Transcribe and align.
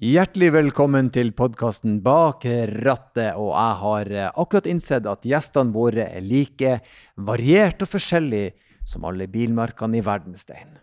Hjertelig 0.00 0.46
velkommen 0.54 1.10
til 1.12 1.28
podkasten 1.36 1.98
Bak 2.00 2.46
rattet. 2.80 3.34
Og 3.36 3.50
jeg 3.52 3.72
har 3.82 4.10
eh, 4.14 4.28
akkurat 4.32 4.68
innsett 4.70 5.04
at 5.04 5.26
gjestene 5.28 5.74
våre 5.74 6.06
er 6.06 6.22
like 6.24 6.78
variert 7.20 7.82
og 7.84 7.90
forskjellig 7.92 8.46
som 8.88 9.04
alle 9.04 9.26
bilmerkene 9.28 9.98
i 9.98 10.04
verdensdelen. 10.06 10.78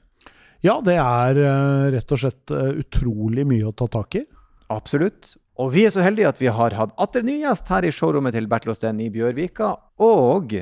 Ja, 0.61 0.75
det 0.85 0.99
er 1.01 1.39
uh, 1.41 1.88
rett 1.95 2.13
og 2.13 2.21
slett 2.21 2.53
uh, 2.53 2.77
utrolig 2.77 3.47
mye 3.49 3.65
å 3.65 3.73
ta 3.73 3.88
tak 3.95 4.19
i. 4.19 4.21
Absolutt. 4.69 5.31
Og 5.57 5.71
vi 5.73 5.88
er 5.88 5.95
så 5.95 6.05
heldige 6.05 6.29
at 6.29 6.41
vi 6.43 6.52
har 6.54 6.75
hatt 6.77 6.93
atter 7.02 7.25
ny 7.25 7.39
gjest 7.39 7.71
her 7.73 7.88
i 7.89 7.93
showrommet 7.93 8.38
til 8.38 8.45
Bertil 8.52 8.75
Osten 8.75 9.02
i 9.02 9.09
Bjørvika. 9.09 9.71
Og 9.97 10.54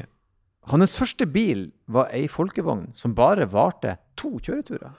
hans 0.71 0.95
første 0.95 1.27
bil 1.27 1.73
var 1.91 2.07
ei 2.15 2.29
folkevogn 2.31 2.87
som 2.95 3.17
bare 3.19 3.49
varte 3.51 3.97
to 4.15 4.37
kjøreturer. 4.39 4.95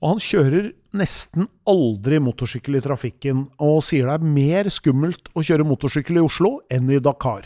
Og 0.00 0.14
han 0.14 0.20
kjører 0.24 0.70
nesten 0.96 1.44
aldri 1.68 2.16
motorsykkel 2.24 2.78
i 2.78 2.84
trafikken, 2.84 3.44
og 3.60 3.82
sier 3.84 4.08
det 4.08 4.14
er 4.16 4.30
mer 4.36 4.70
skummelt 4.72 5.28
å 5.36 5.44
kjøre 5.44 5.66
motorsykkel 5.68 6.16
i 6.16 6.24
Oslo 6.24 6.54
enn 6.72 6.88
i 6.88 7.00
Dakar. 7.04 7.44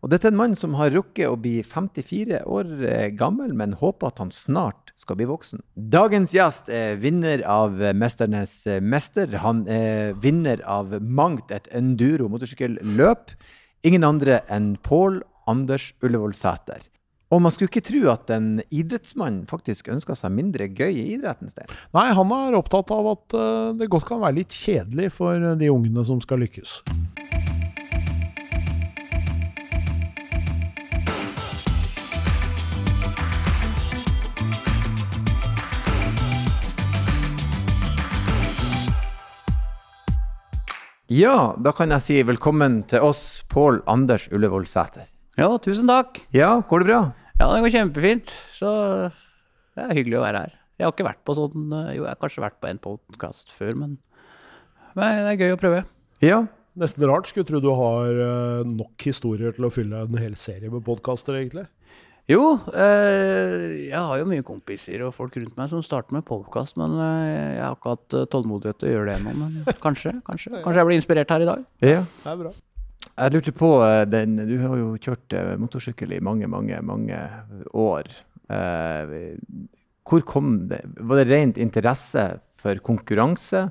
Og 0.00 0.10
dette 0.10 0.26
er 0.26 0.32
en 0.32 0.40
mann 0.40 0.56
som 0.56 0.74
har 0.80 0.90
rukket 0.94 1.28
å 1.28 1.36
bli 1.38 1.60
54 1.62 2.40
år 2.48 2.70
eh, 2.88 3.06
gammel, 3.14 3.52
men 3.54 3.76
håper 3.78 4.10
at 4.10 4.22
han 4.22 4.32
snart 4.34 4.94
skal 4.98 5.20
bli 5.20 5.28
voksen. 5.30 5.62
Dagens 5.76 6.34
gjest 6.34 6.72
er 6.72 6.98
vinner 7.00 7.44
av 7.46 7.78
Mesternes 7.96 8.54
mester. 8.82 9.38
Han 9.44 9.62
er 9.70 10.16
vinner 10.20 10.64
av 10.66 10.96
mangt 11.04 11.52
et 11.54 11.68
enduro 11.76 12.30
motorsykkelløp. 12.32 13.36
Ingen 13.86 14.08
andre 14.08 14.42
enn 14.50 14.74
Pål 14.82 15.22
Anders 15.48 15.92
Ullevål 16.02 16.34
Sæter. 16.36 16.82
Og 17.30 17.38
man 17.38 17.52
skulle 17.54 17.70
ikke 17.70 17.84
tro 17.86 18.00
at 18.10 18.30
en 18.34 18.58
idrettsmann 18.74 19.44
faktisk 19.50 19.86
ønska 19.92 20.16
seg 20.18 20.32
mindre 20.34 20.66
gøy 20.66 20.90
i 20.90 21.04
idrettens 21.14 21.54
del. 21.54 21.70
Nei, 21.94 22.08
han 22.16 22.32
er 22.34 22.58
opptatt 22.58 22.90
av 22.90 23.06
at 23.12 23.36
uh, 23.38 23.70
det 23.78 23.86
godt 23.92 24.08
kan 24.08 24.22
være 24.24 24.40
litt 24.40 24.54
kjedelig 24.54 25.12
for 25.14 25.54
de 25.60 25.70
ungene 25.70 26.02
som 26.06 26.18
skal 26.22 26.42
lykkes. 26.42 26.80
Ja, 41.10 41.54
da 41.58 41.70
kan 41.74 41.94
jeg 41.94 42.06
si 42.06 42.18
velkommen 42.26 42.84
til 42.90 43.06
oss, 43.06 43.42
Pål 43.50 43.82
Anders 43.90 44.28
Ullevål 44.30 44.66
Sæter. 44.70 45.06
Ja, 45.38 45.48
tusen 45.62 45.90
takk. 45.90 46.18
Ja, 46.34 46.56
går 46.68 46.82
det 46.82 46.90
bra? 46.90 47.00
Ja, 47.38 47.48
det 47.52 47.62
går 47.64 47.74
kjempefint. 47.74 48.32
Så 48.56 48.70
det 49.76 49.84
er 49.84 49.96
hyggelig 49.96 50.18
å 50.18 50.24
være 50.24 50.44
her. 50.44 50.56
Jeg 50.80 50.88
har 50.88 50.94
ikke 50.94 51.06
vært 51.10 51.24
på 51.28 51.36
sånn 51.36 51.74
Jo, 51.92 52.04
jeg 52.06 52.08
har 52.08 52.20
kanskje 52.22 52.42
vært 52.46 52.56
på 52.62 52.70
en 52.70 52.80
podkast 52.80 53.52
før, 53.52 53.74
men, 53.82 53.98
men 54.96 55.20
det 55.26 55.34
er 55.34 55.42
gøy 55.44 55.54
å 55.56 55.60
prøve. 55.60 55.82
Ja. 56.24 56.44
Nesten 56.80 57.04
rart. 57.10 57.28
Skulle 57.28 57.48
tro 57.48 57.60
du 57.62 57.70
har 57.74 58.22
uh, 58.22 58.62
nok 58.66 59.04
historier 59.04 59.52
til 59.56 59.66
å 59.66 59.72
fylle 59.74 60.06
en 60.06 60.18
hel 60.20 60.38
serie 60.38 60.70
med 60.72 60.84
podkaster, 60.86 61.36
egentlig. 61.38 61.66
Jo, 62.30 62.44
eh, 62.70 63.88
jeg 63.88 63.98
har 63.98 64.18
jo 64.20 64.26
mye 64.28 64.44
kompiser 64.46 65.02
og 65.02 65.14
folk 65.16 65.34
rundt 65.40 65.56
meg 65.58 65.70
som 65.72 65.82
starter 65.82 66.14
med 66.14 66.22
podkast, 66.28 66.76
men 66.78 66.94
eh, 66.94 67.56
jeg 67.56 67.64
har 67.64 67.74
ikke 67.74 67.94
hatt 67.96 68.16
eh, 68.20 68.26
tålmodighet 68.30 68.78
til 68.78 68.90
å 68.90 68.92
gjøre 68.92 69.08
det 69.08 69.16
ennå. 69.18 69.32
Men 69.40 69.78
kanskje, 69.82 70.12
kanskje, 70.26 70.52
kanskje 70.60 70.78
jeg 70.78 70.90
blir 70.90 71.00
inspirert 71.00 71.34
her 71.34 71.42
i 71.42 71.48
dag. 71.48 71.64
Ja. 71.82 72.04
Det 72.22 72.30
er 72.30 72.42
bra. 72.44 72.52
Jeg 73.20 73.34
lurte 73.34 73.52
på 73.52 73.70
eh, 73.84 74.06
den 74.08 74.38
Du 74.48 74.56
har 74.62 74.78
jo 74.80 74.94
kjørt 75.00 75.36
eh, 75.36 75.56
motorsykkel 75.60 76.16
i 76.16 76.22
mange, 76.24 76.48
mange, 76.50 76.78
mange 76.86 77.18
år. 77.76 78.08
Eh, 78.50 79.14
hvor 80.08 80.24
kom 80.26 80.54
det 80.70 80.80
Var 80.96 81.20
det 81.20 81.28
rent 81.28 81.60
interesse 81.60 82.24
for 82.60 82.80
konkurranse, 82.84 83.70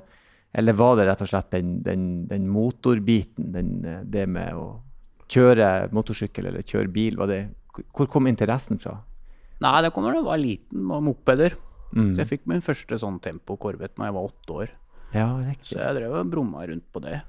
eller 0.50 0.74
var 0.74 0.96
det 0.98 1.04
rett 1.06 1.20
og 1.22 1.28
slett 1.30 1.52
den, 1.54 1.76
den, 1.86 2.06
den 2.26 2.48
motorbiten, 2.50 3.52
den, 3.54 3.68
det 4.10 4.24
med 4.26 4.56
å 4.58 4.80
kjøre 5.30 5.92
motorsykkel 5.94 6.48
eller 6.50 6.66
kjøre 6.66 6.90
bil? 6.90 7.18
Var 7.20 7.30
det 7.30 7.40
hvor 7.94 8.08
kom 8.10 8.26
interessen 8.26 8.80
fra? 8.82 8.96
Nei, 9.62 9.76
det 9.84 9.92
kommer 9.94 10.14
da 10.14 10.18
jeg 10.18 10.26
var 10.26 10.40
liten, 10.42 10.88
og 10.90 11.04
mopeder. 11.06 11.54
Mm. 11.94 12.14
Så 12.14 12.22
jeg 12.22 12.30
fikk 12.32 12.48
min 12.50 12.64
første 12.64 12.98
sånn 12.98 13.20
Tempo 13.22 13.54
Corvette 13.60 14.00
når 14.00 14.08
jeg 14.08 14.16
var 14.16 14.30
åtte 14.30 14.56
år. 14.56 14.74
Ja, 15.14 15.28
riktig. 15.42 15.70
Så 15.72 15.78
jeg 15.78 15.98
drev 15.98 16.18
og 16.18 16.32
brumma 16.34 16.66
rundt 16.66 16.86
på 16.90 17.02
det. 17.04 17.20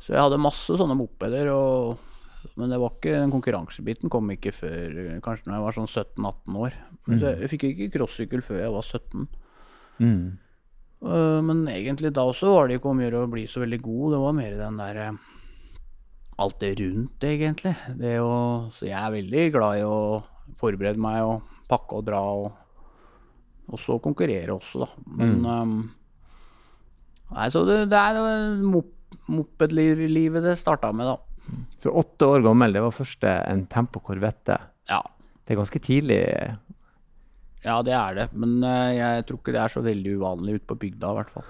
Så 0.00 0.14
jeg 0.14 0.22
hadde 0.22 0.38
masse 0.40 0.76
sånne 0.80 0.96
mopeder, 0.96 1.50
og, 1.52 1.98
men 2.56 2.70
det 2.72 2.78
var 2.80 2.94
ikke, 2.96 3.12
den 3.20 3.32
konkurransebiten 3.34 4.08
kom 4.12 4.30
ikke 4.32 4.52
før 4.56 4.94
kanskje 5.24 5.50
når 5.50 5.58
jeg 5.58 5.64
var 5.66 5.76
sånn 5.76 5.90
17-18 5.90 6.56
år. 6.66 6.78
Men 7.06 7.18
Mm. 7.20 7.26
jeg 7.42 7.50
fikk 7.52 7.64
ikke 7.70 7.90
crossykkel 7.98 8.40
før 8.44 8.60
jeg 8.62 8.72
var 8.72 8.86
17. 8.86 9.26
Mm. 10.00 10.38
Øh, 11.04 11.40
men 11.44 11.60
egentlig 11.68 12.12
da 12.16 12.24
også 12.28 12.48
var 12.54 12.68
det 12.68 12.78
ikke 12.78 12.88
om 12.92 12.98
å 13.00 13.04
gjøre 13.04 13.20
å 13.26 13.30
bli 13.32 13.44
så 13.48 13.60
veldig 13.60 13.80
god, 13.84 14.12
det 14.14 14.20
var 14.24 14.32
mer 14.36 14.56
den 14.56 14.76
der 14.80 14.96
eh, 15.04 15.12
alt 16.40 16.58
det 16.60 16.72
rundt, 16.80 17.20
egentlig. 17.28 17.74
Det 18.00 18.14
å, 18.24 18.32
så 18.72 18.86
jeg 18.88 18.96
er 18.96 19.12
veldig 19.18 19.44
glad 19.52 19.78
i 19.80 19.84
å 19.84 19.98
forberede 20.60 21.00
meg 21.00 21.20
og 21.22 21.42
pakke 21.68 21.98
og 22.00 22.06
dra, 22.08 22.20
og, 22.24 22.52
og 23.68 23.78
så 23.78 23.98
konkurrere 24.02 24.56
også, 24.56 24.80
da. 24.86 24.88
Men 25.06 25.36
Mm. 25.44 25.46
um, 25.46 25.90
Nei, 27.30 27.46
så 27.52 27.60
det, 27.68 27.76
det 27.92 27.98
er 28.00 28.16
det 28.16 28.64
mop 28.66 28.88
mopedlivet 29.30 30.44
det 30.44 30.56
starta 30.60 30.92
med, 30.92 31.06
da. 31.06 31.56
Så 31.82 31.90
åtte 31.90 32.26
år 32.26 32.44
gammel, 32.44 32.72
det 32.72 32.82
var 32.84 32.94
første 32.94 33.30
en 33.50 33.64
Tempo 33.70 34.02
Corvette. 34.04 34.58
Ja. 34.90 35.00
Det 35.44 35.54
er 35.54 35.58
ganske 35.58 35.80
tidlig. 35.82 36.20
ja, 37.64 37.76
det 37.82 37.94
er 37.96 38.14
det. 38.14 38.28
Men 38.32 38.62
eh, 38.62 38.92
jeg 38.98 39.26
tror 39.26 39.40
ikke 39.40 39.54
det 39.56 39.62
er 39.64 39.74
så 39.74 39.82
veldig 39.84 40.16
uvanlig 40.20 40.58
ute 40.60 40.68
på 40.70 40.78
bygda, 40.84 41.10
i 41.10 41.20
hvert 41.20 41.32
fall. 41.34 41.48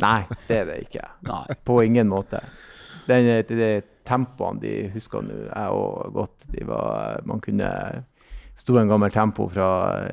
Nei, 0.00 0.20
det 0.48 0.58
er 0.60 0.68
det 0.70 0.78
ikke. 0.86 1.06
Nei. 1.32 1.44
På 1.66 1.80
ingen 1.82 2.10
måte. 2.12 2.42
Den, 3.08 3.26
de, 3.26 3.58
de 3.58 3.70
tempoene 4.06 4.62
de 4.62 4.74
husker 4.94 5.24
nå 5.24 5.40
jeg 5.48 5.74
òg 5.74 6.14
godt. 6.14 6.46
De 6.54 6.66
var, 6.68 7.24
man 7.26 7.42
kunne 7.42 7.70
sto 8.60 8.76
en 8.80 8.90
gammel 8.90 9.12
tempo 9.14 9.46
fra 9.50 9.66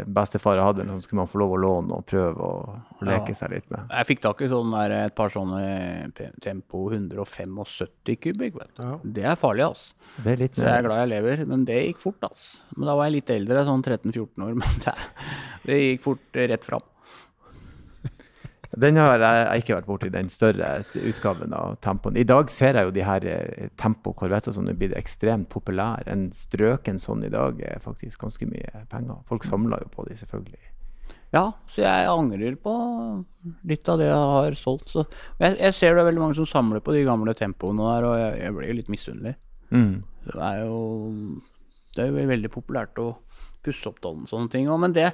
bestefar 0.07 0.55
jeg 0.59 0.65
hadde, 0.69 0.85
så 0.87 0.97
skulle 1.03 1.19
man 1.21 1.29
få 1.31 1.41
lov 1.41 1.53
å 1.57 1.59
låne 1.61 1.97
og 1.99 2.05
prøve 2.07 2.47
å, 2.47 2.77
leke 3.03 3.33
Ja. 3.33 3.37
seg 3.41 3.51
litt 3.53 3.67
med. 3.73 3.89
Jeg 3.91 4.07
fikk 4.09 4.21
tak 4.23 4.41
i 4.41 4.49
sånn 4.51 4.71
der, 4.73 4.95
et 5.05 5.15
par 5.17 5.29
sånne 5.33 6.11
Tempo 6.41 6.87
175 6.91 8.17
kubikk. 8.23 8.59
Ja. 8.79 8.97
Det 9.03 9.23
er 9.27 9.35
farlig, 9.39 9.67
altså. 9.67 9.93
Det 10.23 10.31
er 10.33 10.37
litt 10.41 10.55
Så 10.57 10.63
jeg 10.65 10.73
er 10.79 10.85
glad 10.87 11.01
jeg 11.03 11.11
lever, 11.13 11.45
men 11.45 11.65
det 11.67 11.79
gikk 11.87 11.99
fort, 12.01 12.21
altså. 12.25 12.61
Men 12.75 12.87
da 12.89 12.95
var 12.97 13.09
jeg 13.09 13.17
litt 13.19 13.33
eldre, 13.35 13.65
sånn 13.67 13.83
13-14 13.85 14.45
år, 14.47 14.53
men 14.61 14.79
det, 14.85 14.95
det 15.67 15.79
gikk 15.83 16.05
fort 16.07 16.39
eh, 16.39 16.47
rett 16.53 16.65
fram. 16.65 16.85
Den 18.75 18.99
har 18.99 19.21
jeg, 19.21 19.43
jeg 19.47 19.63
ikke 19.63 19.75
vært 19.77 19.87
borti, 19.87 20.09
den 20.11 20.31
større 20.31 20.71
utgaven 21.07 21.53
av 21.55 21.77
Tempoen. 21.83 22.17
I 22.19 22.25
dag 22.27 22.49
ser 22.51 22.75
jeg 22.79 22.89
jo 22.89 22.95
de 22.95 23.05
her 23.07 23.27
eh, 23.31 23.67
Tempo 23.79 24.11
Corvette 24.17 24.51
som 24.55 24.67
er 24.67 24.77
blitt 24.79 24.95
ekstremt 24.97 25.47
populære. 25.53 26.09
En 26.11 26.27
strøken 26.35 26.99
sånn 26.99 27.23
i 27.27 27.31
dag 27.33 27.61
er 27.63 27.83
faktisk 27.83 28.25
ganske 28.25 28.49
mye 28.49 28.83
penger. 28.91 29.21
Folk 29.29 29.47
samler 29.47 29.85
jo 29.85 29.93
på 29.93 30.07
de, 30.09 30.17
selvfølgelig. 30.19 30.73
Ja, 31.35 31.45
så 31.71 31.83
jeg 31.83 32.07
angrer 32.11 32.55
på 32.63 32.73
litt 33.67 33.87
av 33.91 33.99
det 33.99 34.07
jeg 34.07 34.31
har 34.35 34.57
solgt. 34.59 34.91
Så. 34.91 35.03
Jeg, 35.41 35.57
jeg 35.59 35.75
ser 35.75 35.95
det 35.95 36.03
er 36.03 36.09
veldig 36.11 36.23
mange 36.23 36.39
som 36.39 36.47
samler 36.47 36.83
på 36.83 36.95
de 36.95 37.03
gamle 37.07 37.35
tempoene 37.37 37.91
der, 37.91 38.07
og 38.07 38.19
jeg, 38.19 38.39
jeg 38.43 38.57
blir 38.57 38.79
litt 38.79 38.91
misunnelig. 38.91 39.35
Mm. 39.75 39.93
Det 40.27 40.39
er 40.43 40.63
jo 40.63 40.81
det 41.97 42.05
er 42.05 42.11
jo 42.13 42.27
veldig 42.29 42.51
populært 42.53 42.99
å 43.01 43.09
pusse 43.65 43.89
opp 43.89 44.03
og 44.05 44.27
sånne 44.29 44.51
ting. 44.53 44.69
Men 44.79 44.93
det, 44.95 45.09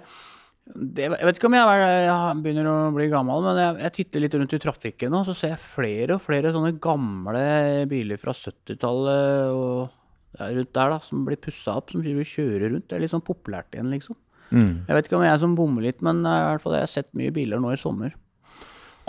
det 0.64 1.10
Jeg 1.10 1.28
vet 1.28 1.38
ikke 1.38 1.50
om 1.50 1.58
jeg, 1.58 1.68
er, 1.68 2.06
jeg 2.08 2.38
begynner 2.44 2.70
å 2.72 2.76
bli 2.96 3.10
gammel, 3.12 3.44
men 3.44 3.60
jeg, 3.60 3.80
jeg 3.84 3.96
titter 3.98 4.24
litt 4.24 4.38
rundt 4.40 4.56
i 4.56 4.62
trafikken 4.64 5.12
nå, 5.12 5.24
så 5.28 5.36
ser 5.36 5.54
jeg 5.54 5.66
flere 5.66 6.16
og 6.16 6.24
flere 6.24 6.54
sånne 6.56 6.72
gamle 6.84 7.44
biler 7.92 8.22
fra 8.22 8.32
70-tallet 8.38 9.52
og 9.52 9.92
rundt 10.40 10.74
der 10.74 10.94
da, 10.96 11.00
som 11.04 11.26
blir 11.28 11.42
pussa 11.42 11.76
opp, 11.78 11.92
som 11.94 12.02
kjører 12.04 12.72
rundt. 12.72 12.88
Det 12.90 12.98
er 12.98 13.04
litt 13.04 13.14
sånn 13.14 13.26
populært 13.26 13.76
igjen, 13.76 13.92
liksom. 13.94 14.18
Mm. 14.54 14.86
Jeg 14.88 14.96
vet 14.96 15.08
ikke 15.08 15.18
om 15.18 15.26
jeg 15.26 15.34
er 15.34 15.42
som 15.42 15.56
bommer 15.58 15.86
litt, 15.86 16.02
men 16.06 16.22
eh, 16.26 16.40
i 16.40 16.50
hvert 16.52 16.64
fall 16.64 16.78
jeg 16.78 16.86
har 16.86 16.92
sett 16.92 17.12
mye 17.18 17.34
biler 17.34 17.62
nå 17.62 17.74
i 17.74 17.80
sommer. 17.80 18.16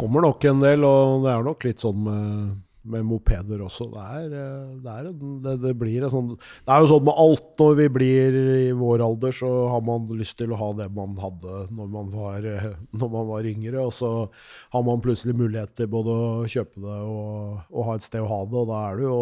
Kommer 0.00 0.24
nok 0.24 0.44
en 0.50 0.62
del, 0.64 0.84
og 0.88 1.24
det 1.24 1.32
er 1.32 1.44
nok 1.46 1.66
litt 1.68 1.84
sånn 1.84 2.00
med, 2.02 2.54
med 2.84 3.04
mopeder 3.08 3.62
også. 3.64 3.86
Det 3.94 4.02
er, 4.02 4.34
eh, 4.40 4.72
det, 4.84 4.94
er 4.94 5.08
det, 5.44 5.54
det 5.62 5.72
blir 5.80 6.04
en 6.04 6.12
sånn 6.12 6.30
Det 6.36 6.72
er 6.74 6.82
jo 6.82 6.90
sånn 6.90 7.06
med 7.06 7.20
alt 7.24 7.46
når 7.60 7.78
vi 7.78 7.86
blir 7.96 8.38
i 8.68 8.72
vår 8.76 9.04
alder, 9.06 9.34
så 9.36 9.50
har 9.72 9.84
man 9.86 10.08
lyst 10.18 10.36
til 10.40 10.52
å 10.52 10.60
ha 10.60 10.70
det 10.80 10.90
man 10.94 11.16
hadde 11.20 11.64
når 11.74 11.90
man 11.94 12.12
var, 12.12 12.48
eh, 12.50 12.68
når 12.92 13.12
man 13.16 13.30
var 13.30 13.48
yngre, 13.48 13.86
og 13.86 13.94
så 13.96 14.12
har 14.74 14.86
man 14.86 15.02
plutselig 15.04 15.36
mulighet 15.38 15.74
til 15.78 15.90
både 15.92 16.14
å 16.14 16.28
kjøpe 16.50 16.84
det 16.84 17.00
og, 17.08 17.64
og 17.70 17.88
ha 17.88 17.96
et 17.96 18.06
sted 18.06 18.22
å 18.24 18.30
ha 18.30 18.42
det, 18.44 18.60
og 18.64 18.70
da 18.72 18.84
er 18.90 19.00
det 19.00 19.08
jo 19.08 19.20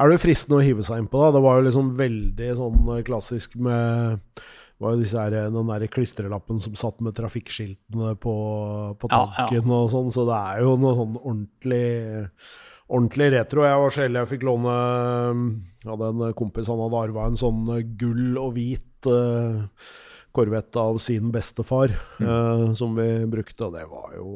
er 0.00 0.08
det 0.08 0.22
fristende 0.22 0.60
å 0.60 0.64
hive 0.64 0.84
seg 0.86 1.02
innpå 1.02 1.28
det. 1.34 1.42
Var 1.44 1.58
jo 1.58 1.64
liksom 1.66 1.92
veldig 1.98 2.50
sånn 2.56 2.92
klassisk 3.04 3.58
med 3.60 4.22
var 4.82 4.96
jo 4.96 5.02
disse 5.02 5.22
her, 5.22 5.36
den 5.54 5.70
der 5.70 5.86
klistrelappen 5.92 6.60
som 6.62 6.74
satt 6.78 7.00
med 7.04 7.16
trafikkskiltene 7.18 8.16
på, 8.20 8.34
på 8.98 9.12
Ja, 9.12 9.22
ja. 9.46 9.62
og 9.62 9.88
sånn, 9.92 10.12
så 10.14 10.26
det 10.28 10.38
er 10.38 10.62
jo 10.66 10.76
noe 10.80 10.94
sånn 10.98 11.16
ordentlig 11.22 11.86
ordentlig 12.92 13.30
retro. 13.32 13.66
Jeg 13.66 13.80
var 13.80 13.94
så 13.94 14.04
heldig 14.04 14.22
jeg 14.22 14.30
fikk 14.34 14.46
låne 14.48 14.72
Jeg 15.82 15.90
hadde 15.90 16.08
en 16.12 16.38
kompis 16.38 16.70
han 16.70 16.80
hadde 16.82 17.04
arva 17.08 17.28
en 17.28 17.38
sånn 17.40 17.68
gull 18.00 18.40
og 18.40 18.56
hvit 18.58 19.08
eh, 19.10 19.62
Corvette 20.32 20.80
av 20.80 20.96
sin 21.04 21.28
bestefar, 21.28 21.92
eh, 21.92 22.66
som 22.78 22.94
vi 22.96 23.08
brukte. 23.28 23.66
Og 23.68 23.74
det 23.76 23.84
var 23.90 24.14
jo 24.16 24.28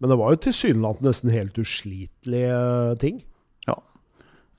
Men 0.00 0.10
det 0.10 0.18
var 0.18 0.34
jo 0.34 0.42
tilsynelatende 0.48 1.12
nesten 1.12 1.34
helt 1.34 1.58
uslitelige 1.62 2.62
ting. 3.02 3.20
Ja. 3.68 3.78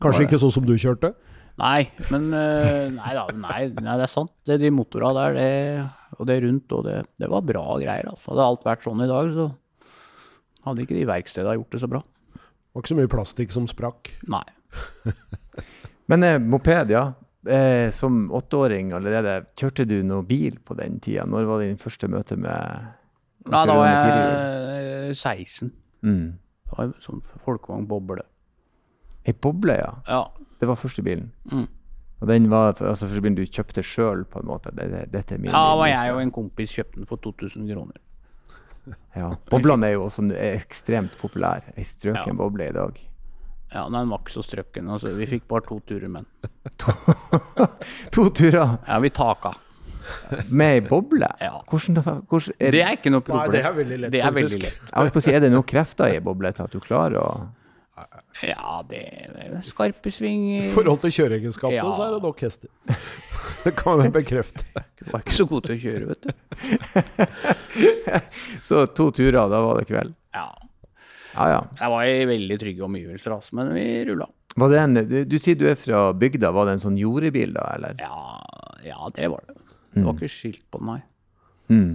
Kanskje 0.03 0.27
ikke 0.27 0.39
sånn 0.39 0.55
som 0.59 0.67
du 0.67 0.75
kjørte? 0.79 1.13
Nei, 1.57 1.87
men 2.11 2.27
eh, 2.37 2.83
nei, 2.93 3.13
da, 3.17 3.23
nei, 3.33 3.61
nei, 3.73 3.93
det 3.97 4.05
er 4.05 4.11
sant. 4.11 4.33
Det, 4.45 4.59
de 4.61 4.69
motorene 4.73 5.15
der, 5.17 5.37
det, 5.37 6.17
og 6.19 6.27
det 6.29 6.35
rundt, 6.43 6.75
og 6.77 6.83
det, 6.85 6.97
det 7.17 7.29
var 7.33 7.45
bra 7.47 7.63
greier. 7.81 8.11
Altså. 8.11 8.29
Hadde 8.29 8.45
alt 8.45 8.67
vært 8.67 8.85
sånn 8.85 9.01
i 9.01 9.09
dag, 9.09 9.31
så 9.33 9.47
hadde 10.67 10.85
ikke 10.85 10.97
de 10.99 11.07
verkstedene 11.09 11.55
gjort 11.57 11.73
det 11.73 11.81
så 11.81 11.89
bra. 11.89 12.03
Det 12.35 12.77
var 12.77 12.83
ikke 12.83 12.93
så 12.93 12.99
mye 12.99 13.13
plastikk 13.15 13.55
som 13.55 13.69
sprakk. 13.69 14.11
Nei. 14.29 14.43
Men 16.13 16.27
eh, 16.27 16.37
moped, 16.37 16.93
ja. 16.93 17.07
Eh, 17.47 17.89
som 17.95 18.27
åtteåring 18.37 18.93
allerede, 18.93 19.39
kjørte 19.57 19.87
du 19.89 19.97
noe 20.05 20.25
bil 20.27 20.59
på 20.61 20.77
den 20.77 21.01
tida? 21.01 21.25
Når 21.25 21.49
var 21.49 21.63
din 21.63 21.81
første 21.81 22.09
møte 22.11 22.37
med 22.37 22.93
Nei, 23.47 23.61
da 23.63 23.77
var 23.79 23.87
jeg 23.87 25.15
16. 25.15 25.71
mm. 26.03 26.25
Det 26.67 26.75
var 26.75 26.89
en 26.89 26.97
sånn 26.99 27.21
folkevogn 27.45 27.85
boble. 27.87 28.25
Ei 29.27 29.33
boble, 29.33 29.75
ja. 29.79 29.91
Ja. 30.07 30.21
Det 30.61 30.67
var 30.69 30.79
første 30.79 31.03
bilen. 31.05 31.31
Mm. 31.51 31.67
Og 32.21 32.27
den 32.31 32.47
var 32.49 32.71
altså 32.79 33.05
første 33.05 33.21
bilen 33.21 33.35
du 33.37 33.43
kjøpte 33.45 33.83
sjøl, 33.85 34.23
på 34.25 34.39
en 34.41 34.47
måte? 34.49 34.71
Det, 34.73 34.87
det, 34.93 35.01
dette 35.13 35.35
er 35.35 35.41
min 35.43 35.51
ja, 35.51 35.59
og 35.73 35.83
var 35.83 35.91
jeg 35.91 36.13
og 36.15 36.21
en 36.23 36.31
kompis 36.33 36.71
kjøpte 36.73 37.01
den 37.01 37.09
for 37.09 37.21
2000 37.21 37.67
kroner. 37.69 37.99
Ja. 39.17 39.33
Boblene 39.51 39.89
er 39.91 39.97
jo 39.97 40.05
også 40.07 40.23
er 40.31 40.55
ekstremt 40.57 41.17
populære. 41.21 41.75
Ei 41.77 41.83
strøken 41.85 42.33
Ja. 42.33 42.39
boble 42.39 42.69
i 42.71 42.73
dag. 42.73 42.97
Ja, 43.73 43.81
nei, 43.91 43.99
den 43.99 44.09
var 44.13 44.21
ikke 44.23 44.31
så 44.37 44.41
strøkken. 44.47 44.87
Altså, 44.95 45.11
vi 45.17 45.25
fikk 45.27 45.43
bare 45.51 45.65
to 45.67 45.81
turer 45.83 46.07
med 46.07 46.23
den. 46.23 46.51
To 48.15 48.29
turer 48.31 48.77
Ja, 48.87 48.99
vi 49.03 49.09
taka. 49.09 49.51
med 50.49 50.73
ei 50.77 50.81
boble? 50.87 51.27
Ja. 51.43 51.57
Hvordan, 51.67 51.97
hvordan 52.29 52.53
er, 52.63 52.71
Det 52.71 52.81
er 52.81 52.93
ikke 52.95 53.11
noe 53.11 53.21
problem. 53.21 53.49
Nei, 53.51 53.57
det 53.57 53.65
er 53.67 53.73
veldig 53.75 53.97
lett, 53.99 54.11
Det 54.13 54.21
er 54.23 54.31
veldig 54.31 54.61
lett. 54.63 54.77
Jeg 54.87 54.95
holdt 55.01 55.13
på 55.13 55.19
å 55.19 55.25
si, 55.25 55.33
er 55.35 55.43
det 55.43 55.51
noen 55.51 55.67
krefter 55.67 56.07
i 56.07 56.15
ei 56.15 56.23
boble 56.23 56.51
til 56.55 56.63
at 56.63 56.71
du 56.71 56.79
klarer 56.79 57.19
å 57.19 57.27
Ja, 58.45 58.83
det 58.89 58.99
er 59.25 59.55
skarpe 59.65 60.11
svinger 60.13 60.67
I 60.67 60.71
forhold 60.75 60.99
til 61.01 61.13
kjøreegenskapene 61.15 61.79
Ja. 61.79 61.87
så 61.97 62.03
er 62.05 62.11
det 62.17 62.21
nok 62.27 62.43
hester. 62.45 62.69
det 63.65 63.73
kan 63.79 63.97
vi 64.03 64.09
bekrefte. 64.19 64.65
Du 65.01 65.07
var 65.11 65.23
ikke 65.25 65.35
så 65.39 65.47
god 65.49 65.65
til 65.65 65.75
å 65.75 65.81
kjøre, 65.81 66.05
vet 66.11 66.27
du. 66.27 66.31
Så 68.67 68.85
to 68.97 69.09
turer, 69.15 69.37
da 69.49 69.61
var 69.63 69.79
det 69.81 69.87
kveld? 69.89 70.13
Ja. 70.35 70.47
Ja 71.37 71.47
ja. 71.51 71.59
Jeg 71.79 71.93
var 71.93 72.09
i 72.09 72.25
veldig 72.29 72.57
trygge 72.61 72.85
omgivelser, 72.87 73.35
altså, 73.37 73.57
men 73.59 73.73
vi 73.75 73.85
rulla. 74.09 74.27
Var 74.57 74.71
det 74.73 74.79
en, 74.81 74.97
du, 75.09 75.17
du 75.29 75.37
sier 75.41 75.57
du 75.59 75.67
er 75.69 75.77
fra 75.77 76.07
bygda, 76.17 76.49
var 76.55 76.65
det 76.69 76.77
en 76.77 76.83
sånn 76.87 76.97
jordebil 76.97 77.53
da, 77.57 77.65
eller? 77.77 77.97
Ja, 78.01 78.39
ja, 78.85 79.09
det 79.13 79.29
var 79.33 79.43
det. 79.49 79.57
Det 79.97 80.03
var 80.05 80.17
ikke 80.17 80.29
skilt 80.33 80.63
på 80.73 80.81
den, 80.81 80.89
nei. 80.93 81.01
Mm. 81.73 81.93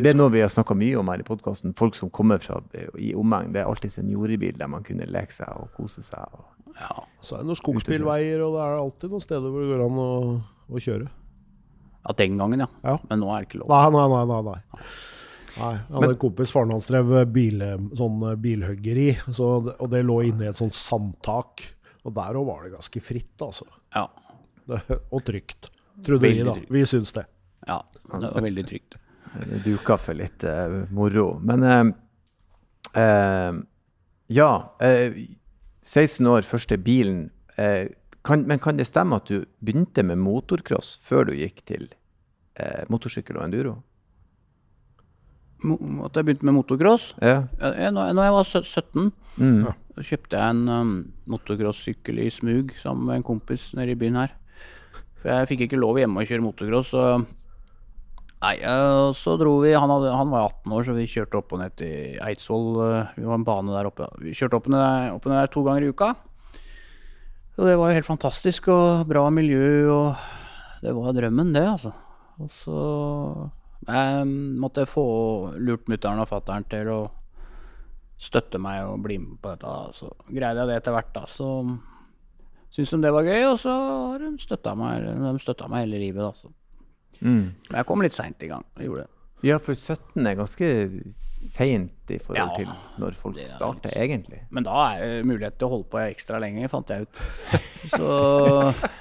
For 0.00 0.08
det 0.08 0.14
er 0.14 0.18
noe 0.18 0.32
vi 0.32 0.40
har 0.40 0.50
snakka 0.52 0.76
mye 0.80 0.96
om 0.96 1.10
her 1.12 1.20
i 1.22 1.26
podkasten. 1.26 1.74
Folk 1.76 1.98
som 1.98 2.10
kommer 2.14 2.40
fra 2.42 2.58
i 2.96 3.12
omegn. 3.18 3.52
Det 3.54 3.62
er 3.62 3.68
alltid 3.68 3.92
seniorbil 3.92 4.56
der 4.58 4.70
man 4.72 4.84
kunne 4.86 5.08
leke 5.08 5.34
seg 5.36 5.52
og 5.60 5.70
kose 5.76 6.02
seg. 6.06 6.24
Og... 6.32 6.74
Ja. 6.80 7.04
Så 7.20 7.36
er 7.36 7.44
det 7.44 7.50
noen 7.50 7.60
skogsbilveier, 7.60 8.42
og 8.46 8.56
det 8.56 8.64
er 8.64 8.76
alltid 8.80 9.14
noen 9.14 9.24
steder 9.24 9.52
hvor 9.52 9.64
det 9.64 9.72
går 9.74 9.84
an 9.86 10.00
å, 10.00 10.10
å 10.70 10.82
kjøre. 10.88 11.08
ja, 12.06 12.14
den 12.16 12.40
gangen, 12.40 12.64
ja. 12.64 12.68
Ja. 12.86 12.96
Men 13.10 13.20
nå 13.20 13.32
er 13.34 13.44
det 13.44 13.50
ikke 13.50 13.60
lov. 13.62 13.72
Nei, 13.74 13.88
nei, 13.96 14.06
nei. 14.14 14.22
nei, 14.30 14.42
nei. 14.48 14.86
Nei, 15.50 15.72
jeg 15.74 15.96
hadde 15.96 16.12
en 16.14 16.20
kompis, 16.22 16.52
faren 16.54 16.72
hans 16.72 16.86
drev 16.86 17.10
bil, 17.34 17.64
sånn 17.98 18.22
bilhuggeri, 18.40 19.08
så, 19.34 19.50
og 19.74 19.90
det 19.92 20.04
lå 20.06 20.20
inne 20.28 20.46
i 20.46 20.50
et 20.52 20.60
sånt 20.60 20.76
sandtak. 20.78 21.66
Og 22.06 22.14
der 22.16 22.38
òg 22.38 22.46
var 22.48 22.64
det 22.64 22.72
ganske 22.78 23.02
fritt, 23.04 23.34
altså. 23.44 23.66
Ja. 23.92 24.06
Det, 24.70 24.80
og 25.10 25.24
trygt. 25.26 25.68
Trodde 26.06 26.30
vi, 26.30 26.40
da. 26.46 26.54
trygt. 26.56 26.70
Vi 26.72 26.86
syns 26.88 27.12
det. 27.18 27.26
ja. 27.66 27.82
Det 28.10 28.30
var 28.30 28.42
veldig 28.42 28.64
trygt. 28.66 28.96
Duka 29.64 29.96
for 29.98 30.14
litt 30.18 30.42
uh, 30.44 30.86
moro. 30.90 31.38
Men 31.42 31.62
uh, 31.62 31.92
eh, 33.00 33.52
ja. 34.28 34.50
eh, 34.80 35.20
16 35.82 36.26
år, 36.26 36.42
første 36.42 36.76
bilen. 36.82 37.30
eh, 37.56 37.88
kan, 38.24 38.42
men 38.46 38.58
kan 38.60 38.76
det 38.76 38.86
stemme 38.86 39.16
at 39.16 39.30
du 39.30 39.44
begynte 39.64 40.02
med 40.04 40.18
motocross 40.20 40.98
før 41.02 41.30
du 41.30 41.32
gikk 41.38 41.62
til 41.64 41.86
eh, 42.60 42.82
motorsykkel 42.92 43.38
og 43.38 43.46
enduro? 43.46 43.76
Mo 45.64 45.76
at 46.06 46.16
jeg 46.16 46.24
begynte 46.24 46.44
med 46.48 46.54
motocross. 46.56 47.14
Ja. 47.20 47.44
Jeg- 47.60 47.92
Når 47.92 48.12
når 48.14 48.22
jeg 48.22 48.32
var 48.32 48.44
17, 48.44 49.12
Mm. 49.38 49.64
så 49.94 50.02
kjøpte 50.04 50.36
jeg 50.36 50.50
en 50.50 50.68
um, 50.68 51.12
motocross-sykkel 51.28 52.18
i 52.18 52.30
smug 52.30 52.72
sammen 52.82 53.06
med 53.06 53.16
en 53.16 53.22
kompis 53.22 53.72
nede 53.74 53.92
i 53.92 53.94
byen 53.94 54.16
her. 54.16 54.32
For 55.22 55.28
jeg 55.28 55.48
fikk 55.48 55.60
ikke 55.68 55.78
lov 55.80 55.96
hjemme 55.96 56.20
å 56.20 56.26
kjøre 56.26 56.42
motocross, 56.42 56.90
så 56.90 57.24
Nei, 58.40 58.54
og 58.64 59.12
så 59.20 59.34
dro 59.36 59.58
vi 59.60 59.74
han, 59.76 59.90
hadde, 59.92 60.14
han 60.16 60.30
var 60.32 60.46
18 60.48 60.72
år, 60.72 60.84
så 60.86 60.94
vi 60.96 61.04
kjørte 61.12 61.36
opp 61.42 61.50
og 61.52 61.60
ned 61.60 61.74
til 61.76 62.16
Eidsvoll. 62.24 62.68
eh, 62.86 63.10
Vi 63.18 63.26
var 63.28 63.36
en 63.36 63.44
bane 63.44 63.74
der 63.74 63.88
oppe. 63.90 64.06
Vi 64.22 64.32
kjørte 64.32 64.56
opp 64.56 64.68
og 64.70 64.72
ned, 64.72 65.10
opp 65.12 65.26
og 65.26 65.32
ned 65.34 65.42
der 65.42 65.52
to 65.52 65.64
ganger 65.66 65.84
i 65.84 65.90
uka. 65.92 66.08
Så 67.52 67.66
det 67.68 67.74
var 67.76 67.90
jo 67.90 67.98
helt 67.98 68.08
fantastisk 68.08 68.70
og 68.72 69.04
bra 69.10 69.26
miljø, 69.28 69.90
og 69.92 70.14
det 70.80 70.94
var 70.96 71.12
drømmen, 71.12 71.52
det, 71.52 71.66
altså. 71.68 71.92
Og 72.40 72.48
så 72.62 72.80
jeg 73.90 74.24
måtte 74.60 74.86
få 74.88 75.04
lurt 75.60 75.84
mutter'n 75.90 76.20
og 76.22 76.28
fatter'n 76.30 76.64
til 76.72 76.88
å 76.94 77.00
støtte 78.20 78.60
meg 78.60 78.86
og 78.88 79.02
bli 79.04 79.18
med 79.20 79.36
på 79.40 79.52
dette. 79.52 79.74
Så 79.96 80.08
greide 80.28 80.62
jeg 80.62 80.70
det 80.70 80.78
etter 80.80 80.96
hvert, 80.96 81.12
da. 81.12 81.26
Så 81.28 81.50
syntes 82.72 82.94
de 82.96 83.02
det 83.04 83.12
var 83.12 83.28
gøy, 83.28 83.44
og 83.50 83.60
så 83.60 83.76
har 84.14 84.24
de 84.24 84.32
støtta 84.40 84.72
meg, 84.80 85.04
meg 85.20 85.84
hele 85.84 86.00
livet, 86.00 86.24
da. 86.24 86.32
Så. 86.32 86.48
Mm. 87.20 87.50
Jeg 87.74 87.86
kom 87.88 88.02
litt 88.04 88.14
seint 88.16 88.42
i 88.46 88.48
gang. 88.50 88.62
Jeg 88.78 88.86
gjorde 88.90 89.06
det. 89.06 89.14
Ja, 89.40 89.56
for 89.56 89.72
17 89.72 90.26
er 90.28 90.34
ganske 90.36 90.66
seint 91.16 92.10
i 92.12 92.18
forhold 92.20 92.36
Ja, 92.36 92.48
til 92.58 92.68
når 93.00 93.14
folk 93.16 93.38
er 93.40 93.48
starter, 93.48 93.88
litt- 93.88 93.96
egentlig. 94.02 94.40
Men 94.52 94.66
da 94.66 94.74
er 94.92 95.00
det 95.00 95.26
mulighet 95.30 95.56
til 95.58 95.68
å 95.68 95.70
holde 95.72 95.88
på 95.94 96.00
ekstra 96.02 96.40
lenge, 96.42 96.68
fant 96.68 96.92
jeg 96.92 97.06
ut. 97.06 97.22
Så 97.94 98.10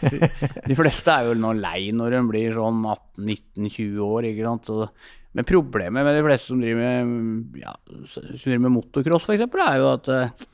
de, 0.06 0.30
de 0.70 0.78
fleste 0.80 1.12
er 1.12 1.28
jo 1.28 1.36
nå 1.36 1.52
lei 1.60 1.90
når 1.92 2.16
de 2.16 2.22
blir 2.32 2.56
sånn 2.56 2.80
18-19-20 2.88 4.00
år, 4.06 4.30
ikke 4.32 4.48
sant. 4.48 4.70
Så, 4.72 4.88
men 5.36 5.50
problemet 5.52 6.08
med 6.08 6.16
de 6.16 6.24
fleste 6.30 6.54
som 6.54 6.64
driver 6.64 7.04
med, 7.04 7.60
ja, 7.60 7.76
som 8.08 8.32
driver 8.32 8.64
med 8.70 8.76
motocross, 8.80 9.28
f.eks., 9.28 9.44
er 9.44 9.78
jo 9.84 9.92
at 9.92 10.08
eh, 10.16 10.48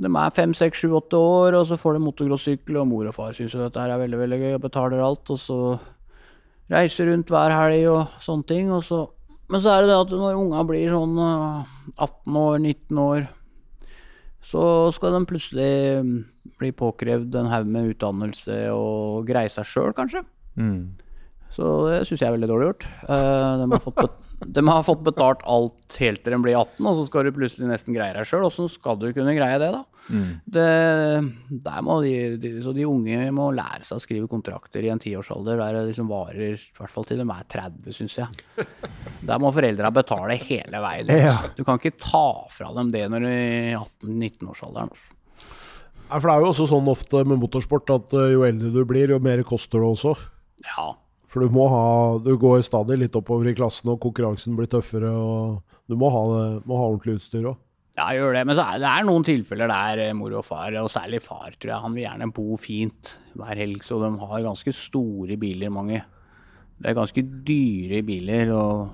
de 0.00 0.08
er 0.16 0.32
fem, 0.32 0.56
seks, 0.56 0.80
sju, 0.80 0.94
åtte 0.96 1.20
år, 1.20 1.60
og 1.60 1.68
så 1.68 1.76
får 1.76 1.98
de 1.98 2.06
motocrossykkel, 2.08 2.80
og 2.80 2.88
mor 2.88 3.12
og 3.12 3.18
far 3.20 3.36
syns 3.36 3.52
jo 3.52 3.60
dette 3.66 3.84
er 3.84 4.00
veldig 4.00 4.24
veldig 4.24 4.40
gøy, 4.46 4.52
og 4.56 4.64
betaler 4.64 5.04
alt, 5.04 5.28
og 5.36 5.44
så 5.44 5.60
reiser 6.70 7.10
rundt 7.10 7.32
hver 7.32 7.54
helg 7.54 7.88
og 7.90 8.22
sånne 8.22 8.48
ting. 8.48 8.70
Og 8.74 8.84
så, 8.86 9.02
men 9.50 9.62
så 9.62 9.74
er 9.74 9.84
det 9.84 9.92
det 9.92 10.00
at 10.04 10.16
når 10.22 10.40
unga 10.40 10.64
blir 10.68 10.94
sånn 10.94 11.20
eh, 11.26 11.76
18 11.96 12.40
år, 12.44 12.58
19 12.58 13.04
år, 13.04 13.28
så 14.50 14.64
skal 14.94 15.14
de 15.14 15.26
plutselig 15.28 15.72
mm, 16.02 16.16
bli 16.60 16.72
påkrevd 16.74 17.36
en 17.38 17.50
haug 17.52 17.68
med 17.70 17.92
utdannelse 17.92 18.62
og 18.74 19.28
greie 19.28 19.52
seg 19.52 19.68
sjøl, 19.68 19.92
kanskje. 19.96 20.24
Mm. 20.58 20.80
Så 21.50 21.68
det 21.88 22.02
syns 22.06 22.20
jeg 22.22 22.28
er 22.28 22.36
veldig 22.36 22.48
dårlig 22.50 22.66
gjort. 22.68 22.84
Eh, 23.10 23.52
de, 23.60 23.68
har 23.72 23.82
fått 23.82 24.02
de 24.56 24.62
har 24.68 24.84
fått 24.86 25.06
betalt 25.06 25.40
alt 25.50 25.96
helt 26.00 26.22
til 26.24 26.36
de 26.36 26.42
blir 26.44 26.58
18, 26.58 26.78
og 26.86 26.98
så 26.98 27.06
skal 27.08 27.26
du 27.26 27.34
plutselig 27.36 27.70
nesten 27.70 27.96
greie 27.96 28.14
deg 28.16 28.28
sjøl. 28.28 28.46
Åssen 28.46 28.70
skal 28.70 29.00
du 29.00 29.08
kunne 29.16 29.34
greie 29.36 29.58
det, 29.62 29.72
da? 29.74 29.84
Mm. 30.10 30.30
Det, 30.44 30.66
der 31.66 31.82
må 31.86 32.00
de, 32.02 32.14
de, 32.42 32.52
så 32.64 32.72
de 32.74 32.86
unge 32.88 33.28
må 33.34 33.50
lære 33.54 33.84
seg 33.86 34.00
å 34.00 34.02
skrive 34.02 34.30
kontrakter 34.30 34.86
i 34.86 34.90
en 34.90 35.02
tiårsalder 35.02 35.60
der 35.60 35.76
det 35.76 35.84
liksom 35.90 36.08
varer 36.10 36.56
i 36.56 36.78
hvert 36.78 36.94
fall 36.94 37.06
til 37.06 37.20
de 37.22 37.26
er 37.26 37.46
30, 37.54 37.94
syns 37.94 38.18
jeg. 38.22 38.66
Der 39.28 39.38
må 39.42 39.50
foreldra 39.52 39.90
betale 39.94 40.38
hele 40.40 40.80
veien. 40.82 41.10
Ja. 41.12 41.36
Du 41.54 41.60
kan 41.66 41.78
ikke 41.78 41.98
ta 42.00 42.46
fra 42.50 42.70
dem 42.74 42.88
det 42.94 43.04
når 43.12 43.26
de 43.26 43.30
er 43.30 43.68
i 43.68 43.76
18-19-årsalderen. 43.76 44.90
Altså. 44.90 45.16
Nei, 46.10 46.18
for 46.18 46.26
det 46.26 46.32
er 46.32 46.42
jo 46.42 46.50
også 46.50 46.66
sånn 46.72 46.90
ofte 46.90 47.22
med 47.28 47.38
motorsport 47.38 47.92
at 47.94 48.16
eh, 48.18 48.32
jo 48.32 48.42
eldre 48.46 48.72
du 48.74 48.80
blir, 48.88 49.12
jo 49.14 49.20
mer 49.22 49.44
koster 49.46 49.82
det 49.82 49.92
også. 49.92 50.16
Ja. 50.64 50.88
For 51.30 51.44
du 51.44 51.54
må 51.54 51.66
ha 51.70 52.18
Du 52.22 52.34
går 52.40 52.62
stadig 52.66 52.98
litt 52.98 53.16
oppover 53.18 53.50
i 53.50 53.56
klassen, 53.56 53.92
og 53.92 54.00
konkurransen 54.02 54.56
blir 54.58 54.70
tøffere, 54.70 55.10
og 55.14 55.60
du 55.90 55.98
må 55.98 56.10
ha, 56.12 56.22
må 56.66 56.78
ha 56.78 56.88
ordentlig 56.90 57.20
utstyr 57.20 57.50
òg. 57.52 57.58
Ja, 57.98 58.06
jeg 58.14 58.20
gjør 58.20 58.36
det. 58.38 58.44
Men 58.46 58.60
er 58.62 58.78
det 58.80 58.90
er 58.90 59.06
noen 59.06 59.26
tilfeller 59.26 59.70
der 59.70 60.04
eh, 60.06 60.14
mor 60.16 60.34
og 60.38 60.46
far, 60.46 60.74
og 60.80 60.90
særlig 60.92 61.20
far, 61.24 61.52
tror 61.56 61.72
jeg, 61.72 61.82
han 61.84 61.96
vil 61.96 62.06
gjerne 62.06 62.30
bo 62.34 62.56
fint 62.60 63.14
hver 63.38 63.58
helg, 63.58 63.82
så 63.86 63.98
de 64.02 64.10
har 64.22 64.46
ganske 64.46 64.74
store 64.74 65.36
biler, 65.40 65.72
mange. 65.74 66.00
Det 66.80 66.90
er 66.90 66.96
ganske 66.96 67.24
dyre 67.46 68.02
biler, 68.06 68.54
og 68.56 68.88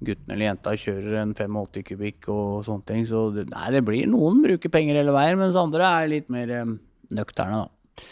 gutten 0.00 0.32
eller 0.32 0.46
jenta 0.46 0.72
kjører 0.80 1.18
en 1.20 1.34
85 1.36 1.84
kubikk 1.90 2.30
og 2.32 2.62
sånne 2.64 2.86
ting. 2.88 3.04
Så 3.08 3.26
nei, 3.36 3.66
det 3.74 3.84
blir 3.84 4.08
noen 4.08 4.40
bruker 4.46 4.72
penger 4.72 5.02
hele 5.02 5.14
veien, 5.14 5.38
mens 5.40 5.58
andre 5.60 5.90
er 6.00 6.10
litt 6.14 6.32
mer 6.32 6.54
eh, 6.56 6.74
nøkterne, 7.18 7.66
da. 7.66 8.06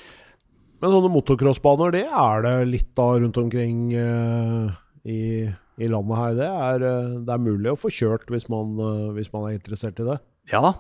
Men 0.79 0.93
sånne 0.95 1.11
motocrossbaner, 1.11 1.95
det 1.97 2.05
er 2.07 2.45
det 2.45 2.53
litt 2.71 3.01
av 3.03 3.17
rundt 3.19 3.39
omkring 3.41 3.89
uh, 3.99 4.71
i, 5.03 5.49
i 5.51 5.89
landet 5.91 6.21
her. 6.21 6.37
Det 6.39 6.51
er, 6.69 6.85
eh, 6.87 7.17
det 7.27 7.35
er 7.35 7.43
mulig 7.43 7.73
å 7.73 7.81
få 7.81 7.91
kjørt 7.91 8.31
hvis 8.31 8.47
man, 8.53 8.77
uh, 8.79 9.09
hvis 9.17 9.33
man 9.35 9.49
er 9.49 9.59
interessert 9.59 9.99
i 9.99 10.07
det. 10.07 10.21
Ja, 10.53 10.71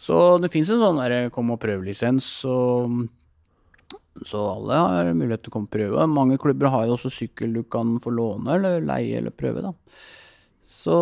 så 0.00 0.38
det 0.38 0.52
fins 0.54 0.70
en 0.70 0.82
sånn 0.82 1.02
der 1.02 1.34
kom 1.34 1.50
og 1.54 1.60
prøv-lisens, 1.64 2.30
Så 4.24 4.40
alle 4.46 4.78
har 4.78 5.10
mulighet 5.10 5.42
til 5.42 5.50
å 5.50 5.54
komme 5.56 5.66
og 5.66 5.74
prøve. 5.74 6.06
Mange 6.06 6.38
klubber 6.38 6.70
har 6.70 6.86
jo 6.86 6.94
også 6.94 7.10
sykkel 7.10 7.56
du 7.56 7.64
kan 7.66 7.96
få 8.02 8.14
låne 8.14 8.54
eller 8.54 8.84
leie 8.86 9.18
eller 9.18 9.34
prøve, 9.34 9.64
da. 9.64 9.72
Så 10.62 10.96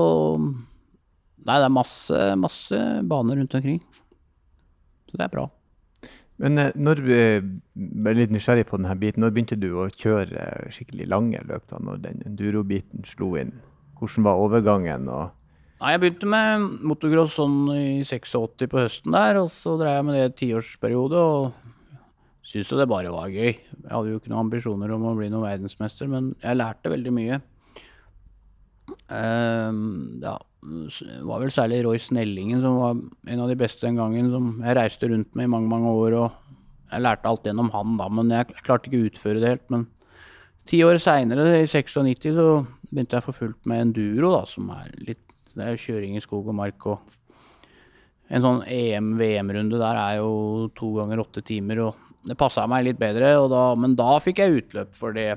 Nei, 1.42 1.56
det 1.58 1.66
er 1.66 1.74
masse, 1.74 2.18
masse 2.38 2.78
baner 3.10 3.40
rundt 3.40 3.56
omkring. 3.58 3.80
Så 5.10 5.18
det 5.18 5.26
er 5.26 5.32
bra. 5.32 5.48
Men 6.40 6.58
eh, 6.58 6.72
når 6.74 7.02
du 7.02 7.10
eh, 7.12 7.44
litt 8.16 8.32
nysgjerrig 8.32 8.66
på 8.70 8.80
denne 8.80 8.96
biten, 8.98 9.22
når 9.24 9.34
begynte 9.34 9.58
du 9.60 9.68
å 9.76 9.90
kjøre 9.90 10.46
eh, 10.46 10.72
skikkelig 10.72 11.10
lange 11.12 11.42
løp? 11.48 11.66
da, 11.70 11.80
Når 11.82 12.02
den 12.06 12.24
enduro-biten 12.26 13.04
slo 13.08 13.34
inn? 13.40 13.54
Hvordan 14.00 14.26
var 14.26 14.40
overgangen? 14.42 15.08
og 15.12 15.30
Jeg 15.82 16.02
begynte 16.02 16.30
med 16.30 16.66
motocross 16.88 17.36
sånn 17.38 17.58
i 17.74 17.84
86 18.06 18.66
på 18.70 18.80
høsten 18.80 19.14
der, 19.14 19.42
og 19.42 19.52
så 19.54 19.76
drev 19.78 19.98
jeg 19.98 20.08
med 20.08 20.18
det 20.18 20.24
i 20.24 20.36
tiårsperiode. 20.42 21.22
Og 21.22 21.72
syntes 22.46 22.72
jo 22.72 22.80
det 22.80 22.90
bare 22.90 23.12
var 23.14 23.30
gøy. 23.30 23.52
Jeg 23.52 23.90
hadde 23.92 24.10
jo 24.10 24.18
ikke 24.18 24.32
noen 24.32 24.46
ambisjoner 24.48 24.94
om 24.96 25.10
å 25.10 25.16
bli 25.18 25.30
noen 25.30 25.46
verdensmester, 25.46 26.10
men 26.10 26.32
jeg 26.42 26.58
lærte 26.58 26.90
veldig 26.90 27.14
mye. 27.14 27.38
Um, 29.12 30.18
ja, 30.22 30.34
det 30.62 31.22
var 31.26 31.42
vel 31.42 31.50
særlig 31.50 31.80
Roy 31.82 31.98
Snellingen 31.98 32.60
som 32.62 32.76
var 32.78 32.98
en 33.34 33.40
av 33.42 33.48
de 33.50 33.58
beste 33.58 33.82
den 33.82 33.98
gangen, 33.98 34.28
som 34.30 34.52
jeg 34.62 34.76
reiste 34.78 35.08
rundt 35.10 35.34
med 35.34 35.48
i 35.48 35.50
mange, 35.50 35.70
mange 35.70 35.90
år. 35.90 36.14
og 36.20 36.92
Jeg 36.92 37.02
lærte 37.02 37.28
alt 37.28 37.48
gjennom 37.48 37.72
han 37.74 37.96
da, 37.98 38.06
men 38.08 38.30
jeg 38.30 38.62
klarte 38.62 38.90
ikke 38.90 39.00
å 39.00 39.08
utføre 39.10 39.42
det 39.42 39.50
helt. 39.50 39.66
Men 39.74 39.88
ti 40.70 40.82
år 40.86 41.00
seinere, 41.02 41.48
i 41.58 41.66
96, 41.66 42.30
så 42.36 42.46
begynte 42.92 43.18
jeg 43.18 43.26
for 43.26 43.38
fullt 43.40 43.66
med 43.66 43.88
enduro, 43.88 44.30
da, 44.36 44.44
som 44.46 44.70
er 44.76 44.94
litt 45.02 45.28
Det 45.52 45.66
er 45.68 45.76
kjøring 45.76 46.14
i 46.16 46.22
skog 46.24 46.46
og 46.48 46.54
mark 46.56 46.86
og 46.88 47.18
En 48.32 48.40
sånn 48.40 48.62
EM-VM-runde 48.64 49.76
der 49.76 49.98
er 50.00 50.14
jo 50.22 50.70
to 50.72 50.94
ganger 50.96 51.20
åtte 51.20 51.42
timer, 51.44 51.82
og 51.84 52.12
det 52.24 52.38
passa 52.40 52.62
meg 52.70 52.86
litt 52.86 52.96
bedre, 52.96 53.34
da, 53.50 53.74
men 53.76 53.92
da 53.98 54.14
fikk 54.24 54.38
jeg 54.40 54.62
utløp 54.62 54.94
for 54.96 55.12
det 55.12 55.34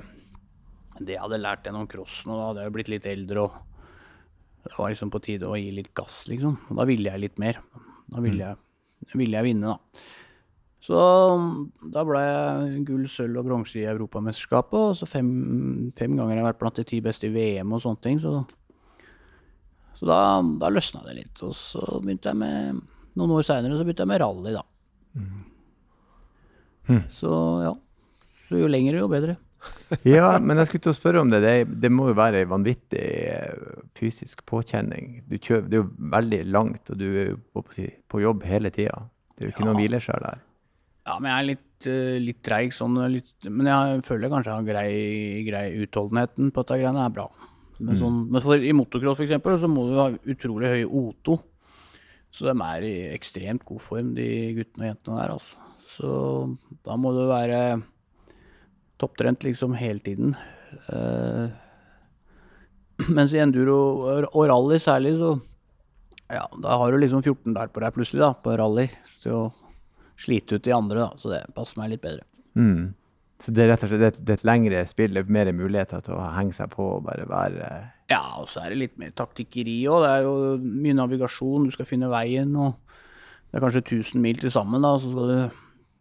det 0.96 1.12
jeg 1.12 1.20
hadde 1.20 1.42
lært 1.42 1.66
gjennom 1.66 1.84
crossen, 1.90 2.30
og 2.32 2.38
da 2.38 2.46
hadde 2.46 2.62
jeg 2.64 2.72
blitt 2.72 2.90
litt 2.94 3.08
eldre, 3.10 3.42
og 3.44 3.75
det 4.66 4.74
var 4.76 4.92
liksom 4.92 5.10
på 5.14 5.22
tide 5.22 5.48
å 5.48 5.56
gi 5.58 5.70
litt 5.74 5.92
gass, 5.96 6.24
liksom. 6.30 6.56
Og 6.70 6.78
da 6.80 6.86
ville 6.88 7.10
jeg 7.10 7.22
litt 7.22 7.40
mer. 7.42 7.60
Da 8.10 8.22
ville 8.22 8.50
jeg, 8.50 9.12
ville 9.14 9.38
jeg 9.38 9.46
vinne, 9.46 9.74
da. 9.74 10.04
Så 10.86 10.98
da 11.90 12.04
ble 12.06 12.20
jeg 12.22 12.82
gull, 12.86 13.06
sølv 13.10 13.40
og 13.40 13.48
bronse 13.48 13.78
i 13.80 13.86
Europamesterskapet, 13.90 14.76
og 14.78 14.98
så 14.98 15.08
fem, 15.10 15.30
fem 15.98 16.14
ganger 16.14 16.36
har 16.36 16.42
jeg 16.42 16.48
vært 16.50 16.60
blant 16.60 16.78
de 16.78 16.84
ti 16.86 17.00
beste 17.02 17.26
i 17.26 17.32
VM 17.34 17.74
og 17.74 17.82
sånne 17.82 18.02
ting, 18.04 18.20
så, 18.22 18.44
så 19.98 20.06
da, 20.06 20.20
da 20.62 20.70
løsna 20.70 21.02
det 21.08 21.16
litt. 21.18 21.42
Og 21.46 21.56
så 21.58 21.82
begynte 22.04 22.30
jeg 22.30 22.42
med 22.42 22.84
Noen 23.16 23.32
år 23.32 23.46
seinere 23.48 23.78
så 23.78 23.84
begynte 23.86 24.04
jeg 24.04 24.10
med 24.10 24.20
rally, 24.20 24.52
da. 24.52 24.62
Så 27.10 27.32
ja. 27.64 27.72
Så 28.46 28.60
jo 28.60 28.68
lengre, 28.70 29.00
jo 29.00 29.08
bedre. 29.10 29.38
Ja, 30.16 30.36
men 30.42 30.58
jeg 30.60 30.68
skulle 30.68 30.84
til 30.86 30.92
å 30.92 30.96
spørre 30.96 31.22
om 31.22 31.30
det. 31.32 31.40
Det, 31.44 31.54
det 31.82 31.90
må 31.94 32.10
jo 32.10 32.16
være 32.18 32.42
ei 32.42 32.48
vanvittig 32.50 33.04
eh, 33.32 33.76
fysisk 33.98 34.42
påkjenning. 34.48 35.20
Du 35.30 35.36
kjører, 35.38 35.66
det 35.70 35.78
er 35.78 35.84
jo 35.84 36.10
veldig 36.16 36.40
langt, 36.50 36.90
og 36.90 37.00
du 37.00 37.06
er 37.08 37.30
jo 37.32 37.38
på, 37.54 37.64
på, 38.10 38.22
jobb 38.24 38.46
hele 38.48 38.72
tida. 38.74 39.06
Det 39.34 39.44
er 39.44 39.50
jo 39.50 39.54
ikke 39.54 39.64
Ja. 39.64 39.68
noe 39.70 39.80
hvileskjær 39.80 40.22
der. 40.26 40.44
Ja, 41.06 41.18
men 41.22 41.30
jeg 41.30 41.38
er 41.38 41.48
litt, 41.52 41.86
uh, 41.86 42.14
litt 42.18 42.40
treig 42.46 42.72
sånn. 42.74 42.96
Litt, 43.12 43.34
men 43.46 43.68
jeg 43.70 44.00
føler 44.06 44.32
kanskje 44.32 44.50
jeg 44.50 44.58
har 44.58 44.70
grei, 44.72 44.88
grei 45.46 45.66
utholdenheten 45.84 46.50
på 46.50 46.64
dette 46.64 46.80
greiene 46.82 47.04
er 47.04 47.14
bra. 47.14 47.28
Men, 47.76 47.98
sånn, 48.00 48.22
men 48.32 48.42
for, 48.42 48.56
i 48.58 48.72
motocross 48.74 49.20
eksempel, 49.22 49.58
så 49.60 49.68
må 49.70 49.84
du 49.90 49.98
ha 50.00 50.08
utrolig 50.32 50.72
høy 50.72 50.82
O2. 50.88 51.36
Så 52.34 52.48
de 52.48 52.54
er 52.64 52.84
i 52.84 52.94
ekstremt 53.14 53.64
god 53.68 53.82
form, 53.84 54.14
de 54.16 54.28
guttene 54.56 54.88
og 54.88 54.90
jentene 54.90 55.20
der, 55.20 55.34
altså. 55.36 55.62
Så 55.86 56.08
da 56.84 56.96
må 56.98 57.12
du 57.14 57.22
være 57.30 57.60
topptrent 58.98 59.44
liksom 59.44 59.74
hele 59.76 60.00
tiden. 60.00 60.34
Uh, 60.88 61.48
mens 63.16 63.34
i 63.36 63.40
enduro 63.42 63.76
og- 64.32 64.48
rally 64.48 64.78
særlig, 64.82 65.16
så 65.20 65.34
ja, 66.32 66.46
da 66.62 66.76
har 66.80 66.90
du 66.90 66.98
liksom 66.98 67.22
14 67.22 67.54
der 67.54 67.68
på 67.70 67.80
deg 67.84 67.94
plutselig, 67.94 68.20
da, 68.24 68.32
på 68.34 68.56
rally. 68.58 68.88
Til 69.22 69.32
å 69.36 69.42
slite 70.18 70.56
ut 70.58 70.64
de 70.64 70.72
andre, 70.74 71.04
da. 71.04 71.10
Så 71.20 71.30
det 71.30 71.42
passer 71.54 71.78
meg 71.78 71.92
litt 71.92 72.02
bedre. 72.02 72.24
Mm. 72.58 72.94
Så 73.38 73.52
det 73.52 73.62
er 73.66 73.68
rett 73.74 73.82
og 73.84 73.90
slett 73.92 74.00
det, 74.00 74.08
et- 74.16 74.30
et 74.40 74.44
lengre 74.48 74.80
spill, 74.88 75.12
det 75.12 75.26
er 75.26 75.30
mer 75.30 75.52
muligheter 75.52 76.00
til 76.02 76.14
å 76.16 76.32
henge 76.34 76.54
seg 76.56 76.70
på 76.72 76.86
og 76.96 77.04
bare 77.04 77.26
være 77.28 77.68
Ja, 78.08 78.22
og 78.40 78.46
så 78.48 78.62
er 78.64 78.70
det 78.70 78.78
litt 78.78 78.98
mer 78.98 79.10
taktikkeri 79.10 79.82
òg. 79.90 80.02
Det 80.02 80.10
er 80.14 80.22
jo 80.22 80.34
mye 80.62 80.94
navigasjon, 80.94 81.64
du 81.66 81.70
skal 81.74 81.84
finne 81.86 82.08
veien, 82.08 82.56
og 82.56 82.76
det 83.52 83.58
er 83.58 83.64
kanskje 83.66 83.82
1000 83.84 84.20
mil 84.22 84.36
til 84.36 84.50
sammen, 84.50 84.80
da. 84.82 84.96
Så 84.98 85.10
skal 85.10 85.28
du 85.28 85.50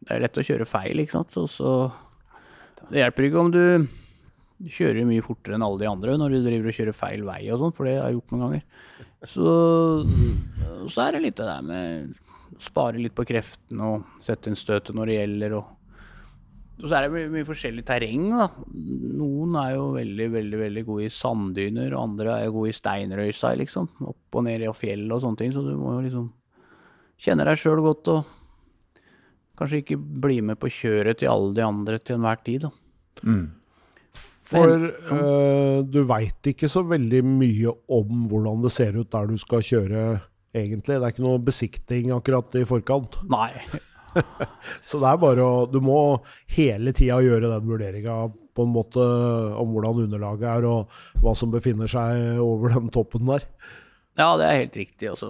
Det 0.05 0.11
er 0.15 0.19
lett 0.21 0.37
å 0.37 0.43
kjøre 0.45 0.67
feil, 0.69 0.99
ikke 1.01 1.11
sant. 1.17 1.35
Og 1.37 1.49
så 1.49 1.91
Det 2.89 3.01
hjelper 3.01 3.27
ikke 3.27 3.41
om 3.41 3.53
du 3.53 3.63
kjører 4.71 5.07
mye 5.07 5.23
fortere 5.25 5.57
enn 5.57 5.65
alle 5.65 5.81
de 5.81 5.89
andre 5.89 6.17
når 6.19 6.35
du 6.35 6.43
driver 6.45 6.69
og 6.71 6.77
kjører 6.77 6.95
feil 6.95 7.25
vei 7.27 7.41
og 7.51 7.61
sånn, 7.61 7.73
for 7.75 7.87
det 7.87 7.97
har 7.99 8.09
jeg 8.09 8.19
gjort 8.19 8.33
noen 8.33 8.45
ganger. 8.45 8.67
Så, 9.25 9.55
så 10.93 11.05
er 11.05 11.15
det 11.15 11.23
litt 11.25 11.39
det 11.39 11.47
der 11.49 11.65
med 11.65 12.13
å 12.55 12.61
spare 12.63 13.01
litt 13.01 13.15
på 13.17 13.25
kreftene 13.27 13.89
og 13.95 14.21
sette 14.23 14.51
inn 14.51 14.59
støtet 14.59 14.95
når 14.95 15.11
det 15.11 15.17
gjelder. 15.19 15.57
og 15.59 15.73
og 16.75 16.89
så 16.91 16.97
er 16.97 17.05
det 17.05 17.11
mye, 17.13 17.27
mye 17.31 17.47
forskjellig 17.47 17.85
terreng. 17.87 18.25
da. 18.35 18.49
Noen 19.15 19.53
er 19.61 19.75
jo 19.77 19.85
veldig 19.95 20.25
veldig, 20.33 20.57
veldig 20.59 20.81
gode 20.87 21.05
i 21.05 21.13
sanddyner, 21.13 21.93
og 21.95 22.01
andre 22.01 22.33
er 22.33 22.47
jo 22.49 22.57
gode 22.57 22.73
i 22.73 22.75
steinrøysa. 22.75 23.53
liksom. 23.61 23.87
Opp 24.03 24.35
og 24.35 24.43
ned 24.43 24.65
i 24.65 24.71
fjell 24.75 25.05
og 25.07 25.21
sånne 25.23 25.39
ting. 25.39 25.53
Så 25.55 25.63
du 25.63 25.71
må 25.79 25.93
jo 25.95 26.01
liksom 26.03 26.25
kjenne 27.23 27.47
deg 27.47 27.61
sjøl 27.61 27.79
godt 27.85 28.11
og 28.11 28.33
kanskje 29.59 29.81
ikke 29.83 29.99
bli 30.25 30.39
med 30.45 30.59
på 30.61 30.71
kjøret 30.71 31.21
til 31.21 31.31
alle 31.31 31.53
de 31.57 31.63
andre 31.65 31.99
til 31.99 32.19
enhver 32.19 32.41
tid. 32.45 32.67
da. 32.67 32.73
mm. 33.23 33.45
For 34.45 34.69
eh, 34.69 35.79
du 35.89 36.03
veit 36.05 36.51
ikke 36.51 36.69
så 36.69 36.83
veldig 36.85 37.23
mye 37.25 37.71
om 37.97 38.27
hvordan 38.29 38.61
det 38.65 38.71
ser 38.75 38.97
ut 38.99 39.09
der 39.13 39.31
du 39.31 39.39
skal 39.41 39.63
kjøre, 39.65 40.03
egentlig. 40.53 40.99
Det 40.99 41.01
er 41.01 41.15
ikke 41.15 41.25
noe 41.25 41.41
besikting 41.41 42.13
akkurat 42.13 42.57
i 42.59 42.65
forkant. 42.69 43.17
Nei. 43.35 43.49
Så 44.85 45.01
det 45.01 45.09
er 45.09 45.17
bare 45.19 45.43
å 45.43 45.65
Du 45.67 45.81
må 45.83 45.97
hele 46.55 46.93
tida 46.95 47.17
gjøre 47.19 47.49
den 47.51 47.65
vurderinga 47.67 48.13
på 48.55 48.63
en 48.63 48.71
måte 48.71 49.03
om 49.59 49.73
hvordan 49.73 50.05
underlaget 50.05 50.45
er, 50.47 50.67
og 50.69 51.19
hva 51.19 51.33
som 51.35 51.51
befinner 51.51 51.89
seg 51.91 52.39
over 52.39 52.77
den 52.77 52.93
toppen 52.93 53.27
der. 53.27 53.43
Ja, 54.15 54.29
det 54.39 54.45
er 54.47 54.59
helt 54.61 54.75
riktig. 54.79 55.09
Altså, 55.11 55.27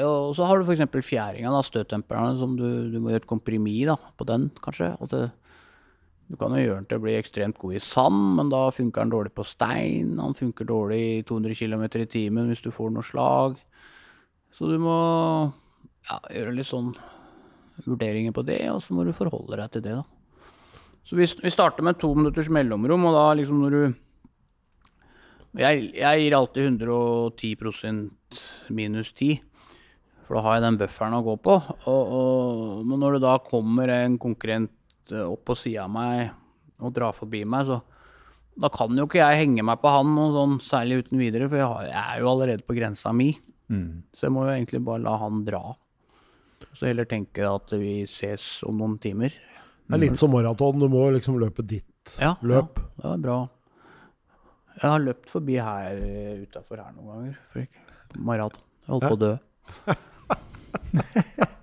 jo, 0.00 0.12
så 0.32 0.46
har 0.48 0.60
du 0.60 0.64
f.eks. 0.64 0.84
fjæringa, 1.04 1.50
da, 1.52 1.60
støtdemperne, 1.64 2.38
som 2.40 2.54
du, 2.56 2.66
du 2.88 2.96
må 3.00 3.12
gjøre 3.12 3.24
et 3.24 3.28
komprimi 3.28 3.82
da, 3.84 3.98
på 4.16 4.24
den, 4.28 4.46
kanskje. 4.64 4.94
Altså, 4.96 5.26
du 6.32 6.38
kan 6.40 6.54
jo 6.56 6.62
gjøre 6.62 6.78
den 6.80 6.86
til 6.88 7.00
å 7.00 7.04
bli 7.04 7.18
ekstremt 7.18 7.58
god 7.60 7.76
i 7.76 7.82
sand, 7.84 8.22
men 8.38 8.52
da 8.52 8.62
funker 8.72 9.04
den 9.04 9.12
dårlig 9.12 9.34
på 9.36 9.44
stein. 9.44 10.14
Han 10.22 10.36
funker 10.38 10.64
dårlig 10.68 11.00
i 11.04 11.22
200 11.28 11.58
km 11.58 11.84
i 12.00 12.08
timen 12.08 12.48
hvis 12.48 12.64
du 12.64 12.70
får 12.72 12.94
noe 12.94 13.04
slag. 13.04 13.58
Så 14.54 14.70
du 14.72 14.78
må 14.80 14.96
ja, 16.08 16.18
gjøre 16.32 16.56
litt 16.56 16.70
sånn 16.70 16.94
vurderinger 17.84 18.32
på 18.32 18.46
det, 18.46 18.62
og 18.72 18.80
så 18.80 18.96
må 18.96 19.04
du 19.04 19.12
forholde 19.12 19.58
deg 19.60 19.74
til 19.74 19.84
det, 19.84 19.98
da. 20.00 20.04
Så 21.04 21.18
vi, 21.18 21.26
vi 21.28 21.52
starter 21.52 21.84
med 21.84 21.98
to 22.00 22.14
minutters 22.16 22.48
mellomrom, 22.48 23.04
og 23.10 23.18
da 23.18 23.26
liksom 23.36 23.60
når 23.60 23.76
du 23.76 23.82
jeg, 25.60 25.90
jeg 25.94 26.22
gir 26.22 26.36
alltid 26.36 26.80
110% 26.80 28.40
minus 28.74 29.12
10. 29.14 29.42
For 30.24 30.38
da 30.38 30.44
har 30.46 30.56
jeg 30.56 30.64
den 30.64 30.78
bufferen 30.80 31.16
å 31.18 31.24
gå 31.24 31.36
på. 31.44 31.56
Og, 31.90 32.14
og, 32.18 32.84
men 32.88 33.02
når 33.02 33.18
det 33.18 33.24
da 33.26 33.34
kommer 33.44 33.92
en 33.92 34.16
konkurrent 34.20 35.12
eh, 35.12 35.26
opp 35.26 35.44
på 35.50 35.56
sida 35.58 35.84
av 35.84 35.92
meg 35.94 36.32
og 36.82 36.94
drar 36.96 37.14
forbi 37.14 37.44
meg, 37.46 37.68
så 37.68 37.80
da 38.60 38.70
kan 38.72 38.94
jo 38.96 39.06
ikke 39.08 39.20
jeg 39.20 39.40
henge 39.42 39.64
meg 39.66 39.80
på 39.82 39.90
han 39.90 40.12
noe 40.14 40.32
sånn 40.34 40.58
særlig 40.62 41.04
uten 41.04 41.20
videre, 41.20 41.48
for 41.50 41.58
jeg, 41.58 41.70
har, 41.70 41.88
jeg 41.90 42.02
er 42.02 42.22
jo 42.22 42.30
allerede 42.30 42.66
på 42.66 42.76
grensa 42.76 43.12
mi. 43.14 43.32
Mm. 43.70 44.04
Så 44.14 44.28
jeg 44.28 44.34
må 44.34 44.44
jo 44.46 44.54
egentlig 44.54 44.82
bare 44.86 45.02
la 45.04 45.16
han 45.22 45.42
dra. 45.46 45.62
Så 46.74 46.88
heller 46.88 47.08
tenke 47.08 47.46
at 47.48 47.74
vi 47.78 48.04
ses 48.10 48.46
om 48.66 48.78
noen 48.80 48.96
timer. 49.02 49.34
Det 49.84 49.98
er 49.98 50.02
litt 50.06 50.16
som 50.18 50.32
maraton, 50.32 50.80
du 50.80 50.88
må 50.88 51.10
liksom 51.12 51.36
løpe 51.40 51.64
ditt 51.66 52.14
Ja, 52.16 52.34
løp. 52.40 52.78
Ja, 52.80 52.94
det 52.96 53.10
var 53.10 53.20
bra. 53.26 53.38
Jeg 54.80 54.90
har 54.90 55.02
løpt 55.02 55.30
forbi 55.30 55.58
her 55.62 55.98
utafor 56.42 56.82
her 56.82 56.92
noen 56.96 57.10
ganger. 57.12 57.34
For 57.52 57.64
ikke, 57.64 57.84
maraton. 58.30 58.64
Jeg 58.84 58.92
holdt 58.92 59.08
på 59.08 59.16
å 59.16 59.22
dø. 59.22 59.34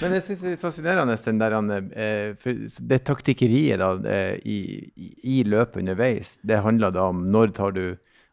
Men 0.00 0.14
jeg 0.16 0.24
syns 0.24 0.42
det 0.44 0.52
er 0.54 0.60
fascinerende 0.60 1.16
den 1.26 1.40
der, 1.40 1.56
eh, 1.92 2.52
det 2.88 3.00
taktikkeriet 3.04 3.80
da, 3.82 3.90
eh, 4.08 4.38
i, 4.48 4.58
i, 4.96 5.42
løpet 5.44 5.82
underveis, 5.82 6.38
det 6.40 6.62
handler 6.64 6.94
da 6.94 7.08
om 7.12 7.26
når 7.32 7.52
tar 7.56 7.74
du 7.76 7.84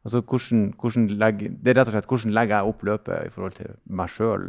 altså 0.07 0.21
hvordan, 0.21 0.73
hvordan 0.79 1.07
legger, 1.19 1.51
Det 1.51 1.73
er 1.73 1.79
rett 1.81 1.89
og 1.89 1.97
slett 1.97 2.07
hvordan 2.07 2.35
legger 2.37 2.55
jeg 2.55 2.71
opp 2.71 2.85
løpet 2.87 3.27
i 3.27 3.33
forhold 3.33 3.57
til 3.57 3.73
meg 3.91 4.13
sjøl. 4.13 4.45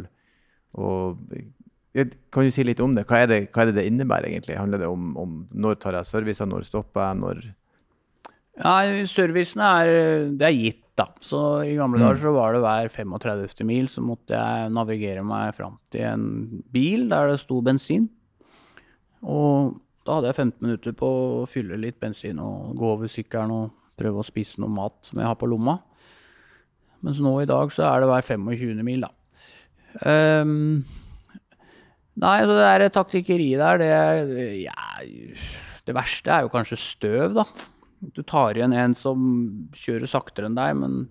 Kan 2.31 2.47
du 2.47 2.51
si 2.55 2.63
litt 2.63 2.79
om 2.79 2.95
det? 2.95 3.03
Hva 3.09 3.25
er 3.25 3.27
det 3.27 3.39
hva 3.51 3.65
er 3.65 3.71
det, 3.71 3.75
det 3.81 3.87
innebærer 3.89 4.29
egentlig? 4.29 4.55
Handler 4.55 4.85
det 4.85 4.87
om, 4.87 5.11
om 5.19 5.35
når 5.51 5.81
tar 5.83 5.99
jeg 5.99 6.07
servicer, 6.07 6.47
når 6.47 6.69
stopper 6.69 7.09
jeg, 7.09 7.19
når 7.19 7.43
Ja, 8.59 8.75
servicene 9.07 9.67
er, 9.79 9.89
det 10.35 10.47
er 10.49 10.55
gitt, 10.55 10.85
da. 10.99 11.05
Så 11.23 11.39
i 11.63 11.77
gamle 11.79 12.01
dager 12.01 12.19
så 12.25 12.31
var 12.35 12.55
det 12.55 12.63
hver 12.63 12.89
35. 12.91 13.63
mil 13.67 13.87
så 13.87 14.03
måtte 14.03 14.35
jeg 14.35 14.71
navigere 14.75 15.23
meg 15.23 15.53
fram 15.55 15.77
til 15.93 16.03
en 16.09 16.25
bil 16.73 17.07
der 17.11 17.31
det 17.31 17.39
sto 17.43 17.61
bensin. 17.63 18.09
Og 19.23 19.77
Da 20.07 20.15
hadde 20.15 20.29
jeg 20.31 20.39
15 20.39 20.63
minutter 20.63 20.93
på 20.97 21.07
å 21.43 21.45
fylle 21.45 21.77
litt 21.77 21.99
bensin 22.01 22.39
og 22.41 22.71
gå 22.79 22.87
over 22.95 23.11
sykkelen 23.11 23.51
og 23.53 23.75
prøve 23.99 24.23
å 24.23 24.25
spise 24.25 24.57
noe 24.63 24.71
mat 24.71 24.95
som 25.05 25.19
jeg 25.19 25.27
har 25.27 25.35
på 25.37 25.49
lomma. 25.51 25.75
Mens 27.05 27.19
nå 27.21 27.35
i 27.43 27.47
dag 27.47 27.69
så 27.71 27.85
er 27.85 28.01
det 28.01 28.09
hver 28.09 28.25
25. 28.25 28.79
mil, 28.87 29.03
da. 29.05 29.11
Um, 30.01 30.81
nei, 32.19 32.37
så 32.41 32.55
det 32.55 32.65
der 32.65 32.95
taktikkeriet 32.95 33.61
der, 33.61 33.83
det 33.83 34.63
ja, 34.63 34.73
Det 35.85 35.95
verste 35.95 36.33
er 36.33 36.47
jo 36.47 36.51
kanskje 36.55 36.79
støv, 36.79 37.37
da. 37.37 37.45
Du 37.99 38.21
tar 38.23 38.55
igjen 38.55 38.73
en 38.75 38.95
som 38.95 39.23
kjører 39.75 40.07
saktere 40.07 40.47
enn 40.47 40.57
deg, 40.57 40.77
men 40.79 41.01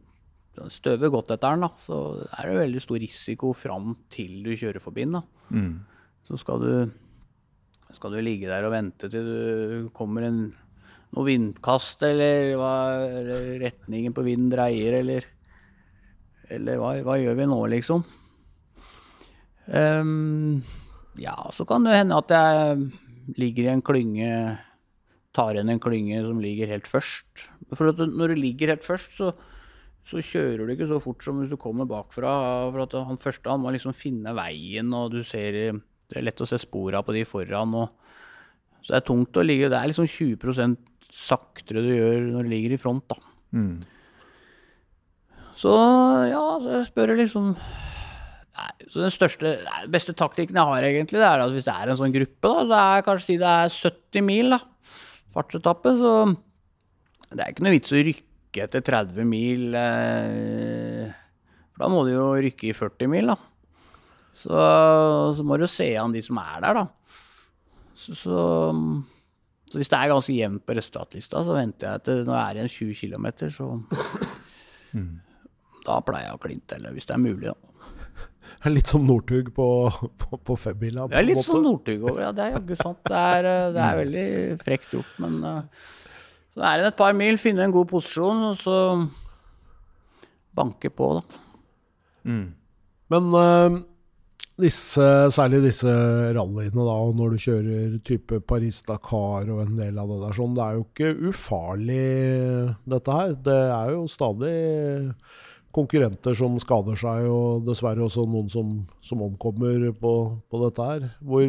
støver 0.73 1.13
godt 1.13 1.33
etter 1.35 1.55
den, 1.55 1.67
da. 1.67 1.71
Så 1.83 1.99
er 2.27 2.49
det 2.49 2.63
veldig 2.63 2.83
stor 2.83 3.03
risiko 3.03 3.53
fram 3.57 3.93
til 4.13 4.41
du 4.47 4.55
kjører 4.59 4.83
forbi 4.83 5.05
den, 5.07 5.19
da. 5.19 5.23
Mm. 5.55 5.75
Så 6.27 6.39
skal 6.41 6.65
du, 6.65 6.73
skal 7.97 8.17
du 8.17 8.23
ligge 8.25 8.51
der 8.51 8.67
og 8.67 8.75
vente 8.75 9.11
til 9.13 9.29
det 9.29 9.83
kommer 9.97 10.27
en, 10.29 10.41
noe 11.17 11.25
vindkast, 11.29 12.03
eller, 12.05 12.55
hva, 12.61 12.73
eller 13.21 13.51
retningen 13.63 14.17
på 14.17 14.27
vinden 14.27 14.53
dreier, 14.53 15.01
eller 15.03 15.35
Eller 16.49 16.79
hva, 16.81 16.95
hva 17.05 17.19
gjør 17.21 17.35
vi 17.37 17.45
nå, 17.45 17.57
liksom? 17.69 18.05
Um, 19.69 20.63
ja, 21.21 21.35
så 21.53 21.67
kan 21.69 21.85
det 21.85 21.99
hende 21.99 22.17
at 22.17 22.33
jeg 22.33 22.87
ligger 23.37 23.67
i 23.67 23.73
en 23.75 23.83
klynge 23.85 24.31
Tar 25.39 25.55
igjen 25.55 25.71
en 25.71 25.83
klynge 25.83 26.25
som 26.25 26.41
ligger 26.43 26.73
helt 26.73 26.89
først. 26.91 27.47
For 27.77 27.93
at 27.93 28.01
når 28.03 28.35
du 28.35 28.41
ligger 28.41 28.73
helt 28.73 28.87
først, 28.87 29.15
så, 29.21 29.31
så 30.09 30.23
kjører 30.25 30.65
du 30.67 30.75
ikke 30.75 30.91
så 30.91 30.99
fort 31.03 31.23
som 31.23 31.39
hvis 31.39 31.53
du 31.53 31.59
kommer 31.61 31.87
bakfra. 31.89 32.33
For 32.73 32.83
at 32.83 32.99
han 33.07 33.23
første 33.23 33.53
han 33.53 33.63
må 33.63 33.75
liksom 33.75 33.95
finne 33.97 34.35
veien, 34.37 34.91
og 34.97 35.15
du 35.15 35.23
ser 35.27 35.79
Det 36.09 36.17
er 36.17 36.25
lett 36.25 36.41
å 36.41 36.49
se 36.49 36.59
spora 36.59 37.05
på 37.05 37.15
de 37.15 37.23
foran. 37.29 37.77
Og, 37.79 38.13
så 38.83 38.95
det 38.95 39.01
er 39.01 39.09
tungt 39.09 39.37
å 39.39 39.45
ligge 39.45 39.71
Det 39.71 39.79
er 39.79 39.91
liksom 39.91 40.09
20% 40.11 40.79
saktere 41.13 41.83
du 41.85 41.93
gjør 41.95 42.27
når 42.35 42.47
du 42.47 42.53
ligger 42.53 42.75
i 42.75 42.81
front, 42.81 43.05
da. 43.09 43.37
Mm. 43.57 43.85
Så 45.59 45.75
ja, 46.31 46.43
så 46.63 46.75
jeg 46.77 46.89
spør 46.91 47.15
liksom 47.19 47.53
Nei, 48.59 48.73
så 48.91 49.05
den 49.05 49.13
største, 49.15 49.53
beste 49.91 50.13
taktikken 50.19 50.57
jeg 50.59 50.67
har, 50.67 50.83
egentlig, 50.83 51.21
det 51.21 51.27
er 51.29 51.45
at 51.45 51.53
hvis 51.55 51.67
det 51.69 51.75
er 51.79 51.93
en 51.93 51.99
sånn 52.01 52.15
gruppe, 52.15 52.51
da, 52.51 52.65
så 52.67 52.79
er 52.79 53.05
kanskje 53.07 53.27
si 53.29 53.37
det 53.39 53.51
er 53.55 53.71
70 53.71 54.25
mil, 54.27 54.51
da, 54.51 54.59
fartsetappe, 55.35 55.93
så 55.99 56.13
det 57.29 57.43
er 57.43 57.53
ikke 57.53 57.67
noe 57.67 57.75
vits 57.77 57.93
å 57.93 58.01
rykke 58.01 58.65
etter 58.65 58.85
30 58.85 59.29
mil, 59.29 59.69
eh, 59.77 61.11
for 61.75 61.85
da 61.85 61.91
må 61.93 62.03
du 62.07 62.15
jo 62.15 62.31
rykke 62.41 62.71
i 62.71 62.77
40 62.77 63.13
mil, 63.13 63.33
da. 63.35 63.39
Så, 64.39 64.55
så 65.35 65.45
må 65.45 65.59
du 65.59 65.67
jo 65.67 65.71
se 65.73 65.89
an 65.99 66.15
de 66.15 66.23
som 66.25 66.41
er 66.41 66.65
der, 66.65 66.81
da. 66.83 67.15
Så, 67.99 68.15
så, 68.15 68.43
så 69.69 69.81
hvis 69.81 69.91
det 69.91 69.99
er 69.99 70.13
ganske 70.13 70.35
jevnt 70.37 70.65
på 70.67 70.77
resultatlista, 70.79 71.43
så 71.45 71.57
venter 71.57 71.97
jeg 71.97 72.07
til 72.07 72.23
når 72.29 72.37
jeg 72.39 72.45
er 72.45 72.61
igjen 72.61 72.75
20 72.77 73.01
km, 73.03 73.27
så 73.53 73.71
da 75.89 75.99
pleier 76.05 76.31
jeg 76.31 76.37
å 76.37 76.43
klinte, 76.43 76.79
eller 76.79 76.95
hvis 76.97 77.09
det 77.09 77.17
er 77.17 77.25
mulig, 77.25 77.51
da. 77.51 77.57
Er 78.67 78.75
litt 78.75 78.91
som 78.91 79.05
Northug 79.07 79.53
på, 79.55 79.67
på, 80.19 80.39
på 80.43 80.57
femmila. 80.59 81.07
Det 81.11 81.21
er 81.21 81.27
litt 81.29 81.45
som 81.47 81.63
Northug 81.63 82.03
over, 82.09 82.25
ja. 82.27 82.33
Det 82.35 82.45
er 82.45 82.57
jaggu 82.57 82.75
sant. 82.81 83.01
Det 83.07 83.19
er, 83.19 83.47
eh, 83.47 83.67
det 83.75 83.85
er 83.85 84.01
veldig 84.03 84.29
frekt 84.65 84.97
gjort, 84.97 85.13
men 85.23 85.37
eh, 85.47 85.91
Så 86.57 86.65
er 86.67 86.81
det 86.81 86.89
et 86.91 86.99
par 86.99 87.15
mil, 87.15 87.39
finne 87.39 87.69
en 87.69 87.75
god 87.75 87.87
posisjon, 87.93 88.49
og 88.51 88.59
så 88.59 88.79
banke 90.59 90.91
på, 90.91 91.13
da. 91.21 91.45
Mm. 92.29 92.49
Men 93.15 93.31
eh, 93.39 93.79
disse, 94.59 95.07
særlig 95.31 95.63
disse 95.69 95.93
rallyene, 96.35 96.83
da, 96.83 96.95
og 96.99 97.15
når 97.19 97.37
du 97.37 97.43
kjører 97.45 97.99
type 98.03 98.41
Paris-Dakar 98.51 99.53
og 99.55 99.63
en 99.63 99.77
del 99.79 100.01
av 100.03 100.11
det 100.11 100.19
der, 100.25 100.35
sånn, 100.35 100.57
det 100.59 100.65
er 100.65 100.81
jo 100.81 100.87
ikke 100.89 101.13
ufarlig, 101.31 102.09
dette 102.91 103.21
her. 103.21 103.37
Det 103.47 103.61
er 103.79 103.93
jo 103.95 104.03
stadig 104.11 104.57
konkurrenter 105.75 106.37
som 106.39 106.57
skader 106.63 106.97
seg, 106.99 107.27
og 107.29 107.67
dessverre 107.69 108.07
også 108.07 108.25
noen 108.29 108.49
som, 108.53 108.73
som 109.05 109.23
omkommer 109.27 109.91
på, 110.01 110.15
på 110.49 110.63
dette 110.65 110.89
her. 110.89 111.07
Hvor, 111.21 111.47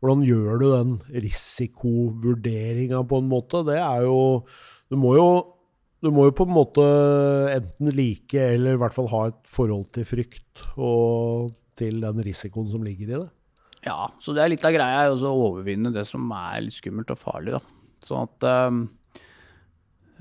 hvordan 0.00 0.24
gjør 0.26 0.62
du 0.62 0.66
den 0.70 0.96
risikovurderinga 1.26 3.02
på 3.08 3.20
en 3.22 3.30
måte? 3.30 3.64
Det 3.66 3.78
er 3.82 4.06
jo 4.06 4.18
Du 4.90 4.98
må 5.00 5.16
jo 5.18 5.28
du 6.04 6.10
må 6.12 6.26
jo 6.28 6.34
på 6.36 6.44
en 6.44 6.52
måte 6.52 6.82
enten 7.50 7.88
like 7.96 8.38
eller 8.38 8.76
i 8.76 8.78
hvert 8.78 8.94
fall 8.94 9.08
ha 9.10 9.22
et 9.30 9.38
forhold 9.50 9.88
til 9.96 10.04
frykt 10.06 10.62
og 10.76 11.54
til 11.76 11.98
den 12.04 12.20
risikoen 12.22 12.68
som 12.70 12.84
ligger 12.84 13.08
i 13.08 13.16
det. 13.16 13.30
Ja, 13.86 14.10
så 14.22 14.34
det 14.36 14.44
er 14.44 14.52
litt 14.52 14.66
av 14.66 14.74
greia 14.76 15.08
å 15.10 15.32
overvinne 15.32 15.92
det 15.94 16.04
som 16.08 16.28
er 16.36 16.62
litt 16.64 16.76
skummelt 16.76 17.10
og 17.14 17.20
farlig, 17.20 17.56
da. 17.56 17.62
Sånn 18.06 18.28
at 18.28 18.46
ehm, 18.46 18.80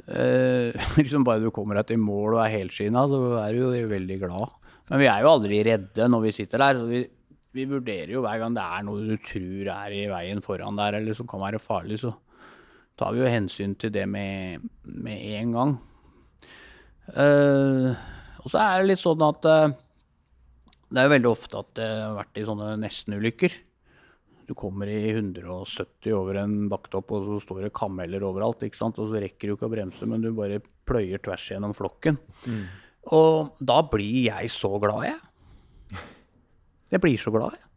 eh, 0.08 0.86
liksom 1.00 1.26
bare 1.28 1.44
du 1.44 1.52
kommer 1.56 1.80
deg 1.80 1.92
til 1.92 2.02
mål 2.02 2.38
og 2.38 2.44
er 2.44 2.54
helskinna, 2.58 3.06
så 3.12 3.22
er 3.42 3.56
du 3.56 3.64
jo 3.64 3.90
veldig 3.92 4.20
glad. 4.24 4.56
Men 4.92 5.02
vi 5.02 5.10
er 5.10 5.24
jo 5.24 5.32
aldri 5.34 5.62
redde 5.66 6.10
når 6.12 6.28
vi 6.28 6.36
sitter 6.36 6.62
der. 6.62 6.80
Så 6.80 6.90
vi, 6.90 7.02
vi 7.56 7.66
vurderer 7.70 8.14
jo 8.14 8.22
hver 8.26 8.42
gang 8.42 8.56
det 8.58 8.66
er 8.66 8.86
noe 8.86 9.08
du 9.08 9.16
tror 9.26 9.72
er 9.74 9.96
i 9.96 10.06
veien 10.12 10.44
foran 10.46 10.78
der, 10.80 11.00
eller 11.00 11.18
som 11.18 11.30
kan 11.30 11.44
være 11.44 11.62
farlig, 11.64 12.02
så 12.04 12.14
tar 13.00 13.16
vi 13.16 13.24
jo 13.24 13.32
hensyn 13.32 13.76
til 13.80 13.92
det 13.96 14.06
med, 14.08 14.64
med 14.84 15.24
en 15.40 15.56
gang. 15.56 15.74
Eh, 17.14 17.90
og 18.42 18.52
så 18.52 18.62
er 18.62 18.82
det 18.82 18.92
litt 18.92 19.02
sånn 19.02 19.24
at 19.26 19.48
eh, 19.50 19.74
det 20.90 21.02
er 21.02 21.08
jo 21.08 21.16
veldig 21.16 21.32
ofte 21.32 21.62
at 21.62 21.72
det 21.80 21.88
har 21.90 22.18
vært 22.20 22.40
i 22.40 22.46
sånne 22.48 22.70
nestenulykker. 22.82 23.58
Du 24.46 24.54
kommer 24.58 24.90
i 24.92 25.00
170 25.10 26.14
over 26.14 26.40
en 26.44 26.56
bakketopp, 26.70 27.14
og 27.18 27.28
så 27.28 27.38
står 27.48 27.66
det 27.66 27.76
kameler 27.78 28.26
overalt. 28.28 28.64
ikke 28.66 28.78
sant? 28.78 29.00
Og 29.02 29.10
så 29.12 29.22
rekker 29.24 29.50
du 29.50 29.56
ikke 29.56 29.70
å 29.70 29.74
bremse, 29.74 30.06
men 30.10 30.22
du 30.22 30.32
bare 30.38 30.62
pløyer 30.86 31.22
tvers 31.26 31.48
gjennom 31.50 31.74
flokken. 31.78 32.20
Og 33.16 33.56
da 33.62 33.80
blir 33.90 34.28
jeg 34.28 34.52
så 34.54 34.76
glad, 34.82 35.08
jeg. 35.10 36.04
Jeg 36.94 37.02
blir 37.02 37.18
så 37.22 37.34
glad, 37.34 37.58
jeg. 37.58 37.72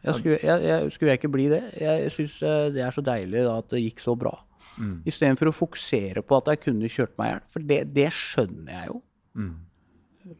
Jeg 0.00 0.16
skulle, 0.16 0.38
jeg, 0.42 0.62
jeg, 0.64 0.92
skulle 0.94 1.12
jeg 1.12 1.20
ikke 1.20 1.32
bli 1.32 1.46
det? 1.52 1.64
Jeg 1.76 2.12
syns 2.14 2.38
det 2.74 2.82
er 2.82 2.94
så 2.94 3.02
deilig 3.04 3.42
da, 3.44 3.58
at 3.60 3.72
det 3.72 3.82
gikk 3.82 4.00
så 4.00 4.14
bra. 4.16 4.32
Mm. 4.80 4.94
Istedenfor 5.08 5.50
å 5.50 5.56
fokusere 5.56 6.22
på 6.24 6.38
at 6.40 6.48
jeg 6.48 6.62
kunne 6.64 6.88
kjørt 6.90 7.18
meg 7.20 7.28
i 7.28 7.32
hjel. 7.34 7.42
For 7.52 7.66
det, 7.72 7.80
det 7.96 8.06
skjønner 8.16 8.72
jeg 8.78 8.88
jo. 8.94 9.02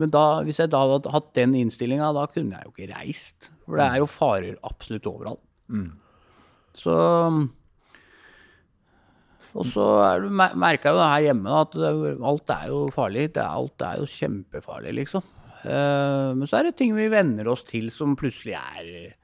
Men 0.00 0.12
da, 0.12 0.24
hvis 0.44 0.60
jeg 0.60 0.70
da 0.72 0.82
hadde 0.84 1.12
hatt 1.14 1.30
den 1.38 1.54
innstillinga, 1.56 2.10
da 2.16 2.26
kunne 2.30 2.58
jeg 2.58 2.68
jo 2.68 2.74
ikke 2.74 2.92
reist. 2.92 3.48
For 3.64 3.80
det 3.80 3.86
er 3.86 4.02
jo 4.02 4.08
farer 4.10 4.58
absolutt 4.66 5.08
overalt. 5.08 5.42
Så 6.76 6.94
Og 9.50 9.66
så 9.66 9.84
merka 10.30 10.90
jeg 10.90 10.94
jo 10.94 11.02
her 11.02 11.24
hjemme 11.26 11.54
at 11.58 11.76
alt 11.80 12.52
er 12.54 12.68
jo 12.70 12.82
farlig. 12.94 13.32
Det 13.34 13.42
er, 13.42 13.50
alt 13.50 13.82
er 13.82 13.98
jo 13.98 14.10
kjempefarlig, 14.10 14.94
liksom. 15.00 15.24
Eh, 15.64 16.28
men 16.36 16.46
så 16.48 16.60
er 16.60 16.68
det 16.68 16.76
ting 16.78 16.94
vi 16.96 17.10
venner 17.12 17.48
oss 17.50 17.64
til 17.68 17.90
som 17.92 18.14
plutselig 18.16 18.54
er 18.56 19.16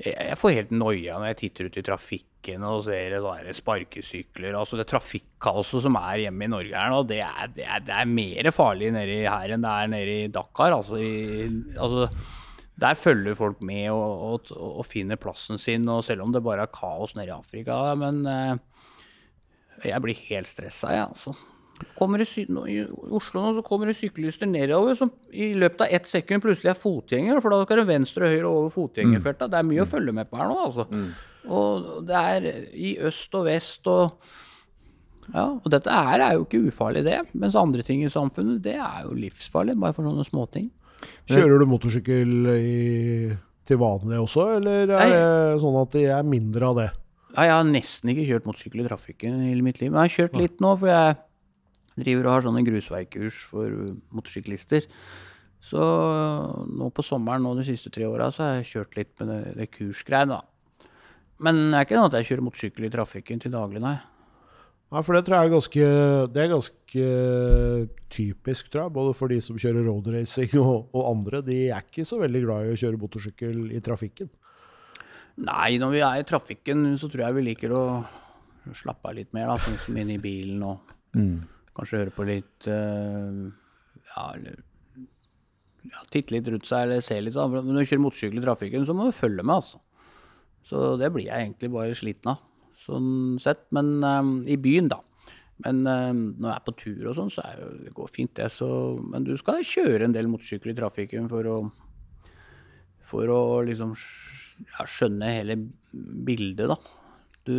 jeg, 0.00 0.36
får 0.40 0.54
helt 0.56 0.70
noia 0.74 1.18
når 1.18 1.32
jeg 1.32 1.38
titter 1.42 1.68
ut 1.68 1.78
i 1.78 1.84
trafikken 1.86 2.64
og 2.66 2.84
ser 2.86 3.16
sånne 3.22 3.54
sparkesykler. 3.54 4.56
Altså 4.58 4.78
det 4.80 4.88
trafikkaoset 4.90 5.84
som 5.84 5.98
er 6.00 6.24
hjemme 6.24 6.48
i 6.48 6.52
Norge 6.52 6.78
her 6.78 6.92
nå, 6.92 7.02
det 7.10 7.20
er, 7.26 7.52
det 7.54 7.66
er, 7.66 7.84
det 7.86 7.98
er 7.98 8.14
mer 8.18 8.50
farlig 8.54 8.92
nedi 8.96 9.20
her 9.26 9.54
enn 9.54 9.66
det 9.66 9.74
er 9.74 9.92
nede 9.92 10.16
i 10.24 10.30
Dakar. 10.32 10.74
Altså, 10.78 10.98
i, 10.98 11.46
altså 11.76 12.08
der 12.82 12.98
følger 12.98 13.36
folk 13.38 13.62
med 13.62 13.92
og, 13.92 14.26
og, 14.32 14.52
og 14.80 14.84
finner 14.88 15.20
plassen 15.20 15.60
sin, 15.60 15.86
og 15.92 16.02
selv 16.06 16.24
om 16.24 16.32
det 16.34 16.42
bare 16.42 16.64
er 16.66 16.74
kaos 16.74 17.14
nede 17.14 17.28
i 17.30 17.36
Afrika. 17.36 17.78
Men 18.00 18.24
eh, 18.26 18.56
jeg 19.92 20.02
blir 20.02 20.26
helt 20.30 20.50
stressa, 20.50 20.90
jeg, 20.96 21.10
altså. 21.12 21.36
Kommer 21.98 22.22
det 22.22 22.28
I 22.36 22.78
Oslo 23.14 23.42
nå 23.42 23.54
så 23.56 23.64
kommer 23.66 23.90
det 23.90 23.96
syklister 23.98 24.48
nedover 24.50 24.96
som 24.98 25.10
i 25.32 25.52
løpet 25.58 25.86
av 25.86 25.96
ett 25.98 26.06
sekund 26.10 26.44
plutselig 26.44 26.72
er 26.72 26.78
fotgjenger. 26.78 27.40
For 27.42 27.54
da 27.54 27.62
skal 27.64 27.82
det 27.82 27.88
venstre 27.90 28.28
og 28.28 28.34
høyre 28.36 28.52
over 28.52 28.72
fotgjengerfeltet. 28.74 29.52
Det 29.52 29.60
er 29.60 29.68
mye 29.68 29.84
å 29.84 29.90
følge 29.90 30.14
med 30.16 30.30
på 30.30 30.40
her 30.40 30.50
nå, 30.50 30.58
altså. 30.68 30.86
Og 31.52 32.06
det 32.06 32.22
er 32.36 32.48
i 32.72 32.94
øst 33.02 33.34
og 33.38 33.46
vest 33.50 33.88
og 33.90 34.16
Ja, 35.32 35.46
og 35.54 35.68
dette 35.70 35.90
her 35.94 36.20
er 36.20 36.34
jo 36.34 36.42
ikke 36.44 36.64
ufarlig, 36.66 37.04
det. 37.06 37.20
Mens 37.38 37.54
andre 37.56 37.84
ting 37.86 38.02
i 38.02 38.10
samfunnet, 38.10 38.58
det 38.64 38.74
er 38.74 39.04
jo 39.06 39.14
livsfarlig. 39.14 39.76
Bare 39.78 39.94
for 39.94 40.08
sånne 40.08 40.26
småting. 40.26 40.66
Kjører 41.30 41.62
du 41.62 41.66
motorsykkel 41.70 42.50
i, 42.56 43.28
til 43.66 43.78
vanlig 43.80 44.18
også, 44.18 44.48
eller 44.58 44.90
er 44.90 44.98
Nei. 44.98 45.06
det 45.14 45.62
sånn 45.62 45.78
at 45.80 45.94
det 45.94 46.04
er 46.14 46.26
mindre 46.26 46.68
av 46.68 46.80
det? 46.80 46.88
Ja, 47.32 47.46
jeg 47.46 47.54
har 47.54 47.68
nesten 47.70 48.12
ikke 48.12 48.26
kjørt 48.28 48.48
motorsykkel 48.50 48.82
i 48.82 48.88
trafikken 48.90 49.38
i 49.40 49.52
hele 49.52 49.64
mitt 49.64 49.78
liv. 49.80 49.92
Men 49.92 50.02
jeg 50.02 50.10
har 50.10 50.16
kjørt 50.18 50.40
litt 50.42 50.58
nå, 50.60 50.74
for 50.82 50.90
jeg 50.90 51.14
driver 51.98 52.28
og 52.28 52.34
har 52.36 52.46
sånne 52.46 52.64
grusveikurs 52.66 53.42
for 53.50 53.74
motorsyklister. 54.14 54.88
Så 55.62 55.82
nå 56.68 56.88
på 56.94 57.04
sommeren 57.06 57.44
nå 57.46 57.54
de 57.58 57.66
siste 57.68 57.92
tre 57.94 58.08
åra 58.08 58.30
så 58.34 58.44
har 58.44 58.56
jeg 58.58 58.70
kjørt 58.72 58.96
litt 58.98 59.12
med 59.20 59.30
det, 59.30 59.42
det 59.60 59.68
kursgreiene, 59.76 60.38
da. 60.40 60.88
Men 61.42 61.60
det 61.70 61.78
er 61.78 61.86
ikke 61.86 61.98
noe 61.98 62.10
at 62.10 62.16
jeg 62.18 62.30
kjører 62.30 62.46
motorsykkel 62.46 62.86
i 62.86 62.92
trafikken 62.92 63.42
til 63.42 63.54
daglig, 63.54 63.82
nei. 63.82 63.98
Nei, 64.92 65.00
for 65.00 65.16
det 65.16 65.22
tror 65.24 65.38
jeg 65.38 65.48
er 65.48 65.54
ganske, 65.54 65.84
det 66.34 66.40
er 66.42 66.50
ganske 66.52 67.04
typisk, 68.12 68.68
tror 68.68 68.82
jeg. 68.82 68.92
Både 68.98 69.14
for 69.16 69.32
de 69.32 69.38
som 69.40 69.56
kjører 69.56 69.86
roadracing 69.88 70.52
og, 70.60 70.90
og 70.92 71.06
andre. 71.08 71.40
De 71.46 71.56
er 71.72 71.86
ikke 71.86 72.04
så 72.04 72.18
veldig 72.20 72.42
glad 72.44 72.66
i 72.66 72.74
å 72.74 72.80
kjøre 72.82 73.00
motorsykkel 73.00 73.70
i 73.72 73.80
trafikken. 73.84 74.28
Nei, 75.40 75.78
når 75.80 75.94
vi 75.94 76.02
er 76.04 76.20
i 76.20 76.26
trafikken, 76.28 76.84
så 77.00 77.08
tror 77.08 77.24
jeg 77.24 77.38
vi 77.38 77.46
liker 77.46 77.72
å 77.72 77.82
slappe 78.76 79.08
av 79.08 79.16
litt 79.16 79.32
mer, 79.32 79.48
da. 79.48 79.56
Sånn 79.64 79.80
som 79.80 79.96
inne 79.96 80.18
i 80.18 80.22
bilen 80.22 80.60
og 80.68 80.92
kanskje 81.76 82.02
høre 82.02 82.14
på 82.16 82.26
litt 82.28 82.68
eh, 82.70 83.40
Ja, 84.12 84.26
eller 84.34 84.60
ja, 85.88 86.02
titte 86.14 86.36
litt 86.36 86.48
rundt 86.50 86.68
seg 86.68 86.86
eller 86.86 87.02
se 87.02 87.18
litt. 87.20 87.34
sånn. 87.34 87.54
Men 87.56 87.72
når 87.74 87.82
du 87.82 87.90
kjører 87.90 88.04
motorsykkel 88.04 88.38
i 88.38 88.44
trafikken, 88.44 88.84
så 88.86 88.94
må 88.94 89.08
du 89.08 89.16
følge 89.16 89.42
med, 89.42 89.56
altså. 89.58 89.80
Så 90.68 90.92
det 91.00 91.08
blir 91.10 91.26
jeg 91.26 91.48
egentlig 91.48 91.72
bare 91.74 91.96
sliten 91.98 92.30
av, 92.34 92.44
sånn 92.84 93.08
sett. 93.42 93.64
Men 93.74 93.96
eh, 94.06 94.52
i 94.54 94.58
byen, 94.62 94.92
da. 94.92 95.00
Men 95.62 95.82
eh, 95.86 96.12
når 96.14 96.48
jeg 96.48 96.54
er 96.54 96.66
på 96.68 96.76
tur 96.78 97.08
og 97.10 97.16
sånn, 97.18 97.32
så 97.34 97.44
er 97.46 97.58
jo, 97.64 97.70
det 97.86 97.94
går 97.98 98.12
fint, 98.14 98.34
det. 98.38 98.48
Så, 98.54 98.68
men 99.10 99.26
du 99.26 99.34
skal 99.40 99.66
kjøre 99.66 100.06
en 100.06 100.14
del 100.14 100.30
motorsykkel 100.30 100.74
i 100.74 100.78
trafikken 100.78 101.30
for 101.32 101.50
å 101.50 101.62
For 103.12 103.28
å 103.28 103.60
liksom 103.66 103.90
ja, 103.92 104.84
skjønne 104.88 105.28
hele 105.34 105.58
bildet, 105.92 106.70
da. 106.70 106.78
Du, 107.44 107.56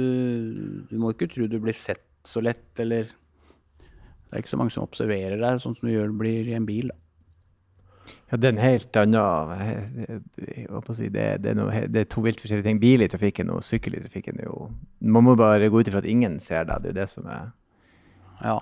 du 0.90 0.96
må 0.98 1.12
ikke 1.14 1.28
tro 1.30 1.46
du 1.52 1.60
blir 1.62 1.76
sett 1.78 2.08
så 2.26 2.42
lett, 2.42 2.72
eller 2.80 3.12
Det 4.34 4.40
er 4.40 4.44
ikke 4.48 4.50
så 4.56 4.58
mange 4.58 4.74
som 4.74 4.84
observerer 4.88 5.38
deg, 5.38 5.60
sånn 5.62 5.76
som 5.78 5.86
du 5.86 5.94
gjør 5.94 6.10
blir 6.18 6.48
i 6.50 6.56
en 6.58 6.66
bil. 6.66 6.88
da. 6.90 6.96
Ja, 8.32 8.38
det 8.42 8.48
er 8.50 8.54
en 8.56 8.64
helt 8.64 8.98
annen 8.98 9.52
eh, 10.02 10.66
å 10.74 10.82
si, 10.98 11.06
det, 11.14 11.28
det, 11.44 11.52
er 11.54 11.56
noe, 11.60 11.84
det 11.88 12.02
er 12.02 12.08
to 12.12 12.24
vilt 12.26 12.42
forskjellige 12.42 12.66
ting. 12.66 12.80
Bil 12.82 13.06
i 13.06 13.08
trafikken 13.14 13.52
og 13.54 13.62
sykkel 13.64 13.96
i 13.96 14.02
trafikken 14.04 14.42
er 14.42 14.50
jo 14.50 14.72
Man 15.06 15.24
må 15.24 15.36
bare 15.40 15.70
gå 15.72 15.80
ut 15.84 15.88
ifra 15.92 16.02
at 16.02 16.10
ingen 16.10 16.40
ser 16.44 16.66
deg. 16.68 16.82
Det 16.84 16.90
er 16.90 16.96
jo 16.96 17.00
det 17.04 17.10
som 17.14 17.30
er 17.30 17.52
Ja. 18.44 18.58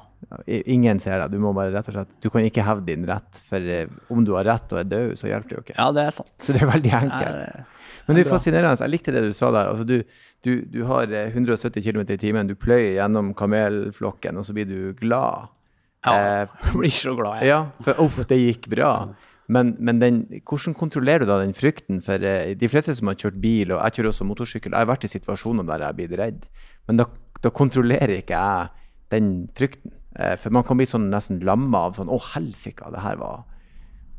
Ingen 0.46 1.00
ser 1.02 1.18
deg. 1.24 1.32
Du 1.34 1.40
må 1.42 1.54
bare 1.58 1.72
rett 1.74 1.88
og 1.90 1.96
slett 1.96 2.12
Du 2.22 2.28
kan 2.30 2.44
ikke 2.46 2.62
hevde 2.68 2.86
din 2.92 3.08
rett, 3.10 3.40
for 3.48 3.58
eh, 3.64 3.88
om 4.14 4.22
du 4.28 4.36
har 4.36 4.46
rett 4.46 4.76
og 4.76 4.84
er 4.84 4.92
død, 4.92 5.16
så 5.18 5.32
hjelper 5.32 5.50
det 5.50 5.58
jo 5.58 5.64
ikke. 5.66 5.78
ja, 5.80 5.88
det 5.96 6.04
er 6.06 6.12
sant. 6.20 6.34
Så 6.38 6.54
det 6.54 6.62
er 6.62 6.70
veldig 6.76 6.92
Nei, 6.92 7.00
enkelt. 7.08 7.40
det- 7.40 7.66
Men 8.08 8.16
det 8.20 8.26
er 8.28 8.30
fascinerende. 8.36 8.78
Jeg 8.84 8.90
likte 8.92 9.12
det 9.16 9.24
du 9.24 9.32
sa 9.34 9.50
der. 9.56 9.72
Altså, 9.72 9.86
du, 9.88 10.04
du, 10.44 10.52
du 10.70 10.84
har 10.86 11.10
eh, 11.10 11.32
170 11.34 11.82
km 11.82 12.02
i 12.14 12.18
timen, 12.18 12.48
du 12.50 12.54
pløyer 12.56 12.94
gjennom 13.00 13.34
kamelflokken, 13.34 14.38
og 14.38 14.46
så 14.46 14.54
blir 14.54 14.66
du 14.70 14.94
glad. 15.02 15.50
Ja, 16.06 16.14
Eh, 16.18 16.48
jeg 16.66 16.78
blir 16.78 16.96
så 16.96 17.14
glad, 17.18 17.42
jeg. 17.42 17.52
Ja, 17.52 17.60
for 17.86 18.02
uff, 18.06 18.22
det 18.30 18.40
gikk 18.40 18.70
bra. 18.74 18.92
Men, 19.52 19.74
men 19.84 20.00
den, 20.00 20.22
hvordan 20.48 20.76
kontrollerer 20.78 21.26
du 21.26 21.32
da 21.32 21.42
den 21.42 21.54
frykten? 21.54 22.00
For 22.06 22.24
eh, 22.26 22.54
de 22.58 22.70
fleste 22.72 22.96
som 22.98 23.12
har 23.12 23.20
kjørt 23.20 23.42
bil, 23.44 23.74
og 23.76 23.82
jeg 23.84 24.00
kjører 24.00 24.12
også 24.14 24.28
motorsykkel, 24.30 24.74
jeg 24.74 24.86
har 24.86 24.90
vært 24.90 25.06
i 25.06 25.12
situasjoner 25.12 25.68
der 25.68 25.84
jeg 25.84 25.92
har 25.92 25.98
blitt 25.98 26.18
redd. 26.20 26.46
Men 26.90 27.02
da, 27.02 27.08
da 27.44 27.54
kontrollerer 27.54 28.22
ikke 28.22 28.40
jeg 28.40 28.88
den 29.12 29.32
frykten. 29.58 29.98
Eh, 30.16 30.36
for 30.40 30.56
man 30.56 30.66
kan 30.68 30.80
bli 30.80 30.88
sånn 30.90 31.10
nesten 31.12 31.40
lamma 31.48 31.86
av 31.88 31.96
sånn 31.96 32.10
Å, 32.12 32.18
helsike, 32.34 32.90
det 32.92 33.00
her 33.00 33.16
var 33.16 33.46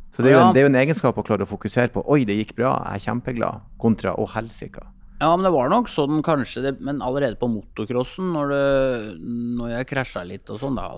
Så 0.09 0.23
det 0.25 0.31
er, 0.31 0.39
jo 0.39 0.41
en, 0.41 0.55
det 0.57 0.63
er 0.63 0.65
jo 0.65 0.71
en 0.71 0.79
egenskap 0.81 1.19
å 1.21 1.25
klare 1.27 1.45
å 1.45 1.51
fokusere 1.51 1.93
på. 1.93 2.05
Oi, 2.13 2.23
det 2.29 2.39
gikk 2.39 2.55
bra, 2.57 2.79
jeg 2.87 3.01
er 3.01 3.07
kjempeglad. 3.11 3.67
Kontra 3.81 4.15
å, 4.17 4.25
helsike. 4.37 4.85
Ja, 5.23 5.31
men 5.37 5.45
det 5.47 5.53
var 5.55 5.69
nok 5.71 5.89
sånn 5.93 6.23
kanskje 6.27 6.65
det, 6.65 6.73
Men 6.83 7.01
allerede 7.05 7.39
på 7.39 7.49
motocrossen, 7.53 8.33
når, 8.35 8.53
det, 8.53 9.31
når 9.61 9.77
jeg 9.77 9.89
krasja 9.93 10.25
litt 10.27 10.51
og 10.51 10.61
sånn, 10.65 10.81
da 10.81 10.89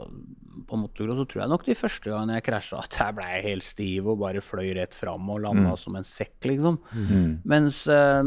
På 0.68 0.79
motocross 0.81 1.18
så 1.20 1.27
tror 1.29 1.42
jeg 1.42 1.53
nok 1.53 1.64
de 1.66 1.74
første 1.79 2.11
gangene 2.11 2.38
jeg 2.38 2.46
krasja, 2.46 2.83
at 2.85 2.98
jeg 3.00 3.16
blei 3.18 3.33
helt 3.44 3.66
stiv 3.66 4.09
og 4.12 4.20
bare 4.22 4.40
fløy 4.44 4.70
rett 4.79 4.94
fram 4.96 5.29
og 5.35 5.42
landa 5.44 5.74
som 5.81 5.96
en 5.98 6.07
sekk, 6.09 6.38
liksom. 6.50 6.79
Mens, 7.44 7.87
eh, 7.87 8.22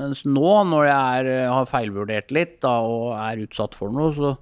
mens 0.00 0.24
nå, 0.28 0.52
når 0.70 0.86
jeg 0.86 1.26
er, 1.26 1.48
har 1.50 1.66
feilvurdert 1.70 2.30
litt 2.36 2.60
da, 2.62 2.76
og 2.86 3.14
er 3.18 3.44
utsatt 3.46 3.74
for 3.74 3.90
noe, 3.94 4.12
så, 4.14 4.34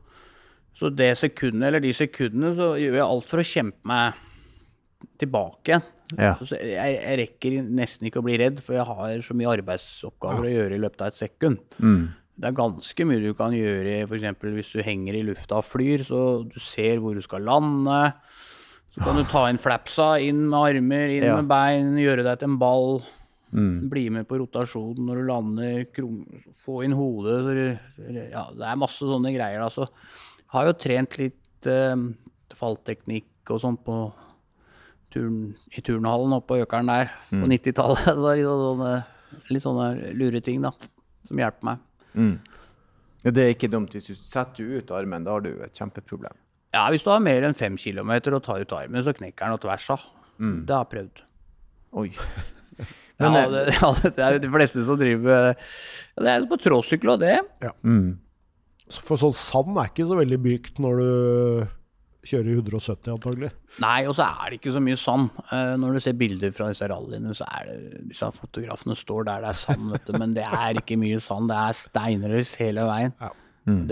så 0.76 0.90
det 0.92 1.12
sekundet, 1.18 1.68
eller 1.70 1.80
de 1.80 1.92
sekundene, 1.96 2.54
så 2.58 2.72
gjør 2.78 2.98
jeg 3.00 3.06
alt 3.08 3.32
for 3.32 3.42
å 3.42 3.48
kjempe 3.52 3.92
meg 3.92 4.24
tilbake 5.18 5.72
igjen. 5.72 5.86
Ja. 6.18 6.32
Jeg, 6.56 6.94
jeg 6.96 7.16
rekker 7.20 7.58
nesten 7.68 8.08
ikke 8.08 8.22
å 8.22 8.24
bli 8.24 8.38
redd, 8.40 8.62
for 8.64 8.74
jeg 8.78 8.86
har 8.88 9.20
så 9.26 9.34
mye 9.36 9.50
arbeidsoppgaver 9.58 10.46
å 10.48 10.52
gjøre 10.54 10.78
i 10.78 10.80
løpet 10.80 11.02
av 11.04 11.10
et 11.12 11.18
sekund. 11.20 11.58
Det 12.38 12.46
er 12.52 12.54
ganske 12.54 13.04
mye 13.08 13.18
du 13.22 13.32
kan 13.34 13.50
gjøre, 13.56 13.96
f.eks. 14.06 14.26
hvis 14.54 14.72
du 14.76 14.82
henger 14.86 15.16
i 15.18 15.24
lufta 15.26 15.58
og 15.58 15.66
flyr, 15.66 16.04
så 16.06 16.20
du 16.46 16.58
ser 16.62 17.00
hvor 17.02 17.16
du 17.18 17.22
skal 17.24 17.42
lande. 17.42 18.12
Så 18.94 19.02
kan 19.02 19.18
du 19.18 19.24
ta 19.26 19.46
inn 19.50 19.58
flapsa, 19.58 20.12
inn 20.22 20.44
med 20.48 20.58
armer, 20.78 21.10
inn 21.16 21.26
Ja. 21.26 21.36
med 21.40 21.48
bein, 21.50 21.96
gjøre 21.98 22.22
deg 22.26 22.38
til 22.38 22.52
en 22.52 22.58
ball. 22.62 23.00
Bli 23.90 24.04
med 24.12 24.28
på 24.28 24.38
rotasjonen 24.38 25.06
når 25.08 25.18
du 25.18 25.26
lander, 25.26 25.84
krum, 25.96 26.20
få 26.64 26.82
inn 26.84 26.92
hodet. 26.94 27.80
Ja, 28.30 28.46
det 28.54 28.66
er 28.70 28.76
masse 28.76 29.00
sånne 29.02 29.32
greier. 29.34 29.58
Da. 29.64 29.68
Så 29.72 29.88
har 30.54 30.66
jo 30.68 30.76
trent 30.78 31.16
litt 31.18 31.66
eh, 31.66 31.96
fallteknikk 32.54 33.50
og 33.50 33.62
sånn 33.64 33.78
på 33.82 33.98
turn, 35.10 35.56
i 35.74 35.80
turnhallen 35.82 36.36
oppe 36.36 36.52
på 36.54 36.62
Økeren 36.66 36.86
der 36.92 37.10
på 37.30 37.48
90-tallet. 37.48 38.06
Litt 38.38 38.46
sånne, 38.46 38.94
litt 39.50 39.64
sånne 39.64 39.88
lure 40.16 40.40
ting 40.44 40.62
da, 40.64 40.70
som 41.24 41.40
hjelper 41.40 41.64
meg. 41.72 41.78
Ja, 43.24 43.32
det 43.34 43.42
er 43.44 43.54
ikke 43.54 43.70
dumt. 43.72 43.92
Hvis 43.92 44.06
du 44.08 44.14
setter 44.14 44.78
ut 44.78 44.92
armen, 44.94 45.24
da 45.26 45.34
har 45.36 45.42
du 45.44 45.50
et 45.64 45.74
kjempeproblem. 45.76 46.36
Ja, 46.76 46.84
hvis 46.92 47.02
du 47.02 47.10
har 47.10 47.20
mer 47.24 47.42
enn 47.48 47.56
fem 47.56 47.76
kilometer 47.80 48.36
og 48.36 48.44
tar 48.46 48.60
ut 48.62 48.72
armen, 48.76 49.02
så 49.02 49.14
knekker 49.16 49.44
den 49.48 49.56
noe 49.56 49.62
tvers 49.62 49.88
av. 49.96 50.04
Det 50.68 50.74
har 50.74 50.84
jeg 50.86 50.92
prøvd. 50.94 51.22
Oi. 51.98 52.08
Men, 53.18 53.34
ja, 53.34 53.46
det, 53.50 53.62
ja, 53.74 53.88
det 54.04 54.22
er 54.22 54.36
de 54.38 54.48
fleste 54.54 54.84
som 54.86 54.94
driver 55.00 55.48
ja, 55.48 55.54
Det 56.22 56.30
er 56.30 56.44
på 56.46 56.58
tråsykkel 56.62 57.16
og 57.16 57.22
det. 57.24 57.32
For 59.08 59.18
sånn 59.18 59.34
sand 59.34 59.74
er 59.82 59.90
ikke 59.90 60.06
så 60.06 60.16
veldig 60.20 60.38
mykt 60.44 60.78
når 60.80 61.00
du 61.02 61.08
kjører 62.26 62.50
i 62.50 62.56
170, 62.58 63.10
antagelig. 63.14 63.50
Nei, 63.82 63.98
og 64.10 64.14
så 64.18 64.26
er 64.26 64.50
det 64.50 64.58
ikke 64.58 64.72
så 64.74 64.80
mye 64.82 64.98
sand. 64.98 65.28
Eh, 65.54 65.74
når 65.80 65.94
du 65.94 66.00
ser 66.04 66.16
bilder 66.18 66.50
fra 66.54 66.68
disse 66.72 66.88
rallyene, 66.90 67.34
så 67.36 67.46
er 67.46 67.68
det 67.70 68.00
disse 68.10 68.30
fotografene 68.34 68.96
står 68.98 69.28
der 69.28 69.44
det 69.44 69.52
er 69.52 69.60
sand, 69.60 69.86
vet 69.94 70.08
du. 70.08 70.18
Men 70.18 70.34
det 70.36 70.44
er 70.48 70.80
ikke 70.82 70.98
mye 71.00 71.20
sand. 71.22 71.48
Det 71.52 71.60
er 71.62 71.78
steinrøys 71.78 72.54
hele 72.60 72.88
veien. 72.90 73.14
Ja. 73.22 73.30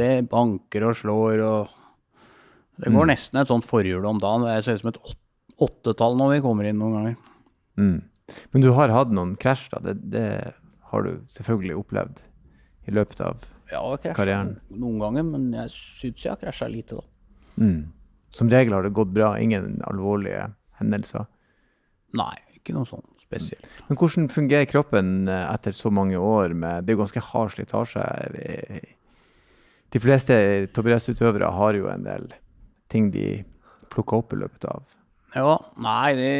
Det 0.00 0.10
banker 0.32 0.86
og 0.88 0.94
slår 0.96 1.42
og 1.44 1.74
Det 2.80 2.92
går 2.92 3.08
nesten 3.08 3.40
et 3.40 3.48
sånt 3.48 3.64
forhjul 3.68 4.04
om 4.08 4.18
dagen. 4.20 4.44
Det 4.48 4.64
ser 4.64 4.76
ut 4.78 4.82
som 4.84 4.90
et 4.92 5.00
åttetall 5.66 6.16
når 6.18 6.34
vi 6.34 6.44
kommer 6.44 6.68
inn 6.68 6.78
noen 6.80 6.96
ganger. 6.98 7.16
Mm. 7.80 7.98
Men 8.52 8.64
du 8.64 8.70
har 8.76 8.92
hatt 8.92 9.12
noen 9.14 9.36
krasj, 9.40 9.68
da. 9.72 9.80
Det, 9.84 9.94
det 10.12 10.26
har 10.90 11.04
du 11.06 11.12
selvfølgelig 11.32 11.76
opplevd 11.78 12.20
i 12.88 12.94
løpet 12.96 13.20
av 13.24 13.44
Ja, 13.70 13.80
jeg 13.94 14.02
krasja 14.02 14.16
Karrieren. 14.18 14.50
noen 14.70 14.98
ganger, 15.02 15.24
men 15.26 15.46
jeg 15.56 15.72
syns 15.74 16.24
jeg 16.24 16.32
har 16.34 16.40
krasja 16.40 16.68
lite, 16.70 16.98
da. 17.00 17.06
mm. 17.62 17.78
Som 18.37 18.51
regel 18.53 18.77
har 18.77 18.85
det 18.85 18.94
gått 18.96 19.14
bra. 19.16 19.35
Ingen 19.40 19.81
alvorlige 19.88 20.51
hendelser. 20.81 21.25
Nei, 22.16 22.35
ikke 22.59 22.77
noe 22.77 22.88
sånn 22.88 23.05
spesielt. 23.27 23.66
Men 23.88 23.99
hvordan 23.99 24.29
fungerer 24.33 24.68
kroppen 24.70 25.29
eh, 25.31 25.46
etter 25.51 25.75
så 25.77 25.90
mange 25.94 26.18
år 26.20 26.55
med 26.55 26.85
Det 26.85 26.92
er 26.92 26.99
jo 26.99 27.03
ganske 27.05 27.25
hard 27.31 27.55
slitasje. 27.55 28.05
De 29.94 30.03
fleste 30.03 30.37
toppidrettsutøvere 30.75 31.51
har 31.59 31.79
jo 31.79 31.88
en 31.90 32.07
del 32.07 32.29
ting 32.92 33.11
de 33.14 33.44
plukker 33.90 34.20
opp 34.20 34.35
i 34.35 34.40
løpet 34.42 34.66
av 34.70 34.85
Ja, 35.35 35.57
nei, 35.83 36.11
det, 36.18 36.35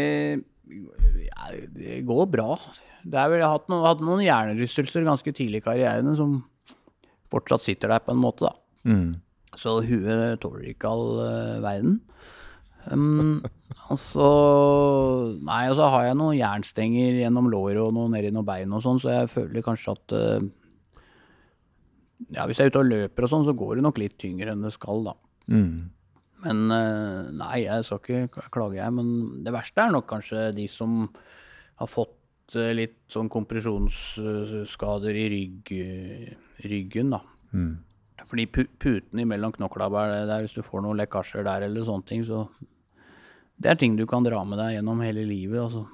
ja, 1.27 1.49
det 1.75 2.01
går 2.07 2.29
bra. 2.33 2.57
Det 3.07 3.19
er 3.19 3.31
vel, 3.31 3.41
jeg 3.41 3.47
har 3.47 3.59
hatt 3.59 3.71
noen, 3.71 3.87
hatt 3.87 4.03
noen 4.05 4.23
hjernerystelser 4.25 5.07
ganske 5.07 5.35
tidlig 5.35 5.63
i 5.63 5.67
karrieren 5.67 6.15
som 6.19 6.39
fortsatt 7.33 7.65
sitter 7.67 7.93
der 7.93 8.03
på 8.03 8.15
en 8.15 8.23
måte, 8.23 8.49
da. 8.49 8.55
mm. 8.87 9.09
Så 9.55 9.79
huet 9.87 10.41
tåler 10.43 10.73
ikke 10.73 10.91
all 10.91 11.21
uh, 11.23 11.63
verden. 11.65 12.01
Um, 12.91 13.43
og 13.91 13.99
så 13.99 14.29
Nei, 15.43 15.65
og 15.71 15.77
så 15.79 15.89
har 15.91 16.07
jeg 16.07 16.19
noen 16.21 16.39
jernstenger 16.39 17.19
gjennom 17.23 17.49
låret 17.51 17.83
og 17.83 17.95
noe 17.97 18.13
nedi 18.13 18.31
noen 18.35 18.47
bein 18.47 18.75
og 18.77 18.85
sånn, 18.85 19.01
så 19.03 19.13
jeg 19.13 19.33
føler 19.33 19.65
kanskje 19.67 19.95
at 19.97 20.17
uh, 20.17 20.47
Ja, 22.33 22.47
hvis 22.47 22.61
jeg 22.61 22.69
er 22.69 22.75
ute 22.75 22.83
og 22.85 22.91
løper 22.91 23.27
og 23.27 23.33
sånn, 23.33 23.47
så 23.49 23.57
går 23.59 23.79
det 23.79 23.87
nok 23.87 24.03
litt 24.03 24.19
tyngre 24.23 24.55
enn 24.55 24.65
det 24.65 24.75
skal, 24.77 25.03
da. 25.07 25.17
Mm. 25.53 25.89
Men 26.47 26.63
uh, 26.71 27.33
nei, 27.35 27.65
jeg 27.65 27.89
skal 27.89 28.03
ikke 28.27 28.47
klage, 28.55 28.79
jeg. 28.79 28.95
Men 28.97 29.43
det 29.45 29.55
verste 29.55 29.83
er 29.83 29.93
nok 29.95 30.07
kanskje 30.11 30.49
de 30.57 30.67
som 30.71 31.05
har 31.81 31.91
fått 31.91 32.57
uh, 32.57 32.71
litt 32.77 33.03
sånn 33.13 33.29
kompresjonsskader 33.33 35.21
i 35.21 35.27
rygg, 35.33 35.75
ryggen, 36.65 37.13
da. 37.17 37.21
Mm. 37.53 37.75
Fordi 38.27 38.47
putene 38.51 38.81
puten 38.83 39.23
imellom 39.23 39.53
knoklene 39.55 40.25
der, 40.27 40.43
hvis 40.43 40.57
du 40.57 40.65
får 40.67 40.83
noen 40.83 40.99
lekkasjer 40.99 41.47
der 41.47 41.69
eller 41.69 41.87
sånne 41.87 42.09
ting, 42.09 42.25
så 42.27 42.47
Det 43.57 43.71
er 43.71 43.79
ting 43.81 43.95
du 43.97 44.05
kan 44.05 44.25
dra 44.25 44.43
med 44.45 44.59
deg 44.61 44.75
gjennom 44.75 44.99
hele 45.01 45.23
livet, 45.25 45.57
altså. 45.62 45.87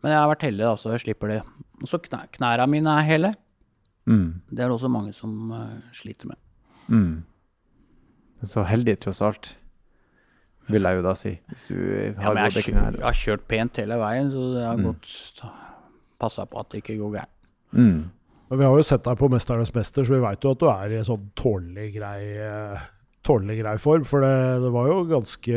Men 0.00 0.14
jeg 0.14 0.18
har 0.18 0.30
vært 0.30 0.44
heldig, 0.46 0.64
altså. 0.64 0.92
Jeg 0.94 1.02
slipper 1.02 1.28
det. 1.28 1.40
Og 1.82 1.90
så 1.90 1.98
knæ 2.00 2.22
knæra 2.32 2.64
mine 2.66 2.88
er 2.88 3.04
hele. 3.04 3.34
Mm. 4.08 4.40
Det 4.48 4.62
er 4.62 4.70
det 4.70 4.78
også 4.78 4.88
mange 4.88 5.12
som 5.12 5.50
uh, 5.52 5.66
sliter 5.92 6.30
med. 6.30 6.40
Mm. 6.88 7.24
Så 8.48 8.64
heldig, 8.64 8.96
tross 9.04 9.20
alt, 9.20 9.50
vil 10.72 10.88
jeg 10.88 10.96
jo 10.96 11.04
da 11.04 11.12
si. 11.14 11.34
Hvis 11.52 11.68
du 11.68 11.76
har 12.16 12.32
ja, 12.32 12.48
gode 12.48 12.64
knær 12.70 12.96
jeg 12.96 13.04
har 13.04 13.20
kjørt 13.20 13.44
pent 13.50 13.82
hele 13.82 14.00
veien, 14.00 14.32
så 14.32 14.48
det 14.56 14.64
har 14.66 14.82
gått 14.88 15.12
Passa 16.22 16.44
på 16.46 16.60
at 16.60 16.68
det 16.70 16.80
ikke 16.84 17.00
går 17.00 17.16
gærent. 17.18 17.38
mm. 17.72 18.02
Men 18.52 18.58
vi 18.60 18.66
har 18.68 18.76
jo 18.76 18.84
sett 18.84 19.06
deg 19.06 19.16
på 19.16 19.30
'Mesternes 19.32 19.70
mester', 19.72 20.04
så 20.04 20.12
vi 20.12 20.20
veit 20.20 20.42
jo 20.44 20.50
at 20.52 20.58
du 20.60 20.66
er 20.68 20.92
i 20.92 21.04
sånn 21.08 21.30
tålelig 21.40 21.86
grei, 21.94 22.36
eh, 22.36 22.82
tålelig 23.24 23.62
grei 23.62 23.78
form. 23.80 24.04
For 24.04 24.20
det, 24.20 24.60
det 24.60 24.72
var 24.74 24.90
jo 24.90 24.98
ganske 25.08 25.56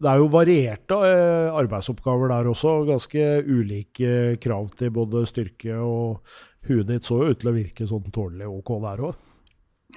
det 0.00 0.08
er 0.08 0.16
jo 0.16 0.30
varierte 0.32 0.96
eh, 0.96 1.52
arbeidsoppgaver 1.52 2.32
der 2.32 2.48
også. 2.48 2.86
Ganske 2.88 3.44
ulike 3.44 4.40
krav 4.40 4.72
til 4.80 4.96
både 4.96 5.26
styrke 5.28 5.76
og 5.76 6.24
Huet 6.70 6.88
ditt 6.88 7.04
så 7.04 7.20
jo 7.20 7.30
ut 7.34 7.40
til 7.40 7.52
å 7.52 7.56
virke 7.56 7.86
sånn 7.88 8.08
tålelig 8.12 8.48
ok 8.48 8.74
der 8.80 9.04
òg. 9.04 9.14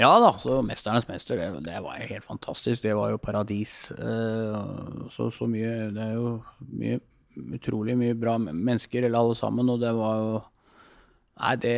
Ja 0.04 0.20
da, 0.20 0.36
så 0.36 0.60
'Mesternes 0.60 1.08
mester', 1.08 1.40
det, 1.40 1.64
det 1.64 1.80
var 1.88 2.04
helt 2.04 2.28
fantastisk. 2.28 2.84
Det 2.84 3.00
var 3.00 3.12
jo 3.12 3.18
paradis. 3.18 3.92
Uh, 3.96 5.08
så, 5.08 5.32
så 5.32 5.48
mye 5.48 5.88
Det 5.96 6.04
er 6.04 6.16
jo 6.20 6.42
mye, 6.68 7.00
utrolig 7.56 7.96
mye 7.96 8.14
bra 8.14 8.36
mennesker, 8.38 9.08
eller 9.08 9.20
alle 9.20 9.36
sammen, 9.40 9.70
og 9.70 9.80
det 9.80 9.96
var 9.96 10.20
jo 10.20 10.42
Nei, 11.42 11.54
det, 11.62 11.78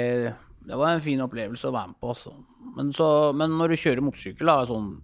det 0.68 0.80
var 0.80 0.94
en 0.94 1.04
fin 1.04 1.24
opplevelse 1.24 1.70
å 1.70 1.76
være 1.76 1.94
med 1.94 2.00
på, 2.02 2.12
altså. 2.12 2.36
Men, 2.76 2.92
så, 2.96 3.08
men 3.38 3.56
når 3.56 3.72
du 3.72 3.80
kjører 3.80 4.04
motorsykkel, 4.04 4.50
da, 4.50 4.66
sånn 4.68 4.96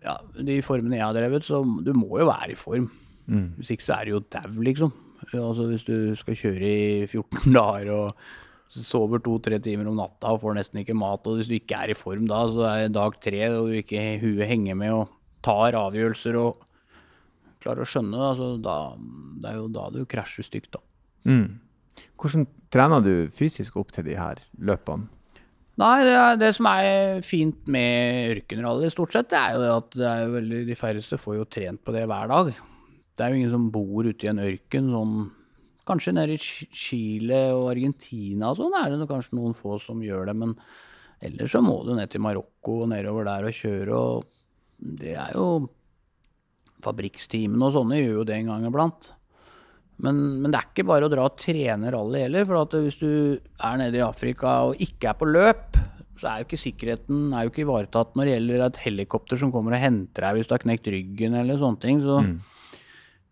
Ja, 0.00 0.16
de 0.40 0.60
formene 0.64 0.96
jeg 0.96 1.04
har 1.04 1.16
drevet, 1.16 1.44
så 1.44 1.60
du 1.60 1.92
må 1.96 2.14
jo 2.22 2.28
være 2.30 2.54
i 2.54 2.58
form. 2.58 2.86
Mm. 3.28 3.48
Hvis 3.58 3.74
ikke 3.74 3.86
så 3.86 3.98
er 3.98 4.08
du 4.08 4.14
jo 4.14 4.22
dau, 4.32 4.52
liksom. 4.64 4.94
Altså 5.36 5.66
hvis 5.68 5.84
du 5.84 6.14
skal 6.16 6.38
kjøre 6.38 6.70
i 6.70 6.86
14 7.04 7.52
dager 7.58 7.92
og 7.92 8.24
sover 8.70 9.20
to-tre 9.22 9.58
timer 9.62 9.88
om 9.90 9.98
natta 9.98 10.30
og 10.32 10.42
får 10.44 10.56
nesten 10.56 10.80
ikke 10.80 10.96
mat, 10.96 11.26
og 11.26 11.40
hvis 11.40 11.50
du 11.50 11.56
ikke 11.58 11.78
er 11.84 11.92
i 11.92 11.98
form 11.98 12.28
da, 12.30 12.44
så 12.48 12.66
er 12.68 12.84
det 12.86 12.96
dag 12.96 13.16
tre 13.22 13.42
og 13.50 13.70
du 13.70 13.78
ikke 13.80 14.04
huet 14.22 14.46
henger 14.48 14.78
med 14.78 14.94
og 14.94 15.16
tar 15.44 15.76
avgjørelser 15.78 16.38
og 16.38 16.62
klarer 17.60 17.84
å 17.84 17.88
skjønne 17.88 18.16
det, 18.16 18.28
altså, 18.30 18.50
da, 18.62 18.76
det 19.42 19.50
er 19.50 19.58
jo 19.58 19.66
da 19.74 19.88
du 19.92 20.00
krasjer 20.08 20.46
stygt, 20.46 20.70
da. 20.76 20.80
Mm. 21.28 21.58
Hvordan 22.20 22.46
trener 22.72 23.02
du 23.04 23.14
fysisk 23.34 23.76
opp 23.80 23.92
til 23.94 24.06
de 24.06 24.16
her 24.18 24.42
løpene? 24.58 25.08
Nei, 25.80 26.02
det, 26.04 26.16
det 26.42 26.50
som 26.56 26.66
er 26.68 27.22
fint 27.24 27.68
med 27.72 28.34
ørkenrally, 28.34 28.90
stort 28.92 29.14
sett, 29.14 29.30
det 29.32 29.38
er 29.38 29.54
jo 29.56 29.76
at 29.78 29.96
er 29.96 30.32
veldig, 30.34 30.64
de 30.68 30.76
færreste 30.76 31.16
får 31.20 31.38
jo 31.38 31.46
trent 31.48 31.80
på 31.86 31.94
det 31.94 32.02
hver 32.10 32.28
dag. 32.28 32.50
Det 33.16 33.24
er 33.24 33.32
jo 33.32 33.38
ingen 33.40 33.54
som 33.54 33.70
bor 33.72 34.04
ute 34.04 34.26
i 34.26 34.30
en 34.32 34.42
ørken. 34.44 34.90
sånn, 34.92 35.14
Kanskje 35.88 36.12
nede 36.14 36.36
i 36.36 36.40
Chile 36.40 37.40
og 37.56 37.70
Argentina 37.72 38.52
og 38.52 38.60
sånn 38.60 38.76
er 38.78 38.92
det 38.92 39.08
kanskje 39.10 39.38
noen 39.38 39.56
få 39.56 39.78
som 39.82 40.02
gjør 40.04 40.28
det. 40.28 40.36
Men 40.38 40.52
ellers 41.24 41.54
så 41.56 41.62
må 41.64 41.80
du 41.86 41.94
ned 41.96 42.12
til 42.12 42.22
Marokko 42.22 42.82
og 42.84 42.90
nedover 42.92 43.26
der 43.26 43.48
og 43.48 43.56
kjøre. 43.56 43.96
og 43.96 44.90
Det 45.00 45.16
er 45.16 45.32
jo 45.34 45.46
Fabrikksteamene 46.84 47.66
og 47.66 47.74
sånne 47.74 47.98
gjør 47.98 48.20
jo 48.20 48.28
det 48.28 48.36
en 48.36 48.52
gang 48.52 48.68
iblant. 48.68 49.10
Men, 50.00 50.20
men, 50.40 50.50
det 50.50 50.58
er 50.58 50.68
ikke 50.70 50.86
bare 50.88 51.06
å 51.06 51.12
dra 51.12 51.26
og 51.28 51.38
trene 51.40 51.92
rally 51.92 52.24
heller. 52.24 52.46
For 52.48 52.80
hvis 52.84 53.00
du 53.00 53.12
er 53.36 53.80
nede 53.80 54.00
i 54.00 54.04
Afrika 54.04 54.60
og 54.70 54.80
ikke 54.82 55.12
er 55.12 55.18
på 55.20 55.28
løp, 55.28 55.80
så 56.20 56.28
er 56.28 56.40
jo 56.40 56.48
ikke 56.48 56.60
sikkerheten 56.60 57.30
er 57.32 57.46
jo 57.46 57.52
ikke 57.52 57.64
ivaretatt 57.64 58.16
når 58.16 58.28
det 58.28 58.32
gjelder 58.34 58.64
et 58.66 58.80
helikopter 58.84 59.40
som 59.40 59.52
kommer 59.54 59.76
og 59.76 59.80
henter 59.80 60.26
deg 60.26 60.36
hvis 60.36 60.50
du 60.50 60.52
har 60.52 60.64
knekt 60.64 60.90
ryggen 60.92 61.36
eller 61.40 61.60
sånne 61.60 61.80
ting. 61.84 62.02
Så, 62.04 62.18
mm. 62.26 62.82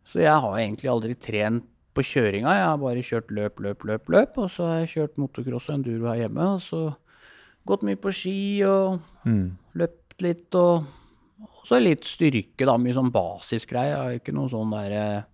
så 0.09 0.22
jeg 0.24 0.44
har 0.44 0.61
egentlig 0.62 0.92
aldri 0.92 1.18
trent 1.20 1.68
på 1.98 2.04
kjøringa. 2.07 2.54
Jeg 2.54 2.68
har 2.68 2.78
bare 2.81 3.04
kjørt 3.04 3.33
løp, 3.35 3.61
løp, 3.64 3.85
løp, 3.88 4.12
løp. 4.14 4.38
Og 4.40 4.52
så 4.54 4.68
har 4.70 4.83
jeg 4.83 4.92
kjørt 4.94 5.18
motocross 5.20 5.68
og 5.68 5.78
enduro 5.78 6.11
her 6.12 6.22
hjemme. 6.24 6.52
Og 6.54 6.62
så 6.64 6.85
gått 7.68 7.85
mye 7.85 7.98
på 8.00 8.12
ski 8.14 8.38
og 8.68 9.00
mm. 9.28 9.44
løpt 9.81 10.24
litt 10.24 10.59
og 10.59 10.87
så 11.68 11.76
litt 11.83 12.07
styrke, 12.09 12.64
da. 12.64 12.78
Mye 12.81 12.96
sånn 12.96 13.12
basisgreie. 13.12 14.20
Ikke 14.20 14.33
noe 14.33 14.48
sånn 14.52 14.72
derre 14.72 15.02
eh, 15.18 15.26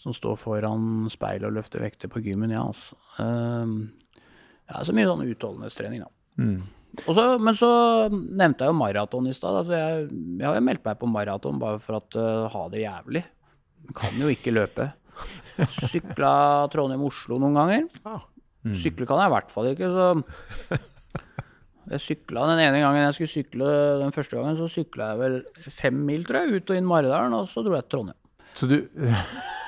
som 0.00 0.14
står 0.16 0.38
foran 0.40 1.08
speilet 1.12 1.48
og 1.50 1.58
løfter 1.58 1.82
vekter 1.84 2.10
på 2.12 2.22
gymmen, 2.24 2.52
ja, 2.54 2.64
altså. 2.64 2.96
Um, 3.20 3.90
ja, 4.70 4.84
så 4.86 4.94
mye 4.96 5.08
sånn 5.08 5.26
utholdenhetstrening, 5.28 6.06
da. 6.06 6.12
Mm. 6.40 6.60
Så, 7.04 7.24
men 7.38 7.54
så 7.58 7.70
nevnte 8.10 8.64
jeg 8.64 8.72
jo 8.72 8.78
maraton 8.78 9.28
i 9.30 9.34
stad. 9.36 9.60
Altså 9.60 9.76
jeg, 9.76 10.06
jeg, 10.40 10.46
har 10.46 10.56
jo 10.56 10.64
meldt 10.66 10.86
meg 10.86 10.98
på 10.98 11.10
maraton 11.10 11.60
bare 11.62 11.78
for 11.82 12.00
å 12.00 12.02
uh, 12.16 12.48
ha 12.50 12.64
det 12.72 12.82
jævlig. 12.82 13.22
Kan 13.96 14.18
jo 14.18 14.30
ikke 14.32 14.54
løpe. 14.54 14.90
Sykla 15.92 16.32
Trondheim-Oslo 16.72 17.38
noen 17.42 17.58
ganger. 17.58 17.88
Mm. 18.64 18.76
Sykle 18.78 19.08
kan 19.08 19.20
jeg 19.20 19.30
i 19.30 19.34
hvert 19.34 19.52
fall 19.52 19.68
ikke, 19.70 19.90
så 19.92 20.78
jeg 21.92 22.02
sykla 22.04 22.46
den 22.50 22.62
ene 22.66 22.82
gangen 22.82 23.06
jeg 23.06 23.16
skulle 23.16 23.34
sykle 23.34 23.70
den 24.02 24.14
første 24.14 24.38
gangen, 24.38 24.58
så 24.58 24.68
sykla 24.70 25.12
jeg 25.12 25.20
vel 25.22 25.38
fem 25.76 26.02
mil, 26.08 26.26
tror 26.28 26.42
jeg, 26.42 26.60
ut 26.60 26.72
og 26.72 26.80
inn 26.80 26.88
Maridalen, 26.88 27.36
og 27.36 27.48
så 27.50 27.64
dro 27.66 27.76
jeg 27.76 27.86
til 27.86 27.94
Trondheim. 27.96 28.19
Så 28.58 28.68
du 28.70 28.76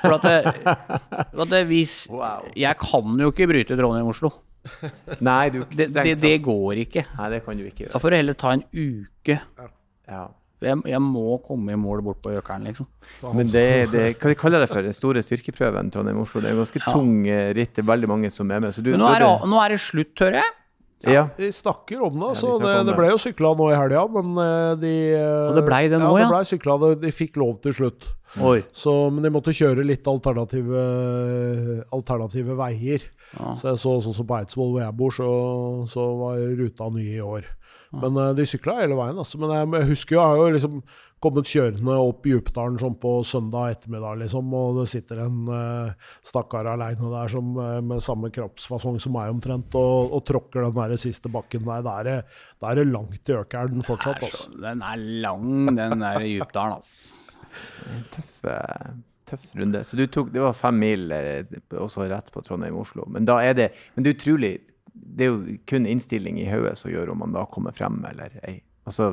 For 0.03 0.17
at, 0.17 0.25
det, 0.27 0.75
at 1.31 1.51
det, 1.53 1.61
hvis 1.69 1.93
wow. 2.11 2.43
Jeg 2.59 2.75
kan 2.81 3.21
jo 3.23 3.31
ikke 3.31 3.47
bryte 3.47 3.77
Trondheim-Oslo. 3.79 4.33
Nei, 5.23 5.49
du, 5.51 5.63
det, 5.71 5.89
det, 5.95 6.17
det, 6.21 6.37
går 6.43 6.83
ikke. 6.85 7.05
Nei, 7.17 7.29
det 7.33 7.41
kan 7.43 7.59
du 7.59 7.65
ikke 7.67 7.89
Da 7.91 7.99
får 7.99 8.13
du 8.13 8.17
heller 8.19 8.37
ta 8.39 8.53
en 8.55 8.63
uke. 8.71 9.39
Ja. 10.07 10.25
Jeg, 10.63 10.79
jeg, 10.87 10.99
må 11.03 11.37
komme 11.43 11.75
i 11.75 11.79
mål 11.79 12.03
bort 12.05 12.21
på 12.23 12.31
Økeren, 12.37 12.63
liksom. 12.69 12.87
Men 13.35 13.49
det, 13.51 13.65
det, 13.91 14.03
hva 14.15 14.31
de 14.31 14.37
kaller 14.39 14.63
det 14.63 14.69
for? 14.71 14.85
Den 14.85 14.95
store 14.95 15.23
styrkeprøven 15.25 15.91
Trondheim-Oslo? 15.91 16.39
Det 16.43 16.51
er 16.51 16.55
en 16.55 16.61
ganske 16.63 16.79
ja. 16.79 16.93
tung 16.93 17.15
eh, 17.27 17.49
ritt. 17.57 17.73
Det 17.75 17.83
er 17.83 17.89
veldig 17.89 18.11
mange 18.11 18.31
som 18.31 18.51
er 18.51 18.63
med. 18.63 18.77
Du, 18.79 18.93
nå, 18.95 19.09
er 19.09 19.25
det, 19.25 19.31
nå, 19.51 19.59
er 19.59 19.75
det, 19.75 19.81
slutt, 19.83 20.13
hører 20.23 20.39
jeg. 20.39 20.53
Ja. 21.09 21.27
Vi 21.35 21.51
snakker 21.51 22.01
om 22.05 22.15
det. 22.15 22.27
Altså. 22.31 22.53
Ja, 22.53 22.59
det, 22.63 22.73
det, 22.87 22.97
ble 22.97 23.09
jo 23.11 23.19
sykla 23.19 23.53
nå 23.59 23.69
i 23.73 23.77
helga, 23.77 24.03
men 24.13 24.37
eh, 24.39 24.73
de 24.79 24.93
Og 25.49 25.57
det 25.57 25.63
blei 25.67 25.85
det 25.91 25.99
nå, 25.99 26.11
ja? 26.17 26.27
Det 26.27 26.35
ble 26.35 26.43
sykla. 26.47 26.77
De 27.01 27.11
fikk 27.13 27.39
lov 27.41 27.57
til 27.63 27.75
slutt. 27.79 28.11
Så, 28.73 28.93
men 29.13 29.25
de 29.25 29.29
måtte 29.33 29.53
kjøre 29.53 29.83
litt 29.85 30.07
alternative, 30.09 30.85
alternative 31.93 32.55
veier. 32.57 33.03
Ja. 33.35 33.51
Så 33.59 33.69
jeg 33.69 33.81
så 33.83 33.97
sånn 34.05 34.15
som 34.15 34.29
på 34.29 34.39
Eidsvoll, 34.39 34.71
hvor 34.73 34.85
jeg 34.85 34.97
bor, 34.97 35.13
så, 35.13 35.29
så 35.91 36.07
var 36.21 36.41
ruta 36.57 36.89
ny 36.93 37.05
i 37.17 37.21
år. 37.21 37.45
Men 37.93 38.17
de 38.33 38.45
sykla 38.49 38.79
hele 38.79 38.97
veien. 38.97 39.19
Altså. 39.21 39.37
Men 39.41 39.53
jeg, 39.53 39.89
husker 39.91 40.17
jo, 40.17 40.21
jeg 40.21 40.31
har 40.31 40.39
jo 40.41 40.55
liksom 40.55 40.79
kommet 41.23 41.49
kjørende 41.49 41.95
opp 42.03 42.27
Djupdalen 42.27 42.79
sånn 42.81 42.97
på 42.99 43.13
søndag 43.27 43.77
ettermiddag, 43.77 44.19
liksom, 44.23 44.51
og 44.57 44.81
det 44.81 44.87
sitter 44.91 45.23
en 45.25 45.39
uh, 45.47 46.09
stakkar 46.25 46.67
aleine 46.73 47.11
der 47.13 47.31
som, 47.31 47.53
uh, 47.57 47.79
med 47.85 48.03
samme 48.03 48.31
kroppsfasong 48.33 48.99
som 49.01 49.15
meg 49.15 49.31
omtrent, 49.31 49.77
og, 49.79 50.11
og 50.17 50.25
tråkker 50.27 50.67
den 50.67 50.75
der 50.77 50.97
siste 51.01 51.31
bakken 51.33 51.63
der. 51.69 51.85
Da 51.85 51.95
er 52.01 52.09
det, 52.09 52.17
er 52.69 52.81
det 52.81 52.89
langt 52.91 53.31
i 53.31 53.37
økeren 53.39 53.87
fortsatt. 53.87 54.27
Altså. 54.27 54.51
Den 54.67 54.83
er 54.83 55.07
lang, 55.25 55.47
den 55.79 56.03
der 56.03 56.27
Djupdalen. 56.27 56.83
Altså. 56.83 57.09
Tøff, 58.13 58.45
tøff 59.29 59.47
runde. 59.57 59.85
Så 59.87 59.97
du 59.99 60.05
tok, 60.11 60.33
det 60.33 60.43
var 60.43 60.57
fem 60.57 60.79
mil 60.83 61.09
også 61.71 62.07
rett 62.11 62.31
på 62.33 62.43
Trondheim-Oslo. 62.45 63.07
Men 63.13 63.29
da 63.29 63.39
er 63.45 63.57
det 63.57 63.71
Men 63.93 64.05
det 64.05 64.13
er 64.13 64.19
utrolig 64.19 64.53
det 64.93 65.25
er 65.25 65.31
jo 65.31 65.57
kun 65.69 65.87
innstilling 65.89 66.39
i 66.41 66.49
hodet 66.49 66.75
som 66.79 66.91
gjør 66.91 67.13
om 67.13 67.23
man 67.23 67.33
da 67.35 67.45
kommer 67.49 67.75
frem 67.75 67.99
eller 68.09 68.37
ei. 68.45 68.59
Altså 68.87 69.09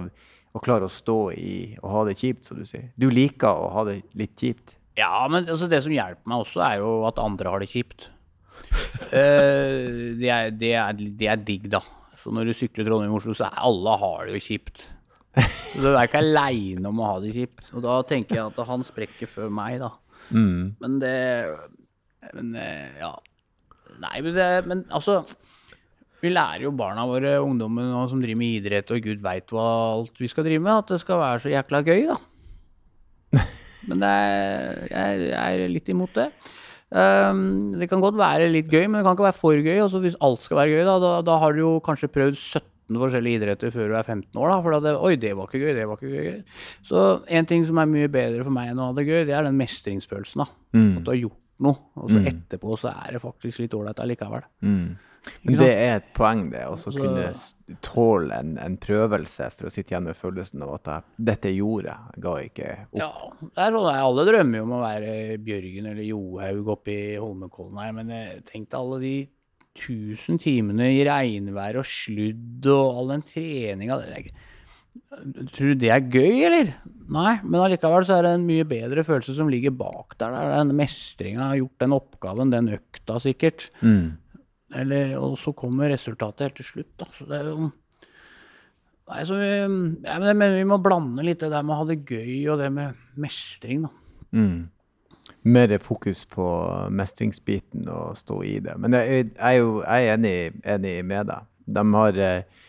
å 0.51 0.63
klare 0.63 0.87
å 0.89 0.93
stå 0.93 1.19
i 1.37 1.55
og 1.81 1.91
ha 1.95 2.05
det 2.09 2.17
kjipt, 2.19 2.49
som 2.49 2.59
du 2.59 2.67
sier. 2.69 2.91
Du 2.99 3.09
liker 3.13 3.51
å 3.51 3.71
ha 3.75 3.85
det 3.89 4.01
litt 4.19 4.35
kjipt? 4.39 4.77
Ja, 4.99 5.23
men 5.31 5.47
altså, 5.47 5.69
det 5.71 5.83
som 5.85 5.95
hjelper 5.95 6.29
meg 6.29 6.45
også, 6.45 6.63
er 6.67 6.81
jo 6.83 6.95
at 7.09 7.21
andre 7.23 7.53
har 7.53 7.63
det 7.63 7.71
kjipt. 7.71 8.09
uh, 9.11 10.17
det, 10.21 10.31
er, 10.31 10.51
det, 10.51 10.73
er, 10.75 10.99
det, 10.99 11.29
er, 11.31 11.45
digg, 11.47 11.71
da. 11.73 11.83
Så 12.21 12.35
når 12.35 12.51
du 12.51 12.57
sykler 12.57 12.89
Trondheim-Oslo, 12.89 13.37
så 13.37 13.47
er 13.49 13.63
alle 13.71 13.97
har 14.03 14.27
det 14.27 14.37
jo 14.37 14.45
kjipt. 14.51 14.85
Så 15.39 15.81
du 15.85 15.93
er 15.93 16.09
ikke 16.09 16.21
aleine 16.25 16.91
om 16.91 16.99
å 17.01 17.13
ha 17.13 17.19
det 17.23 17.33
kjipt. 17.37 17.71
Og 17.73 17.85
da 17.87 18.01
tenker 18.09 18.37
jeg 18.37 18.51
at 18.51 18.65
han 18.67 18.83
sprekker 18.85 19.31
før 19.31 19.53
meg, 19.55 19.79
da. 19.81 19.95
Mm. 20.35 20.77
Men 20.83 20.99
det 21.03 21.17
Men 22.37 22.51
eh, 22.59 22.99
ja. 23.01 23.15
Nei, 24.01 24.21
men, 24.23 24.35
det, 24.37 24.49
men 24.69 24.83
altså 24.95 25.23
vi 26.21 26.33
lærer 26.33 26.67
jo 26.67 26.75
barna 26.77 27.07
våre, 27.09 27.39
ungdommen 27.43 27.93
som 28.11 28.21
driver 28.23 28.41
med 28.41 28.61
idrett, 28.61 28.93
og 28.93 29.05
gud 29.05 29.23
veit 29.25 29.53
hva 29.55 29.67
alt 29.97 30.21
vi 30.21 30.31
skal 30.31 30.47
drive 30.47 30.63
med, 30.63 30.83
at 30.83 30.95
det 30.95 31.01
skal 31.03 31.21
være 31.21 31.43
så 31.45 31.53
jækla 31.55 31.83
gøy, 31.87 32.09
da. 32.11 32.19
Men 33.91 34.05
er, 34.05 34.83
jeg, 34.91 35.31
er 35.33 35.71
litt 35.73 35.89
imot 35.93 36.17
det. 36.19 36.31
Um, 36.91 37.71
det 37.79 37.87
kan 37.91 38.03
godt 38.03 38.19
være 38.19 38.49
litt 38.51 38.67
gøy, 38.67 38.89
men 38.89 38.99
det 38.99 39.05
kan 39.07 39.15
ikke 39.15 39.29
være 39.29 39.39
for 39.39 39.55
gøy. 39.55 39.77
Altså, 39.79 40.01
hvis 40.03 40.19
alt 40.27 40.43
skal 40.43 40.59
være 40.59 40.75
gøy, 40.75 40.83
da, 40.89 40.97
da, 41.03 41.11
da 41.27 41.37
har 41.39 41.55
du 41.55 41.63
jo 41.63 41.73
kanskje 41.87 42.11
prøvd 42.11 42.35
17 42.37 42.99
forskjellige 42.99 43.39
idretter 43.39 43.71
før 43.75 43.93
du 43.93 43.99
er 43.99 44.07
15 44.07 44.41
år. 44.41 44.51
Da, 44.51 44.57
for 44.65 44.87
det, 44.87 44.95
oi, 44.99 45.13
det 45.23 45.31
var 45.39 45.47
ikke 45.47 45.63
gøy, 45.63 45.75
det 45.79 45.87
var 45.87 46.01
ikke 46.01 46.25
gøy. 46.25 46.41
Så 46.89 47.05
en 47.39 47.51
ting 47.51 47.67
som 47.69 47.79
er 47.79 47.93
mye 47.93 48.11
bedre 48.11 48.43
for 48.43 48.55
meg 48.57 48.73
enn 48.73 48.83
å 48.83 48.91
ha 48.91 48.97
det 48.97 49.07
gøy, 49.07 49.23
det 49.29 49.37
er 49.39 49.47
den 49.47 49.61
mestringsfølelsen. 49.61 50.43
da. 50.43 50.51
Mm. 50.75 50.91
At 50.99 51.07
du 51.07 51.13
har 51.15 51.21
gjort 51.21 51.39
noe, 51.61 51.79
og 52.01 52.11
så 52.11 52.19
mm. 52.19 52.27
etterpå 52.33 52.81
så 52.81 52.91
er 52.91 53.15
det 53.15 53.23
faktisk 53.23 53.63
litt 53.63 53.77
ålreit 53.79 54.03
allikevel. 54.03 54.45
Mm. 54.67 54.91
Men 55.45 55.59
det 55.61 55.71
er 55.71 55.99
et 55.99 56.07
poeng, 56.17 56.47
det. 56.53 56.63
Å 56.65 56.93
kunne 56.95 57.27
tåle 57.85 58.39
en, 58.41 58.55
en, 58.61 58.77
prøvelse 58.81 59.51
for 59.53 59.69
å 59.69 59.73
sitte 59.73 59.95
igjen 59.95 60.07
med 60.09 60.17
følelsen 60.19 60.65
av 60.65 60.73
at 60.79 60.91
jeg, 60.91 61.09
dette 61.31 61.53
gjorde 61.53 61.93
jeg, 61.93 62.23
ga 62.25 62.37
ikke 62.47 62.71
opp. 62.87 63.03
Ja, 63.03 63.11
det 63.43 63.67
er 63.67 63.77
sånn, 63.77 63.91
Alle 63.95 64.25
drømmer 64.31 64.63
jo 64.63 64.69
om 64.69 64.79
å 64.79 64.85
være 64.85 65.13
Bjørgen 65.45 65.91
eller 65.93 66.07
Johaug 66.07 66.73
oppe 66.77 66.95
i 66.95 67.19
Holmenkollen 67.21 67.83
her, 67.85 67.93
men 68.01 68.15
tenk 68.49 68.71
deg 68.71 68.81
alle 68.81 69.03
de 69.05 69.15
tusen 69.81 70.41
timene 70.43 70.89
i 70.93 71.03
regnvær 71.07 71.79
og 71.81 71.87
sludd 71.87 72.67
og 72.73 73.01
all 73.01 73.13
den 73.15 73.27
treninga. 73.29 74.01
Tror 75.55 75.75
du 75.75 75.79
det 75.79 75.93
er 75.95 76.09
gøy, 76.11 76.41
eller? 76.49 76.73
Nei, 77.11 77.37
men 77.45 77.61
allikevel 77.63 78.07
så 78.07 78.17
er 78.17 78.27
det 78.27 78.33
en 78.37 78.49
mye 78.49 78.67
bedre 78.69 79.05
følelse 79.07 79.37
som 79.37 79.51
ligger 79.51 79.75
bak 79.75 80.17
der. 80.19 80.35
Det 80.35 80.43
er 80.43 80.65
den 80.65 80.79
mestringa, 80.79 81.53
gjort 81.59 81.85
den 81.85 81.95
oppgaven, 81.95 82.53
den 82.55 82.73
økta 82.75 83.19
sikkert. 83.23 83.69
Mm. 83.83 84.19
Eller, 84.77 85.17
og 85.19 85.39
så 85.39 85.53
kommer 85.57 85.91
resultatet 85.91 86.47
helt 86.47 86.61
til 86.61 86.69
slutt. 86.69 86.93
Da. 87.01 87.09
Så 87.17 87.27
det 87.31 87.41
er 87.41 87.51
jo 87.51 87.71
Nei, 89.11 89.25
så 89.27 89.35
vi, 89.41 89.47
ja, 90.07 90.19
men 90.23 90.53
vi 90.55 90.67
må 90.69 90.77
blande 90.79 91.25
litt 91.27 91.41
det 91.43 91.51
der 91.51 91.65
med 91.67 91.75
å 91.75 91.81
ha 91.81 91.87
det 91.89 92.05
gøy 92.07 92.45
og 92.53 92.61
det 92.61 92.69
med 92.71 92.99
mestring, 93.19 93.89
da. 93.89 93.91
Mm. 94.31 94.69
Mer 95.51 95.73
fokus 95.83 96.23
på 96.31 96.47
mestringsbiten 96.95 97.89
og 97.91 98.19
stå 98.21 98.37
i 98.47 98.59
det. 98.63 98.77
Men 98.79 98.95
jeg, 98.95 99.31
er 99.35 99.57
jo 99.57 99.81
jeg 99.81 100.07
er 100.07 100.15
enig, 100.15 100.35
enig 100.63 100.93
med 101.07 101.31
deg. 101.31 101.49
De 101.71 101.85
har 101.97 102.21
eh, 102.21 102.67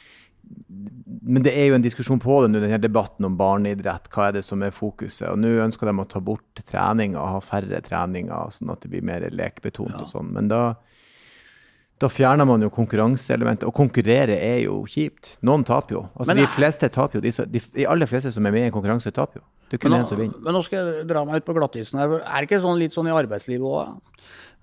Men 1.27 1.45
det 1.45 1.53
er 1.57 1.67
jo 1.67 1.77
en 1.77 1.85
diskusjon 1.85 2.21
på 2.21 2.39
det 2.41 2.51
nå, 2.53 2.61
denne 2.63 2.79
debatten 2.81 3.27
om 3.27 3.35
barneidrett. 3.37 4.07
Hva 4.13 4.29
er 4.29 4.39
det 4.39 4.45
som 4.47 4.63
er 4.63 4.73
fokuset? 4.73 5.27
Og 5.29 5.37
nå 5.43 5.51
ønsker 5.65 5.91
de 5.91 5.93
å 5.99 6.07
ta 6.09 6.23
bort 6.23 6.63
trening 6.65 7.19
og 7.19 7.35
ha 7.35 7.43
færre 7.43 7.83
treninger, 7.85 8.55
sånn 8.55 8.73
at 8.73 8.81
det 8.81 8.93
blir 8.95 9.05
mer 9.05 9.27
lekbetont 9.29 9.99
og 9.99 10.09
sånn. 10.09 10.31
Men 10.39 10.49
da 10.49 10.63
da 12.01 12.09
fjerner 12.09 12.47
man 12.49 12.63
jo 12.65 12.71
konkurranseelementet. 12.73 13.67
Og 13.69 13.75
konkurrere 13.77 14.33
er 14.41 14.63
jo 14.63 14.79
kjipt. 14.89 15.35
Noen 15.45 15.61
taper 15.67 15.99
jo. 15.99 16.03
Altså, 16.15 16.31
Men 16.31 16.41
de 16.41 16.47
fleste 16.49 16.89
taper 16.89 17.19
jo. 17.19 17.23
De, 17.25 17.31
de, 17.53 17.61
de 17.77 17.85
aller 17.89 18.09
fleste 18.09 18.31
som 18.33 18.45
er 18.49 18.55
med 18.55 18.65
i 18.65 18.69
en 18.71 18.73
konkurranse, 18.73 19.11
taper 19.13 19.41
jo. 19.41 19.45
Det 19.69 19.77
er 19.77 19.83
kun 19.85 19.93
én 19.95 20.07
som 20.09 20.17
vinner. 20.19 20.39
men 20.43 20.55
nå 20.57 20.61
skal 20.65 20.89
jeg 20.89 21.05
dra 21.07 21.21
meg 21.27 21.39
ut 21.39 21.45
på 21.47 21.53
glattisen 21.55 22.01
her. 22.01 22.17
Er 22.25 22.41
det 22.41 22.49
ikke 22.49 22.59
sånn 22.63 22.79
litt 22.81 22.95
sånn 22.97 23.07
i 23.07 23.13
arbeidslivet 23.15 23.63
òg? 23.69 23.99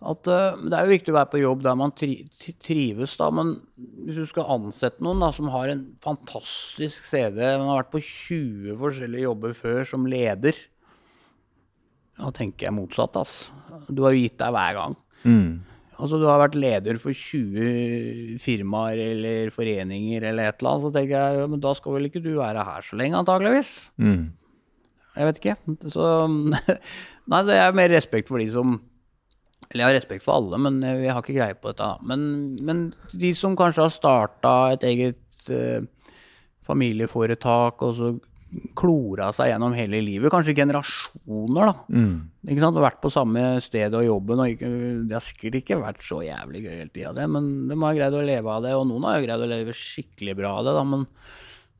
At 0.08 0.28
uh, 0.30 0.58
det 0.62 0.76
er 0.76 0.84
jo 0.84 0.92
viktig 0.92 1.10
å 1.10 1.16
være 1.16 1.30
på 1.32 1.40
jobb 1.40 1.62
der 1.64 1.78
man 1.78 1.94
tri- 1.96 2.28
trives, 2.62 3.14
da. 3.18 3.30
Men 3.34 3.54
hvis 4.04 4.18
du 4.20 4.26
skal 4.30 4.50
ansette 4.58 5.02
noen 5.02 5.22
da, 5.24 5.30
som 5.34 5.48
har 5.54 5.72
en 5.72 5.80
fantastisk 6.04 7.06
CV, 7.08 7.38
man 7.58 7.70
har 7.70 7.80
vært 7.84 7.94
på 7.96 8.02
20 8.04 8.76
forskjellige 8.82 9.24
jobber 9.26 9.56
før 9.58 9.80
som 9.88 10.06
leder, 10.10 10.58
da 12.18 12.30
tenker 12.34 12.68
jeg 12.68 12.74
motsatt, 12.76 13.16
ass. 13.18 13.34
Du 13.88 14.02
har 14.04 14.14
jo 14.14 14.22
gitt 14.26 14.38
deg 14.42 14.54
hver 14.54 14.76
gang. 14.78 14.96
Mm. 15.24 15.50
Altså, 15.98 16.18
du 16.20 16.28
har 16.28 16.38
vært 16.38 16.56
leder 16.58 16.98
for 17.02 17.10
20 17.10 18.38
firmaer 18.38 19.00
eller 19.02 19.50
foreninger 19.54 20.22
eller 20.30 20.50
et 20.50 20.60
eller 20.60 20.70
annet, 20.70 20.84
så 20.84 20.92
tenker 20.94 21.14
jeg, 21.16 21.38
ja, 21.40 21.48
men 21.50 21.62
da 21.64 21.72
skal 21.74 21.96
vel 21.96 22.06
ikke 22.06 22.22
du 22.22 22.36
være 22.36 22.66
her 22.68 22.86
så 22.86 22.98
lenge, 23.00 23.18
antageligvis. 23.18 23.72
Mm. 23.98 24.28
Jeg 25.18 25.28
vet 25.28 25.40
ikke. 25.42 25.56
Så 25.90 26.06
Nei, 27.28 27.40
så 27.42 27.50
jeg 27.50 27.64
har 27.64 27.74
mer 27.76 27.90
respekt 27.92 28.30
for 28.30 28.40
de 28.40 28.46
som 28.54 28.78
Eller 29.68 29.82
jeg 29.82 29.88
har 29.88 29.96
respekt 29.98 30.24
for 30.24 30.38
alle, 30.38 30.60
men 30.64 30.78
jeg 30.86 31.10
har 31.12 31.20
ikke 31.20 31.36
greie 31.36 31.58
på 31.58 31.72
dette. 31.72 31.90
Men, 32.08 32.22
men 32.64 32.84
de 33.12 33.34
som 33.36 33.58
kanskje 33.58 33.84
har 33.84 33.92
starta 33.92 34.54
et 34.72 34.86
eget 34.88 35.50
eh, 35.52 35.82
familieforetak, 36.64 37.82
og 37.84 37.98
så 37.98 38.14
klora 38.78 39.28
seg 39.34 39.50
gjennom 39.50 39.74
hele 39.76 40.00
livet, 40.04 40.30
kanskje 40.32 40.54
generasjoner, 40.56 41.68
da. 41.68 41.74
Mm. 41.92 42.14
Ikke 42.48 42.62
sant? 42.62 42.78
Og 42.78 42.86
vært 42.86 43.02
på 43.02 43.10
samme 43.12 43.42
sted 43.64 43.96
og 43.98 44.06
jobben. 44.06 44.40
Og 44.44 44.54
ikke, 44.54 44.70
det 45.08 45.16
har 45.18 45.24
sikkert 45.24 45.58
ikke 45.60 45.80
vært 45.82 46.06
så 46.06 46.22
jævlig 46.24 46.64
gøy 46.64 46.72
hele 46.72 46.94
tida, 46.94 47.12
det, 47.16 47.26
men 47.34 47.50
de 47.68 47.76
har 47.82 47.98
greid 47.98 48.16
å 48.16 48.24
leve 48.24 48.54
av 48.54 48.64
det. 48.64 48.72
Og 48.78 48.88
noen 48.88 49.04
har 49.08 49.18
jo 49.18 49.28
greid 49.28 49.44
å 49.44 49.50
leve 49.52 49.76
skikkelig 49.76 50.38
bra 50.38 50.54
av 50.60 50.68
det, 50.68 50.74
da, 50.78 50.86
men 50.94 51.04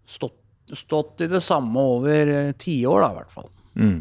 stått, 0.09 0.39
stått 0.77 1.25
i 1.25 1.33
det 1.33 1.43
samme 1.45 1.89
over 1.97 2.35
eh, 2.35 2.55
tiår, 2.61 3.01
da, 3.05 3.11
i 3.11 3.21
hvert 3.23 3.37
fall. 3.39 3.51
Mm. 3.79 3.99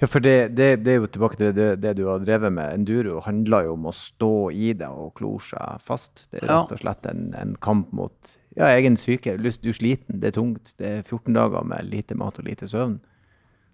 Ja, 0.00 0.06
for 0.08 0.24
det, 0.24 0.54
det, 0.56 0.70
det 0.86 0.94
er 0.94 1.02
jo 1.02 1.10
tilbake 1.10 1.38
til 1.40 1.52
det, 1.56 1.68
det 1.82 1.96
du 1.98 2.06
har 2.08 2.22
drevet 2.22 2.54
med. 2.54 2.78
Enduro 2.78 3.18
handler 3.26 3.66
jo 3.66 3.74
om 3.76 3.90
å 3.90 3.94
stå 3.96 4.34
i 4.54 4.72
det 4.78 4.88
og 4.88 5.14
klore 5.18 5.42
seg 5.50 5.84
fast. 5.84 6.26
Det 6.30 6.40
er 6.40 6.48
rett 6.48 6.72
og 6.72 6.80
slett 6.80 7.08
en, 7.10 7.28
en 7.36 7.56
kamp 7.60 7.92
mot 7.96 8.36
ja, 8.56 8.70
egen 8.72 8.96
syke. 8.96 9.36
Du 9.38 9.48
er 9.48 9.76
sliten, 9.76 10.20
det 10.22 10.32
er 10.32 10.38
tungt. 10.38 10.74
Det 10.80 10.88
er 10.98 11.04
14 11.04 11.36
dager 11.36 11.64
med 11.68 11.88
lite 11.92 12.16
mat 12.18 12.38
og 12.40 12.48
lite 12.48 12.68
søvn. 12.70 12.98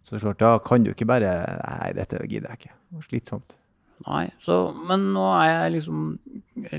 Så 0.02 0.18
klart, 0.18 0.40
da 0.42 0.56
kan 0.58 0.82
du 0.82 0.90
ikke 0.90 1.06
bare 1.06 1.32
Nei, 1.62 1.92
dette 1.94 2.18
gidder 2.26 2.50
jeg 2.50 2.58
ikke. 2.62 2.72
Det 2.74 2.98
var 2.98 3.04
slitsomt. 3.06 3.58
Nei, 4.02 4.24
så, 4.42 4.56
men 4.88 5.12
nå 5.14 5.22
er 5.36 5.48
jeg 5.50 5.74
liksom 5.76 5.98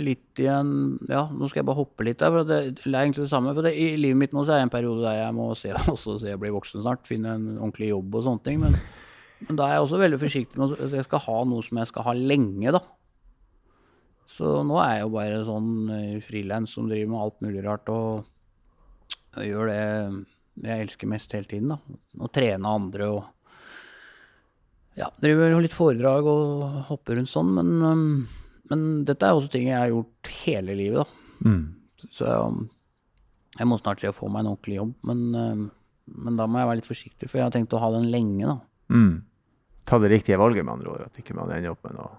litt 0.03 0.41
i 0.43 0.49
en 0.51 0.73
Ja, 1.07 1.21
nå 1.31 1.47
skal 1.47 1.61
jeg 1.61 1.67
bare 1.69 1.79
hoppe 1.79 2.03
litt 2.03 2.19
der. 2.19 2.33
for 2.33 2.49
det, 2.49 2.57
det 2.81 2.89
er 2.89 2.99
egentlig 2.99 3.23
det 3.23 3.31
samme. 3.31 3.53
for 3.55 3.63
det, 3.63 3.71
I 3.79 3.93
livet 3.95 4.19
mitt 4.19 4.35
nå 4.35 4.43
så 4.43 4.55
er 4.55 4.59
det 4.59 4.67
en 4.67 4.73
periode 4.73 5.05
der 5.05 5.21
jeg 5.21 5.37
må 5.37 5.47
se, 5.55 5.71
også 5.93 6.17
se 6.19 6.33
jeg 6.33 6.41
blir 6.41 6.55
voksen 6.55 6.83
snart. 6.83 7.07
Finne 7.07 7.37
en 7.37 7.47
ordentlig 7.59 7.93
jobb 7.93 8.19
og 8.19 8.27
sånne 8.27 8.43
ting. 8.43 8.59
Men, 8.65 8.75
men 9.47 9.59
da 9.59 9.69
er 9.69 9.77
jeg 9.77 9.87
også 9.87 10.01
veldig 10.03 10.19
forsiktig 10.25 10.59
med 10.59 10.75
at 10.75 10.99
jeg 10.99 11.07
skal 11.07 11.23
ha 11.29 11.37
noe 11.47 11.63
som 11.63 11.79
jeg 11.79 11.91
skal 11.93 12.07
ha 12.09 12.17
lenge, 12.17 12.75
da. 12.75 12.83
Så 14.33 14.59
nå 14.65 14.77
er 14.81 14.97
jeg 14.97 15.05
jo 15.05 15.13
bare 15.13 15.41
sånn 15.45 15.73
eh, 15.93 16.21
frilans 16.25 16.73
som 16.73 16.87
driver 16.89 17.11
med 17.11 17.21
alt 17.21 17.43
mulig 17.45 17.63
rart 17.65 17.89
og, 17.93 18.29
og 19.37 19.45
gjør 19.45 19.69
det 19.69 19.81
jeg 20.63 20.85
elsker 20.85 21.09
mest 21.09 21.33
hele 21.33 21.49
tiden, 21.49 21.73
da. 21.73 21.99
Å 22.21 22.29
trene 22.33 22.73
andre 22.77 23.09
og 23.09 23.23
ja, 24.99 25.07
driver 25.21 25.55
litt 25.61 25.73
foredrag 25.73 26.27
og 26.29 26.65
hopper 26.91 27.17
rundt 27.17 27.31
sånn, 27.31 27.49
men, 27.57 27.71
um, 27.81 28.03
men 28.69 28.83
dette 29.07 29.25
er 29.25 29.37
også 29.37 29.49
ting 29.55 29.71
jeg 29.71 29.79
har 29.79 29.89
gjort 29.89 30.33
hele 30.43 30.75
livet, 30.77 31.01
da. 31.01 31.49
Mm. 31.49 31.63
Så 32.13 32.29
um, 32.29 32.67
jeg 33.57 33.69
må 33.69 33.79
snart 33.81 34.03
se 34.03 34.11
å 34.11 34.17
få 34.17 34.29
meg 34.29 34.43
en 34.43 34.51
ordentlig 34.51 34.77
jobb, 34.77 34.93
men, 35.09 35.23
men 36.05 36.37
da 36.37 36.45
må 36.45 36.61
jeg 36.61 36.69
være 36.69 36.81
litt 36.81 36.89
forsiktig, 36.89 37.29
for 37.29 37.41
jeg 37.41 37.47
har 37.47 37.55
tenkt 37.55 37.73
å 37.73 37.81
ha 37.81 37.89
den 37.95 38.09
lenge, 38.13 38.45
da. 38.49 38.59
Mm. 38.93 39.15
Ta 39.89 39.97
det 39.99 40.13
riktige 40.13 40.37
valget, 40.41 40.65
med 40.65 40.77
andre 40.77 40.93
ord. 40.93 41.07
At 41.09 41.17
ikke 41.19 41.35
man 41.37 41.51
ender 41.51 41.73
opp 41.73 41.83
med 41.87 41.97
noe 41.97 42.13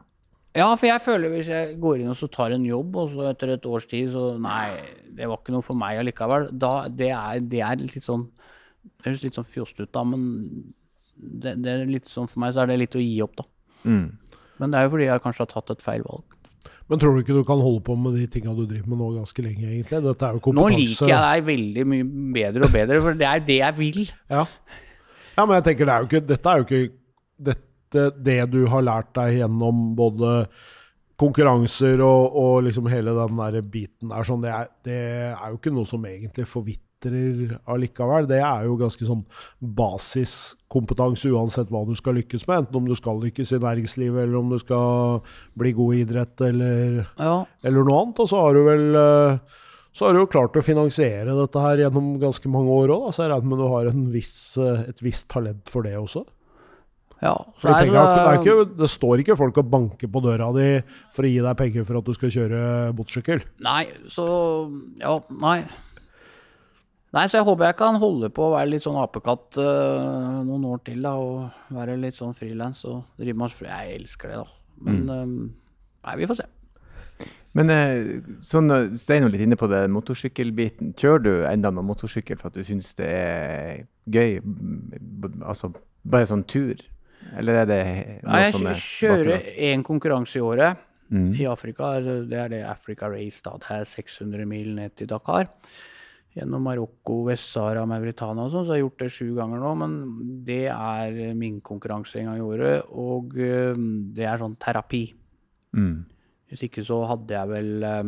Ja, 0.55 0.69
for 0.79 0.87
jeg 0.87 1.03
føler 1.03 1.33
hvis 1.33 1.49
jeg 1.51 1.79
går 1.83 2.03
inn 2.03 2.13
og 2.13 2.19
så 2.19 2.29
tar 2.31 2.55
en 2.55 2.67
jobb, 2.67 2.95
og 3.01 3.11
så 3.11 3.27
etter 3.33 3.57
et 3.57 3.67
års 3.67 3.89
tid 3.91 4.13
så 4.15 4.29
Nei, 4.39 4.69
det 5.17 5.27
var 5.27 5.41
ikke 5.41 5.55
noe 5.57 5.67
for 5.67 5.79
meg 5.79 5.99
allikevel. 5.99 6.47
Da, 6.53 6.75
det, 6.87 7.11
er, 7.11 7.43
det 7.43 7.63
er 7.67 7.83
litt 7.83 8.05
sånn 8.05 8.29
Det 8.85 9.09
høres 9.09 9.25
litt 9.27 9.39
sånn 9.41 9.49
fjost 9.51 9.81
ut, 9.83 9.91
da, 9.91 10.05
men 10.07 10.23
det, 11.15 11.57
det 11.63 11.73
er 11.73 11.91
litt 11.91 12.11
sånn 12.11 12.31
for 12.31 12.43
meg 12.43 12.55
så 12.55 12.63
er 12.63 12.71
det 12.71 12.79
litt 12.85 12.95
å 12.99 13.03
gi 13.03 13.19
opp, 13.25 13.35
da. 13.41 13.49
mm. 13.89 14.07
Men 14.63 14.71
det 14.71 14.79
er 14.79 14.87
jo 14.87 14.93
fordi 14.93 15.07
jeg 15.09 15.23
kanskje 15.25 15.43
har 15.43 15.51
tatt 15.51 15.71
et 15.75 15.83
feil 15.83 16.05
valg. 16.07 16.35
Men 16.91 17.01
tror 17.01 17.17
du 17.17 17.23
ikke 17.23 17.35
du 17.35 17.47
kan 17.49 17.63
holde 17.65 17.81
på 17.85 17.95
med 17.97 18.15
de 18.19 18.27
tinga 18.31 18.53
du 18.55 18.65
driver 18.69 18.91
med 18.93 19.01
nå 19.01 19.11
ganske 19.17 19.45
lenge, 19.45 19.67
egentlig? 19.67 20.01
Dette 20.05 20.29
er 20.29 20.37
jo 20.37 20.53
Nå 20.55 20.67
liker 20.71 21.11
jeg 21.11 21.23
deg 21.25 21.47
veldig 21.49 21.85
mye 21.91 22.09
bedre 22.37 22.69
og 22.69 22.75
bedre, 22.75 22.99
for 23.07 23.19
det 23.19 23.29
er 23.29 23.45
det 23.47 23.57
jeg 23.61 23.77
vil. 23.79 24.01
Ja. 24.31 24.45
ja, 25.35 25.47
men 25.47 25.57
jeg 25.57 25.67
tenker 25.71 25.89
det 25.89 25.95
er 25.95 26.05
jo 26.05 26.11
ikke 26.11 26.23
Dette 26.29 26.53
er 26.53 26.61
jo 26.61 26.67
ikke 26.69 26.83
dette, 27.49 27.67
det 27.95 28.41
du 28.53 28.65
har 28.71 28.85
lært 28.87 29.13
deg 29.17 29.41
gjennom 29.41 29.93
både 29.99 30.47
konkurranser 31.21 32.01
og, 32.03 32.35
og 32.35 32.55
liksom 32.67 32.89
hele 32.91 33.15
den 33.15 33.39
der 33.39 33.61
biten 33.71 34.11
der, 34.11 34.27
sånn, 34.27 34.43
det, 34.43 34.51
er, 34.51 34.71
det 34.87 35.03
er 35.31 35.53
jo 35.53 35.61
ikke 35.61 35.73
noe 35.75 35.87
som 35.89 36.07
egentlig 36.09 36.47
forvitrer 36.51 37.59
allikevel. 37.71 38.27
Det 38.31 38.41
er 38.41 38.65
jo 38.67 38.79
ganske 38.81 39.07
sånn 39.07 39.23
basiskompetanse 39.79 41.31
uansett 41.31 41.71
hva 41.71 41.85
du 41.87 41.93
skal 41.99 42.17
lykkes 42.19 42.47
med. 42.49 42.65
Enten 42.65 42.81
om 42.81 42.89
du 42.89 42.97
skal 42.99 43.21
lykkes 43.23 43.55
i 43.55 43.61
næringslivet, 43.63 44.25
eller 44.25 44.41
om 44.41 44.51
du 44.51 44.59
skal 44.63 45.21
bli 45.61 45.75
god 45.77 45.95
i 45.95 46.01
idrett, 46.07 46.47
eller 46.49 47.05
Ja, 47.05 47.37
eller 47.63 47.87
noe 47.87 48.01
annet. 48.01 48.25
Og 48.25 48.33
så 48.33 48.41
har 48.41 48.57
du 48.57 48.65
vel 48.67 48.99
eh, 48.99 49.61
så 49.95 50.09
har 50.09 50.17
du 50.17 50.25
jo 50.25 50.31
klart 50.31 50.57
å 50.59 50.65
finansiere 50.65 51.37
dette 51.39 51.61
her 51.63 51.85
gjennom 51.85 52.17
ganske 52.19 52.51
mange 52.51 52.73
år 52.75 52.91
òg, 52.97 53.13
så 53.15 53.23
jeg 53.23 53.31
regner 53.31 53.53
med 53.53 53.61
du 53.63 53.69
har 53.71 53.91
en 53.93 54.07
viss, 54.11 54.35
eh, 54.59 54.89
et 54.91 55.05
visst 55.05 55.29
talent 55.31 55.71
for 55.71 55.87
det 55.87 55.95
også. 56.01 56.25
Ja. 57.25 57.33
For 57.59 57.71
de 57.71 57.73
Nei, 57.73 57.81
er 57.81 57.89
ikke- 57.89 58.05
det, 58.05 58.27
er 58.27 58.43
ikke, 58.43 58.77
det 58.83 58.91
står 58.93 59.23
ikke 59.23 59.37
folk 59.41 59.59
og 59.63 59.71
banker 59.73 60.11
på 60.13 60.23
døra 60.25 60.51
di 60.57 60.69
for 61.15 61.25
å 61.25 61.33
gi 61.33 61.41
deg 61.41 61.57
penger 61.57 61.89
for 61.89 61.99
at 61.99 62.05
du 62.05 62.13
skal 62.17 62.35
kjøre 62.37 62.61
motorsykkel. 62.95 63.43
Nei, 63.65 63.89
så 64.13 64.27
Ja, 65.01 65.19
nei. 65.41 65.63
Nei, 67.15 67.29
så 67.31 67.39
jeg 67.39 67.47
håper 67.47 67.69
jeg 67.69 67.77
kan 67.79 67.95
holde 68.03 68.29
på 68.35 68.49
å 68.49 68.55
være 68.57 68.73
litt 68.73 68.83
sånn 68.83 68.99
apekatt 68.99 69.57
uh, 69.63 70.43
noen 70.43 70.65
år 70.67 70.81
til, 70.83 70.99
da, 71.05 71.13
og 71.15 71.45
være 71.71 71.95
litt 72.03 72.17
sånn 72.17 72.35
frilans 72.35 72.83
og 72.91 73.05
drive 73.21 73.39
med 73.39 73.55
jeg 73.63 74.01
elsker 74.01 74.33
det, 74.33 74.41
da. 74.43 74.47
Men 74.85 75.09
eh, 75.09 75.27
Nei, 76.05 76.17
vi 76.19 76.27
får 76.27 76.41
se. 76.43 76.49
Men 77.55 77.71
eh, 77.71 78.09
sånn, 78.43 78.71
eh, 78.75 78.89
Stein 78.99 79.23
var 79.25 79.31
litt 79.33 79.45
inne 79.47 79.57
på 79.59 79.69
det 79.71 79.85
motorsykkelbiten. 79.95 80.91
Kjører 80.99 81.23
du 81.23 81.33
enda 81.47 81.71
noe 81.71 81.87
motorsykkel 81.87 82.41
for 82.41 82.51
at 82.51 82.59
du 82.59 82.67
syns 82.67 82.91
det 82.99 83.07
er 83.07 83.85
gøy? 84.11 84.41
Altså 85.47 85.71
bare 86.03 86.27
sånn 86.29 86.43
tur? 86.51 86.83
Eller 87.39 87.63
er 87.63 87.67
det 87.71 87.81
noe 88.23 88.33
Nei, 88.33 88.51
som 88.53 88.67
er 88.67 88.75
Jeg 88.77 88.85
kjører 88.85 89.49
én 89.71 89.83
konkurranse 89.87 90.37
i 90.41 90.45
året 90.45 90.83
Mm. 91.13 91.35
i 91.37 91.45
Afrika. 91.47 92.01
Det 92.01 92.33
er 92.33 92.49
det 92.49 92.63
Africa 92.67 93.07
Race, 93.13 93.41
da. 93.45 93.53
Det 93.61 93.71
er 93.71 93.85
600 93.85 94.47
mil 94.49 94.71
ned 94.75 94.95
til 94.97 95.07
Dakar. 95.07 95.47
Gjennom 96.35 96.65
Marokko, 96.65 97.19
Vest-Sahara, 97.29 97.85
Mauritania 97.87 98.43
og 98.49 98.51
sånn. 98.51 98.65
Så 98.67 98.73
jeg 98.75 98.81
har 98.83 98.89
gjort 98.89 99.03
det 99.05 99.11
sju 99.13 99.29
ganger 99.37 99.61
nå. 99.63 99.75
Men 99.79 99.93
det 100.49 100.63
er 100.73 101.35
min 101.39 101.61
konkurranse 101.61 102.17
en 102.19 102.31
gang 102.33 102.41
i 102.41 102.47
året. 102.49 102.89
Og 102.91 103.37
eh, 103.39 103.77
det 104.17 104.25
er 104.27 104.41
sånn 104.43 104.57
terapi. 104.59 105.05
Mm. 105.77 106.01
Hvis 106.51 106.65
ikke 106.67 106.83
så 106.89 106.99
hadde 107.07 107.37
jeg 107.37 107.53
vel 107.53 107.87
eh, 107.93 108.03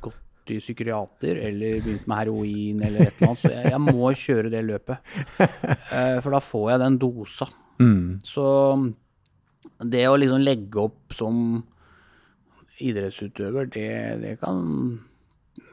gått 0.00 0.50
i 0.50 0.58
psykiater 0.64 1.38
eller 1.44 1.78
begynt 1.84 2.08
med 2.08 2.18
heroin 2.24 2.82
eller 2.88 3.00
et 3.06 3.14
eller 3.20 3.28
annet. 3.28 3.44
Så 3.44 3.52
jeg, 3.52 3.70
jeg 3.76 3.84
må 3.84 4.10
kjøre 4.24 4.50
det 4.56 4.64
løpet. 4.64 4.98
Eh, 5.92 6.18
for 6.20 6.34
da 6.34 6.40
får 6.42 6.70
jeg 6.72 6.80
den 6.82 6.98
dosa. 7.00 7.46
Mm. 7.78 8.18
Så 8.26 8.44
det 9.84 10.06
å 10.08 10.16
liksom 10.18 10.42
legge 10.42 10.86
opp 10.88 11.14
som 11.16 11.62
idrettsutøver, 12.78 13.70
det, 13.74 13.90
det 14.22 14.34
kan 14.42 14.64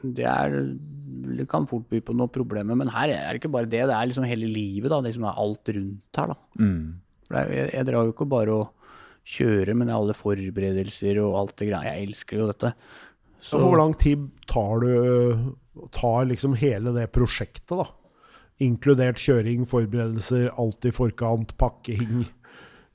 det, 0.02 0.26
er, 0.26 0.54
det 1.38 1.46
kan 1.50 1.66
fort 1.70 1.86
by 1.90 2.00
på 2.04 2.14
noen 2.16 2.32
problemer. 2.32 2.78
Men 2.78 2.92
her 2.94 3.12
er 3.14 3.28
det 3.30 3.42
ikke 3.42 3.52
bare 3.54 3.70
det, 3.70 3.84
det 3.88 3.96
er 3.96 4.10
liksom 4.10 4.26
hele 4.28 4.48
livet. 4.50 4.90
da, 4.92 5.02
Det 5.04 5.14
som 5.16 5.26
er 5.28 5.42
alt 5.42 5.74
rundt 5.74 6.20
her. 6.22 6.32
da. 6.32 6.38
Mm. 6.62 6.80
Er, 7.32 7.52
jeg, 7.54 7.68
jeg 7.74 7.88
drar 7.88 8.06
jo 8.06 8.14
ikke 8.14 8.30
bare 8.30 8.56
å 8.56 8.64
kjøre, 9.26 9.74
men 9.74 9.90
alle 9.90 10.14
forberedelser 10.14 11.18
og 11.24 11.38
alt 11.40 11.56
det 11.58 11.70
greia. 11.70 11.94
Jeg 11.96 12.10
elsker 12.10 12.42
jo 12.42 12.50
dette. 12.50 12.72
Så 13.42 13.58
for 13.58 13.70
hvor 13.70 13.80
lang 13.80 13.94
tid 13.98 14.26
tar 14.50 14.82
du 14.82 15.54
tar 15.92 16.24
liksom 16.30 16.56
hele 16.58 16.92
det 16.96 17.10
prosjektet, 17.14 17.76
da. 17.76 17.86
Inkludert 18.64 19.20
kjøring, 19.20 19.66
forberedelser, 19.68 20.48
alt 20.56 20.86
i 20.88 20.92
forkant, 20.94 21.52
pakking. 21.60 22.24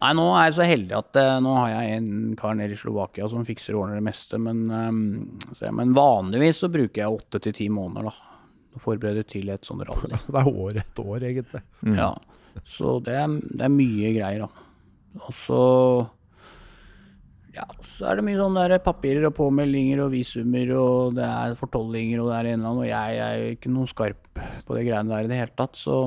Nei, 0.02 0.12
nå 0.18 0.24
er 0.34 0.48
jeg 0.48 0.56
så 0.58 0.66
heldig 0.66 0.96
at 0.98 1.18
uh, 1.22 1.36
nå 1.46 1.54
har 1.60 1.70
jeg 1.76 1.98
en 2.00 2.08
kar 2.40 2.56
nede 2.58 2.74
i 2.74 2.80
Slovakia 2.80 3.28
som 3.30 3.46
fikser 3.46 3.76
og 3.76 3.84
ordner 3.84 4.00
det 4.00 4.08
meste. 4.08 4.40
Men, 4.42 4.64
um, 4.74 5.52
så, 5.54 5.70
men 5.78 5.94
vanligvis 5.94 6.64
så 6.64 6.72
bruker 6.74 7.04
jeg 7.04 7.20
åtte 7.20 7.44
til 7.46 7.54
ti 7.60 7.68
måneder 7.70 8.10
da, 8.10 8.32
å 8.74 8.82
forberede 8.82 9.28
til 9.30 9.52
et 9.54 9.68
sånt 9.68 9.86
rally. 9.86 10.18
Det 10.34 10.42
er 10.42 10.50
år 10.50 10.82
etter 10.82 11.14
år, 11.14 11.28
egentlig. 11.30 11.62
Mm. 11.86 12.00
Ja, 12.00 12.10
så 12.66 12.98
det 13.06 13.14
er, 13.16 13.38
det 13.46 13.68
er 13.68 13.76
mye 13.76 14.10
greier, 14.18 14.48
da. 14.48 14.66
Og 15.22 15.36
så 15.38 15.62
ja, 17.52 17.66
så 17.84 18.08
er 18.08 18.20
det 18.20 18.26
mye 18.26 18.40
sånn 18.40 18.56
der 18.56 18.78
papirer 18.84 19.28
og 19.28 19.36
påmeldinger 19.36 20.06
og 20.06 20.14
visumer, 20.14 20.70
og 20.78 21.16
det 21.18 21.26
er 21.28 21.56
fortollinger, 21.60 22.22
og 22.22 22.30
det 22.32 22.38
er 22.38 22.50
en 22.52 22.60
eller 22.60 22.70
annen, 22.70 22.84
og 22.86 22.88
jeg 22.88 23.24
er 23.26 23.40
jo 23.42 23.56
ikke 23.58 23.72
noen 23.74 23.90
skarp 23.92 24.30
på 24.68 24.78
de 24.78 24.84
greiene 24.88 25.12
der 25.12 25.28
i 25.28 25.32
det 25.32 25.40
hele 25.42 25.58
tatt. 25.60 25.80
Så 25.80 25.98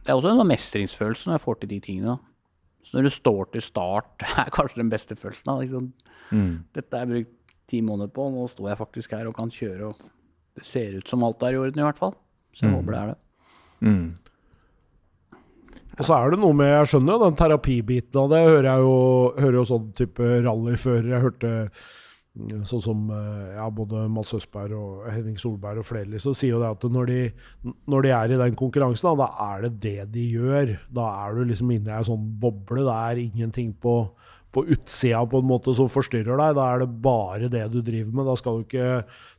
det 0.00 0.10
er 0.10 0.16
også 0.16 0.32
en 0.32 0.40
sånn 0.42 0.50
mestringsfølelse 0.50 1.30
når 1.30 1.38
jeg 1.38 1.44
får 1.44 1.60
til 1.60 1.72
de 1.72 1.80
tingene. 1.86 2.16
da. 2.16 2.82
Så 2.86 2.98
når 2.98 3.06
du 3.06 3.14
står 3.14 3.50
til 3.54 3.64
start, 3.66 4.26
er 4.42 4.52
kanskje 4.54 4.82
den 4.82 4.92
beste 4.92 5.18
følelsen. 5.18 5.52
da. 5.52 5.56
Liksom. 5.62 5.88
Mm. 6.30 6.52
Dette 6.76 6.98
har 6.98 7.06
jeg 7.06 7.12
brukt 7.14 7.56
ti 7.70 7.82
måneder 7.82 8.12
på, 8.14 8.28
nå 8.30 8.46
står 8.50 8.72
jeg 8.72 8.82
faktisk 8.82 9.14
her 9.16 9.30
og 9.30 9.34
kan 9.38 9.50
kjøre, 9.50 9.90
og 9.90 10.58
det 10.58 10.66
ser 10.66 10.98
ut 10.98 11.10
som 11.10 11.24
alt 11.26 11.42
er 11.42 11.56
i 11.56 11.62
orden 11.62 11.82
i 11.82 11.86
hvert 11.86 11.98
fall. 11.98 12.14
Så 12.54 12.66
jeg 12.66 12.74
håper 12.74 12.94
det 12.94 13.00
er 13.00 13.10
det. 13.12 13.18
Mm. 13.86 14.06
Og 15.96 16.04
så 16.04 16.16
er 16.16 16.32
det 16.32 16.40
noe 16.42 16.56
med 16.56 16.68
Jeg 16.68 16.88
skjønner 16.92 17.16
jo 17.16 17.24
den 17.24 17.36
terapibiten 17.40 18.20
av 18.20 18.32
det. 18.32 18.42
Hører 18.44 18.68
jeg 18.68 18.84
jo, 18.84 18.96
hører 19.38 19.56
jo 19.60 19.68
sånn 19.70 19.86
type 19.96 20.32
rallyfører. 20.44 21.08
Jeg 21.14 21.24
hørte 21.24 21.52
mm, 22.36 22.66
sånn 22.68 22.82
som 22.84 23.06
eh, 23.16 23.54
ja, 23.56 23.68
både 23.72 24.02
Mads 24.12 24.34
Østberg 24.36 24.76
og 24.76 25.06
Henning 25.08 25.38
Solberg 25.40 25.80
og 25.80 25.88
flere 25.88 26.10
liksom, 26.12 26.36
sier 26.36 26.52
jo 26.52 26.60
det 26.60 26.74
at 26.74 26.84
når 26.92 27.08
de, 27.12 27.20
når 27.88 28.04
de 28.04 28.12
er 28.18 28.34
i 28.34 28.40
den 28.42 28.58
konkurransen, 28.60 29.08
da, 29.08 29.24
da 29.24 29.54
er 29.54 29.64
det 29.64 29.72
det 29.86 30.10
de 30.18 30.26
gjør. 30.36 30.74
Da 31.00 31.08
er 31.24 31.38
du 31.38 31.46
liksom 31.48 31.72
inne 31.72 31.94
i 31.94 31.96
ei 31.96 32.08
sånn 32.10 32.28
boble. 32.44 32.84
Det 32.84 32.98
er 32.98 33.22
ingenting 33.24 33.72
på, 33.80 33.96
på 34.52 34.66
utsida 34.76 35.24
på 35.32 35.40
en 35.40 35.48
måte 35.48 35.72
som 35.80 35.88
forstyrrer 35.88 36.36
deg. 36.44 36.60
Da 36.60 36.68
er 36.74 36.84
det 36.84 36.90
bare 37.08 37.52
det 37.56 37.64
du 37.72 37.80
driver 37.80 38.12
med. 38.12 38.28
Da 38.28 38.36
skal 38.36 38.60
du 38.60 38.68
ikke 38.68 38.92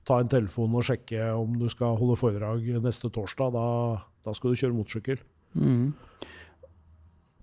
ta 0.09 0.17
en 0.23 0.33
telefon 0.33 0.73
og 0.73 0.89
sjekke 0.89 1.29
om 1.37 1.53
du 1.61 1.69
skal 1.69 2.01
holde 2.01 2.17
foredrag 2.17 2.65
neste 2.81 3.13
torsdag. 3.13 3.53
Da, 3.53 3.69
da 4.25 4.33
skal 4.33 4.57
du 4.57 4.61
kjøre 4.65 4.79
motorsykkel. 4.81 5.21
Mhm. 5.53 5.87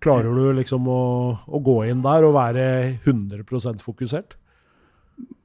Klarer 0.04 0.36
du 0.36 0.48
liksom 0.58 0.88
å, 0.90 1.02
å 1.48 1.60
gå 1.64 1.78
inn 1.88 2.02
der 2.04 2.26
og 2.26 2.34
være 2.36 2.64
100 3.06 3.80
fokusert? 3.80 4.36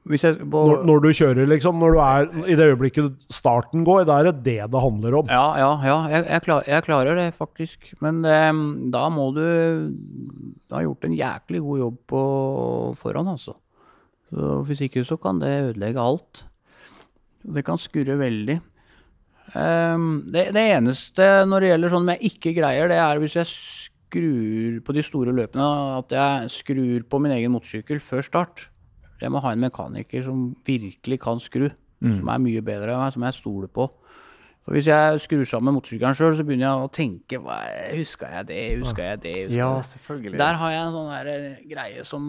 Jeg, 0.09 0.39
på, 0.49 0.61
Når, 0.65 0.79
når 0.89 1.01
du 1.03 1.07
kjører, 1.13 1.47
liksom, 1.51 1.77
når 1.77 1.93
du 1.93 1.99
er, 2.01 2.29
i 2.49 2.55
det 2.57 2.65
øyeblikket 2.71 3.27
starten 3.29 3.83
går, 3.85 4.07
da 4.09 4.17
er 4.17 4.29
det 4.31 4.39
det 4.47 4.71
det 4.73 4.81
handler 4.81 5.19
om. 5.19 5.29
Ja, 5.29 5.45
ja, 5.61 5.69
ja. 5.85 5.97
Jeg, 6.09 6.25
jeg, 6.31 6.43
klar, 6.47 6.63
jeg 6.65 6.85
klarer 6.87 7.19
det 7.19 7.27
faktisk. 7.37 7.91
Men 8.01 8.23
eh, 8.25 8.49
da 8.89 9.03
må 9.13 9.29
du 9.35 9.43
Du 9.45 10.75
har 10.75 10.87
gjort 10.87 11.05
en 11.05 11.17
jæklig 11.17 11.61
god 11.61 11.83
jobb 11.83 11.99
på 12.09 12.23
forhånd, 12.97 13.35
altså. 13.35 13.53
Så 14.29 14.57
hvis 14.65 14.81
ikke 14.85 15.05
så 15.05 15.17
kan 15.21 15.41
det 15.41 15.53
ødelegge 15.69 16.01
alt. 16.01 16.43
Det 17.45 17.63
kan 17.65 17.79
skurre 17.81 18.17
veldig. 18.19 18.57
Ehm, 19.57 20.09
det, 20.29 20.49
det 20.53 20.65
eneste 20.75 21.29
når 21.49 21.63
det 21.63 21.71
gjelder 21.71 21.93
sånn 21.93 22.11
jeg 22.13 22.33
ikke 22.33 22.53
greier, 22.59 22.89
det 22.91 22.99
er 23.01 23.21
hvis 23.21 23.37
jeg 23.39 23.49
skrur 24.09 24.81
på 24.85 24.93
de 24.97 25.03
store 25.05 25.33
løpene, 25.37 25.65
at 25.99 26.11
jeg 26.11 26.49
skrur 26.49 27.05
på 27.09 27.19
min 27.21 27.31
egen 27.37 27.53
motorsykkel 27.53 28.01
før 28.01 28.25
start. 28.25 28.65
Jeg 29.21 29.31
må 29.31 29.41
ha 29.43 29.51
en 29.53 29.61
mekaniker 29.61 30.23
som 30.25 30.55
virkelig 30.65 31.19
kan 31.21 31.39
skru, 31.43 31.69
som 32.01 32.29
er 32.31 32.39
mye 32.39 32.61
bedre 32.63 32.93
enn 32.95 33.01
meg, 33.03 33.13
som 33.13 33.25
jeg 33.27 33.37
stoler 33.37 33.67
på. 33.67 33.89
For 34.63 34.75
Hvis 34.75 34.87
jeg 34.87 35.19
skrur 35.19 35.45
sammen 35.49 35.73
motorsykkelen 35.75 36.15
sjøl, 36.15 36.35
så 36.37 36.45
begynner 36.47 36.67
jeg 36.67 36.85
å 36.85 36.91
tenke 36.93 37.39
hva, 37.43 37.59
Huska 37.95 38.29
jeg 38.37 38.47
det? 38.49 38.59
Huska 38.79 39.05
jeg 39.11 39.21
det? 39.23 39.35
Husker 39.47 39.57
Ja, 39.57 39.69
selvfølgelig. 39.81 40.39
Der 40.39 40.59
har 40.61 40.71
jeg 40.71 40.81
en 40.83 40.95
sånn 40.95 41.09
eh, 41.17 41.63
greie 41.71 42.05
som 42.05 42.27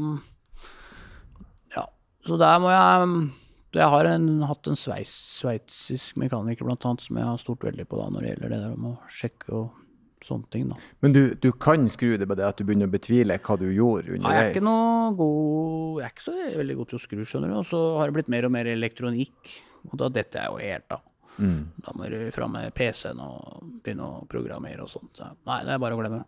Ja. 1.76 1.84
Så 2.26 2.38
der 2.40 2.58
må 2.58 2.70
jeg 2.72 3.30
Jeg 3.72 3.86
har 3.86 4.04
en, 4.10 4.42
hatt 4.42 4.66
en 4.66 4.74
sveitsisk 4.74 6.16
mekaniker 6.18 6.64
blant 6.66 6.84
annet 6.84 7.04
som 7.04 7.16
jeg 7.16 7.28
har 7.28 7.36
stort 7.38 7.62
veldig 7.62 7.86
på 7.86 8.00
da 8.00 8.08
når 8.10 8.20
det 8.20 8.30
gjelder 8.32 8.50
det 8.50 8.62
der 8.64 8.72
om 8.74 8.88
å 8.90 8.96
sjekke 9.06 9.52
og 9.54 9.79
sånne 10.26 10.48
ting. 10.52 10.68
da. 10.70 10.78
Men 11.04 11.14
du, 11.14 11.20
du 11.40 11.50
kan 11.52 11.86
skru 11.92 12.14
det, 12.20 12.28
på 12.28 12.36
det 12.38 12.46
at 12.46 12.58
du 12.60 12.66
begynner 12.68 12.90
å 12.90 12.92
betvile 12.92 13.38
hva 13.40 13.56
du 13.60 13.68
gjorde 13.72 14.18
Nei, 14.20 14.32
jeg 14.36 14.46
er 14.46 14.54
ikke 14.54 14.66
noe 14.66 15.12
god 15.18 16.00
Jeg 16.00 16.06
er 16.06 16.14
ikke 16.14 16.26
så 16.26 16.34
veldig 16.60 16.76
god 16.80 16.90
til 16.90 16.98
å 16.98 17.02
skru, 17.04 17.22
skjønner 17.26 17.52
du. 17.52 17.58
Og 17.60 17.68
så 17.70 17.82
har 17.98 18.10
det 18.10 18.18
blitt 18.18 18.32
mer 18.32 18.48
og 18.48 18.54
mer 18.54 18.70
elektronikk, 18.70 19.54
og 19.88 19.94
da 20.02 20.10
detter 20.12 20.44
jeg 20.44 20.52
jo 20.52 20.72
helt 20.72 20.96
av. 20.96 21.06
Mm. 21.40 21.60
Da 21.80 21.94
må 21.96 22.08
du 22.12 22.18
fram 22.34 22.52
med 22.56 22.74
PC-en 22.76 23.22
og 23.24 23.62
begynne 23.84 24.08
å 24.08 24.24
programmere 24.28 24.84
og 24.84 24.92
sånt. 24.92 25.14
Så, 25.16 25.30
nei, 25.48 25.62
det 25.64 25.72
er 25.74 25.80
bare 25.82 25.96
å 25.96 26.02
glemme. 26.02 26.24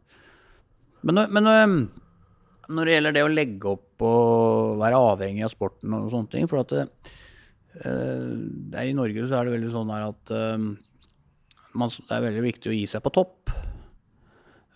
Men, 1.03 1.25
men 1.35 1.51
når 2.73 2.89
det 2.89 2.95
gjelder 2.97 3.17
det 3.17 3.27
å 3.27 3.33
legge 3.33 3.75
opp 3.75 4.07
og 4.07 4.79
være 4.81 5.03
avhengig 5.11 5.45
av 5.45 5.53
sporten 5.53 5.97
og 5.97 6.13
sånne 6.13 6.31
ting 6.31 6.47
For 6.47 6.63
at 6.63 6.73
det, 6.77 6.85
øh, 7.83 8.39
er, 8.71 8.87
i 8.87 8.95
Norge 8.97 9.27
så 9.27 9.41
er 9.41 9.49
det 9.49 9.57
veldig 9.57 9.73
sånn 9.75 9.93
her 9.93 10.07
at 10.13 10.33
man, 11.73 11.93
det 11.93 12.17
er 12.17 12.27
veldig 12.27 12.45
viktig 12.45 12.71
å 12.71 12.77
gi 12.77 12.87
seg 12.91 13.05
på 13.05 13.13
topp. 13.15 13.53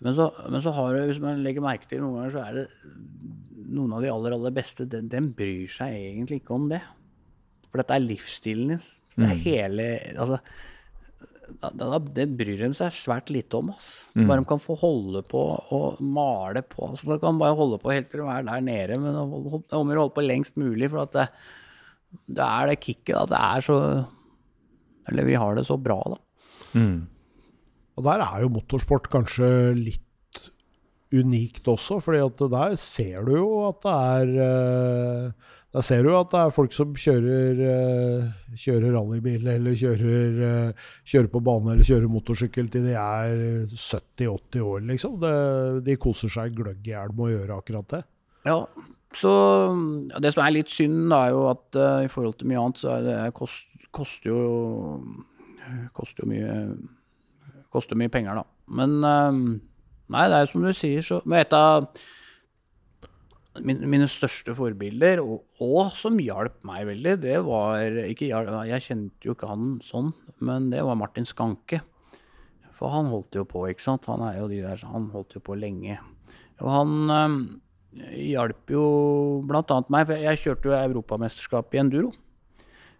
Men 0.05 0.13
så, 0.17 0.27
men 0.45 0.61
så 0.61 0.73
har 0.77 0.93
du, 0.93 1.01
hvis 1.09 1.21
man 1.23 1.41
legger 1.45 1.65
merke 1.65 1.89
til 1.89 2.03
noen 2.03 2.19
ganger, 2.19 2.35
så 2.35 2.43
er 2.45 2.57
det 2.59 2.67
noen 3.67 3.97
av 3.97 4.03
de 4.03 4.11
aller, 4.13 4.35
aller 4.37 4.53
beste, 4.55 4.85
den, 4.89 5.09
den 5.11 5.31
bryr 5.35 5.67
seg 5.71 5.95
egentlig 5.97 6.41
ikke 6.41 6.55
om 6.55 6.67
det. 6.71 6.83
For 7.67 7.81
dette 7.81 7.97
er 7.97 8.05
livsstilen 8.05 8.73
deres. 8.75 8.89
Det 9.17 9.25
er 9.25 9.39
hele 9.47 9.85
Altså, 10.21 10.37
da, 11.63 11.71
da, 11.79 11.97
det 12.13 12.25
bryr 12.37 12.59
de 12.59 12.69
seg 12.77 12.93
svært 12.93 13.31
lite 13.33 13.57
om. 13.59 13.71
ass. 13.73 14.05
Bare 14.27 14.41
de 14.41 14.47
kan 14.49 14.61
få 14.61 14.75
holde 14.79 15.23
på 15.25 15.41
og 15.73 16.01
male 16.03 16.61
på. 16.61 16.91
Altså, 16.91 17.09
de 17.13 17.19
kan 17.23 17.39
bare 17.41 17.57
holde 17.57 17.79
på 17.81 17.93
helt 17.93 18.09
til 18.11 18.21
de 18.21 18.29
er 18.33 18.45
der 18.47 18.63
nede, 18.63 18.99
men 19.01 19.15
det 19.15 19.21
er 19.23 19.79
om 19.79 19.91
å 19.93 19.99
holde 20.03 20.15
på 20.15 20.25
lengst 20.25 20.59
mulig. 20.59 20.91
For 20.93 21.09
det, 21.15 21.27
det 22.27 22.45
er 22.45 22.71
det 22.71 22.79
kicket 22.83 23.15
at 23.17 23.33
det 23.33 23.41
er 23.41 23.65
så 23.65 23.79
Eller 25.07 25.23
vi 25.23 25.37
har 25.39 25.55
det 25.55 25.65
så 25.65 25.77
bra, 25.79 26.01
da. 26.11 26.17
Mm. 26.75 27.07
Og 27.97 28.05
der 28.05 28.21
er 28.21 28.43
jo 28.43 28.53
motorsport 28.53 29.09
kanskje 29.09 29.49
litt 29.77 30.03
unikt 31.15 31.67
også, 31.71 32.01
fordi 32.03 32.19
at 32.23 32.41
der 32.51 32.75
ser 32.79 33.23
du 33.27 33.37
jo 33.37 33.51
at 33.67 33.79
det 33.85 33.93
er 33.93 34.33
eh, 34.47 35.53
Der 35.77 35.83
ser 35.83 36.01
du 36.03 36.09
at 36.15 36.31
det 36.31 36.39
er 36.39 36.53
folk 36.55 36.73
som 36.73 36.93
kjører, 36.97 37.59
eh, 37.69 38.53
kjører 38.57 38.95
rallybil, 38.95 39.47
eller 39.51 39.75
kjører, 39.77 40.37
eh, 40.47 40.85
kjører 41.05 41.29
på 41.29 41.41
bane 41.43 41.73
eller 41.73 41.85
kjører 41.85 42.09
motorsykkel 42.09 42.69
til 42.73 42.87
de 42.87 42.95
er 42.97 43.43
70-80 43.67 44.63
år, 44.63 44.85
liksom. 44.87 45.19
Det, 45.21 45.33
de 45.85 45.97
koser 46.01 46.33
seg 46.33 46.55
gløgg 46.57 46.87
i 46.87 46.95
hjel 46.95 47.13
med 47.13 47.27
å 47.27 47.33
gjøre 47.35 47.59
akkurat 47.59 47.93
det. 47.93 48.01
Ja, 48.47 48.61
så 49.13 49.33
Det 50.17 50.33
som 50.33 50.45
er 50.45 50.55
litt 50.55 50.71
synd, 50.73 51.11
da, 51.11 51.25
er 51.27 51.35
jo 51.35 51.45
at 51.51 51.79
uh, 51.79 52.01
i 52.07 52.09
forhold 52.11 52.39
til 52.39 52.49
mye 52.49 52.63
annet, 52.63 52.81
så 52.81 52.95
er 52.97 53.05
det 53.05 53.17
kost, 53.37 53.67
koster 53.91 54.31
jo 54.31 54.41
Koster 55.93 56.23
jo 56.23 56.29
mye 56.31 56.51
Koster 57.73 57.99
mye 57.99 58.11
penger, 58.11 58.39
da. 58.39 58.45
Men 58.77 58.95
eh, 59.07 59.41
Nei, 60.13 60.29
det 60.31 60.37
er 60.39 60.47
som 60.47 60.63
du 60.63 60.71
sier, 60.75 61.03
så 61.03 61.19
Men 61.27 61.41
et 61.41 61.53
av 61.55 61.89
mine, 63.57 64.05
største 64.05 64.53
forbilder, 64.55 65.19
og, 65.23 65.41
og 65.65 65.95
som 65.97 66.19
hjalp 66.21 66.59
meg 66.67 66.85
veldig, 66.91 67.15
det 67.23 67.39
var 67.43 67.97
ikke 68.05 68.29
Jeg 68.29 68.83
kjente 68.85 69.25
jo 69.25 69.33
ikke 69.33 69.49
han 69.49 69.79
sånn, 69.83 70.11
men 70.39 70.69
det 70.69 70.83
var 70.85 70.99
Martin 70.99 71.25
Skanke. 71.25 71.81
For 72.77 72.93
han 72.93 73.09
holdt 73.09 73.33
jo 73.33 73.47
på, 73.49 73.65
ikke 73.71 73.81
sant. 73.81 74.05
Han 74.11 74.21
er 74.27 74.37
jo 74.37 74.51
de 74.51 74.61
der, 74.61 74.83
han 74.85 75.09
holdt 75.09 75.33
jo 75.33 75.41
på 75.41 75.57
lenge. 75.57 75.97
Og 76.61 76.69
han 76.69 76.93
øh, 77.09 77.37
hjalp 78.21 78.69
jo 78.69 78.85
annet 79.49 79.89
meg, 79.93 80.05
for 80.05 80.21
jeg 80.21 80.43
kjørte 80.43 80.69
jo 80.69 80.77
Europamesterskap 80.77 81.73
i 81.73 81.81
enduro. 81.81 82.11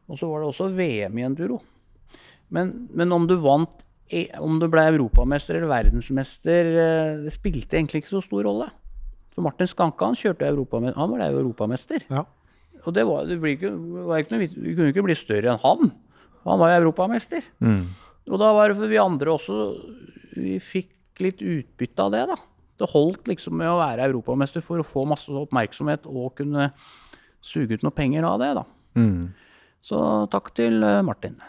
Og 0.09 0.18
så 0.18 0.30
var 0.32 0.41
det 0.41 0.49
også 0.49 0.72
VM 0.74 1.22
i 1.22 1.28
enduro. 1.28 1.59
Men, 2.49 2.88
men 2.89 3.13
om 3.13 3.28
du 3.30 3.36
vant, 3.43 3.86
om 4.39 4.58
du 4.62 4.68
ble 4.72 4.86
europamester 4.88 5.58
eller 5.58 5.72
verdensmester, 5.72 6.72
eh, 6.80 7.14
det 7.26 7.34
spilte 7.36 7.78
egentlig 7.78 8.03
ikke 8.03 8.16
så 8.16 8.24
stor 8.24 8.47
rolle. 8.47 8.70
For 9.36 9.45
Martin 9.45 9.70
Skanke 9.70 10.08
han 10.08 10.18
kjørte 10.18 10.47
europamester, 10.47 10.99
han 10.99 11.14
ble 11.14 11.30
jo 11.30 11.41
europamester. 11.43 12.05
Ja. 12.10 12.24
Og 12.88 12.93
det 12.95 13.03
var, 13.08 13.26
det 13.28 13.38
ikke, 13.38 13.74
var 14.08 14.22
ikke 14.22 14.36
noe, 14.36 14.47
vi 14.47 14.76
kunne 14.78 14.91
ikke 14.93 15.05
bli 15.05 15.18
større 15.18 15.53
enn 15.53 15.64
han. 15.64 15.89
Han 16.47 16.62
var 16.62 16.72
jo 16.72 16.84
europamester. 16.84 17.43
Mm. 17.60 17.82
Og 18.32 18.39
da 18.39 18.51
var 18.55 18.70
det 18.70 18.78
for 18.80 18.91
vi 18.91 18.99
andre 18.99 19.32
også 19.32 19.58
Vi 20.38 20.58
fikk 20.62 21.22
litt 21.24 21.41
utbytte 21.41 22.03
av 22.03 22.14
det, 22.14 22.24
da. 22.30 22.36
Det 22.78 22.89
holdt 22.91 23.30
liksom 23.32 23.55
med 23.58 23.72
å 23.72 23.80
være 23.80 24.05
europamester 24.05 24.62
for 24.62 24.80
å 24.80 24.86
få 24.86 25.01
masse 25.10 25.34
oppmerksomhet 25.34 26.05
og 26.05 26.36
kunne 26.38 26.70
suge 27.41 27.74
ut 27.74 27.86
noe 27.86 27.95
penger 27.95 28.28
av 28.28 28.38
det, 28.43 28.51
da. 28.60 28.64
Mm. 29.01 29.24
Så 29.88 29.99
takk 30.34 30.51
til 30.58 30.84
eh, 30.86 31.01
Martin. 31.05 31.39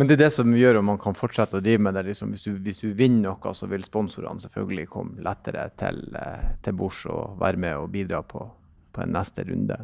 Men 0.00 0.08
det 0.08 0.14
er 0.16 0.22
det 0.22 0.30
som 0.32 0.54
gjør 0.56 0.78
om 0.80 0.86
man 0.94 0.98
kan 1.00 1.12
fortsette 1.12 1.58
å 1.58 1.60
drive 1.60 1.82
med 1.84 1.92
det. 1.98 2.06
Liksom, 2.06 2.30
hvis, 2.32 2.46
du, 2.48 2.54
hvis 2.64 2.78
du 2.80 2.94
vinner 2.96 3.34
noe, 3.34 3.50
så 3.52 3.66
vil 3.68 3.82
sponsorene 3.84 4.40
selvfølgelig 4.40 4.86
komme 4.88 5.24
lettere 5.26 5.66
til, 5.76 5.98
eh, 6.16 6.54
til 6.64 6.76
bords 6.78 7.02
og 7.12 7.34
være 7.42 7.60
med 7.60 7.76
og 7.82 7.90
bidra 7.92 8.22
på, 8.24 8.46
på 8.96 9.02
en 9.04 9.12
neste 9.12 9.44
runde. 9.44 9.76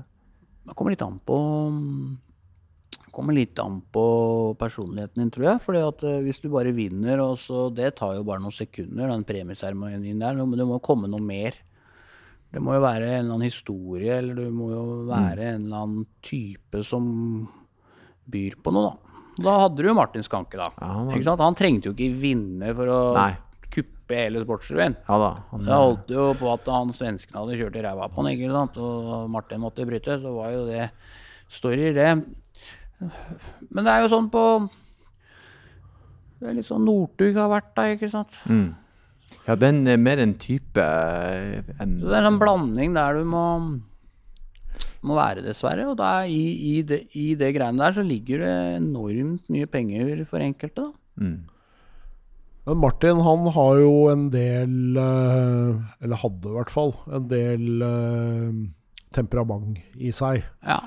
Det 0.65 0.77
kommer 0.79 0.95
litt 0.95 1.05
an 1.05 1.19
på 1.21 1.37
mm, 1.69 2.15
kommer 3.17 3.37
litt 3.37 3.61
an 3.61 3.79
på 3.93 4.07
personligheten 4.61 5.21
din, 5.21 5.33
tror 5.33 5.51
jeg. 5.51 5.63
fordi 5.67 5.83
at 5.85 6.05
eh, 6.09 6.23
hvis 6.25 6.41
du 6.41 6.49
bare 6.53 6.73
vinner, 6.77 7.21
og 7.25 7.37
så 7.41 7.69
Det 7.69 7.95
tar 8.01 8.17
jo 8.17 8.25
bare 8.25 8.41
noen 8.41 8.57
sekunder, 8.57 9.13
den 9.13 9.29
premieseremonien 9.29 10.25
der. 10.25 10.41
Men 10.41 10.57
det 10.57 10.69
må 10.69 10.79
jo 10.81 10.87
komme 10.89 11.13
noe 11.13 11.21
mer. 11.21 11.61
Det 12.53 12.63
må 12.65 12.77
jo 12.77 12.85
være 12.85 13.11
en 13.11 13.19
eller 13.19 13.35
annen 13.35 13.51
historie, 13.51 14.17
eller 14.17 14.39
det 14.39 14.49
må 14.55 14.71
jo 14.73 14.85
være 15.13 15.51
en 15.53 15.67
eller 15.67 15.83
annen 15.85 16.09
type 16.25 16.81
som 16.87 17.05
byr 18.33 18.57
på 18.63 18.73
noe, 18.73 18.95
da. 18.95 19.06
Da 19.37 19.57
hadde 19.67 19.83
du 19.83 19.89
jo 19.91 19.95
Martin 19.97 20.25
Skanke, 20.25 20.57
da. 20.57 20.71
Ja, 20.81 20.87
han 20.97 21.11
var-? 21.11 21.43
Han 21.45 21.59
trengte 21.59 21.91
jo 21.91 21.95
ikke 21.97 22.21
vinne 22.23 22.71
for 22.77 22.89
å 22.93 23.01
Nei. 23.17 23.33
kuppe 23.75 24.17
hele 24.17 24.41
sportsrevyen. 24.45 24.97
Ja 25.09 25.19
da. 25.21 25.31
Han, 25.51 25.67
Det 25.67 25.77
holdt 25.83 26.15
jo 26.15 26.27
på 26.41 26.49
at 26.55 26.71
han 26.73 26.95
svenskene 26.97 27.43
hadde 27.43 27.59
kjørt 27.61 27.77
i 27.77 27.85
ræva 27.85 28.09
på 28.09 28.23
han, 28.23 28.31
ikke 28.33 28.53
sant? 28.55 28.79
og 28.81 29.29
Martin 29.35 29.61
måtte 29.65 29.87
bryte. 29.89 30.17
Så 30.23 30.33
var 30.39 30.55
jo 30.55 30.65
det 30.71 30.89
story, 31.53 31.93
det. 31.97 32.11
Men 33.71 33.85
det 33.85 33.93
er 33.93 34.07
jo 34.07 34.09
sånn 34.15 34.31
på 34.33 34.43
Det 36.41 36.49
er 36.49 36.55
litt 36.57 36.69
sånn 36.69 36.85
Northug 36.89 37.37
har 37.37 37.51
vært 37.53 37.75
da, 37.77 37.89
ikke 37.93 38.09
sant. 38.13 38.33
mm. 38.49 38.67
Ja, 39.47 39.55
den 39.59 39.87
er 39.91 39.99
mer 40.01 40.19
en 40.23 40.33
type 40.41 40.81
eh, 40.83 41.61
enn 41.83 41.97
Så 42.01 42.09
det 42.09 42.15
er 42.17 42.23
en 42.25 42.29
sånn 42.33 42.41
blanding 42.41 42.95
der 42.97 43.19
du 43.21 43.25
må 43.31 43.43
må 45.05 45.19
være, 45.19 45.45
dessverre. 45.45 45.89
Og 45.91 45.99
da 46.01 46.13
i, 46.31 46.45
i, 46.73 46.79
det, 46.87 47.03
i 47.19 47.35
det 47.39 47.53
greiene 47.57 47.83
der 47.83 47.97
så 47.97 48.07
ligger 48.07 48.45
det 48.45 48.55
enormt 48.79 49.45
mye 49.53 49.69
penger 49.71 50.25
for 50.31 50.45
enkelte, 50.45 50.87
da. 50.87 51.23
mm. 51.23 51.37
Men 52.67 52.81
Martin 52.83 53.21
han 53.23 53.45
har 53.55 53.77
jo 53.79 53.91
en 54.11 54.25
del 54.33 54.97
eh, 54.99 55.77
Eller 56.03 56.19
hadde 56.19 56.49
i 56.51 56.55
hvert 56.57 56.73
fall 56.75 56.97
en 57.15 57.29
del 57.31 57.85
eh, 57.87 58.57
temperament 59.15 59.79
i 60.03 60.11
seg. 60.11 60.43
Ja. 60.67 60.81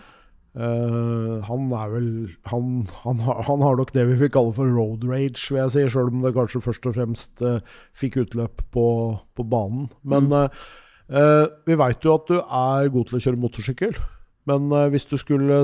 Uh, 0.59 1.39
han 1.45 1.69
er 1.77 1.91
vel 1.93 2.07
han, 2.49 2.81
han, 3.03 3.19
har, 3.21 3.43
han 3.45 3.61
har 3.61 3.77
nok 3.77 3.91
det 3.93 4.07
vi 4.09 4.15
vil 4.17 4.31
kalle 4.33 4.51
for 4.57 4.67
road 4.73 5.05
rage, 5.07 5.45
vil 5.47 5.61
jeg 5.61 5.73
si. 5.75 5.85
Sjøl 5.93 6.09
om 6.11 6.25
det 6.25 6.33
kanskje 6.35 6.63
først 6.65 6.89
og 6.89 6.95
fremst 6.97 7.43
uh, 7.45 7.61
fikk 7.95 8.17
utløp 8.25 8.63
på, 8.73 8.85
på 9.37 9.45
banen. 9.47 9.87
Men 10.03 10.27
mm. 10.27 10.37
eh, 10.39 10.65
vi 11.09 11.77
veit 11.81 12.05
jo 12.05 12.15
at 12.15 12.29
du 12.29 12.37
er 12.37 12.89
god 12.93 13.09
til 13.09 13.17
å 13.17 13.21
kjøre 13.25 13.41
motorsykkel. 13.41 13.99
Men 14.49 14.69
eh, 14.73 14.89
hvis 14.93 15.07
du 15.09 15.17
skulle 15.19 15.63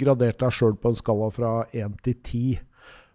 gradert 0.00 0.40
deg 0.40 0.54
sjøl 0.54 0.76
på 0.80 0.92
en 0.92 0.98
skala 0.98 1.30
fra 1.34 1.52
1 1.72 1.98
til 2.04 2.16
10, 2.16 2.60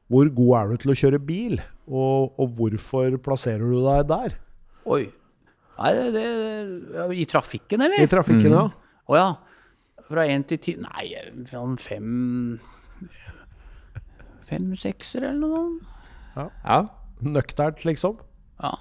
hvor 0.08 0.30
god 0.32 0.54
er 0.60 0.70
du 0.70 0.84
til 0.84 0.94
å 0.94 0.98
kjøre 1.02 1.22
bil? 1.24 1.58
Og, 1.88 2.38
og 2.40 2.54
hvorfor 2.58 3.18
plasserer 3.24 3.64
du 3.66 3.80
deg 3.84 4.08
der? 4.12 4.38
Oi. 4.88 5.04
Nei, 5.78 5.92
det, 5.94 6.24
det, 6.24 7.06
I 7.22 7.26
trafikken, 7.30 7.84
eller? 7.86 8.02
I 8.02 8.10
trafikken, 8.10 8.56
ja. 8.56 8.66
Å 9.08 9.18
ja. 9.18 9.28
Fra 10.08 10.24
én 10.32 10.46
til 10.48 10.60
ti 10.64 10.74
Nei, 10.80 11.10
sånn 11.52 11.76
fem 11.82 12.58
Fem-sekser 14.48 15.26
eller 15.28 15.42
noe 15.42 15.58
sånt. 15.58 16.54
Ja. 16.64 16.78
Nøkternt, 17.26 17.84
liksom. 17.84 18.22
Ja. 18.64 18.72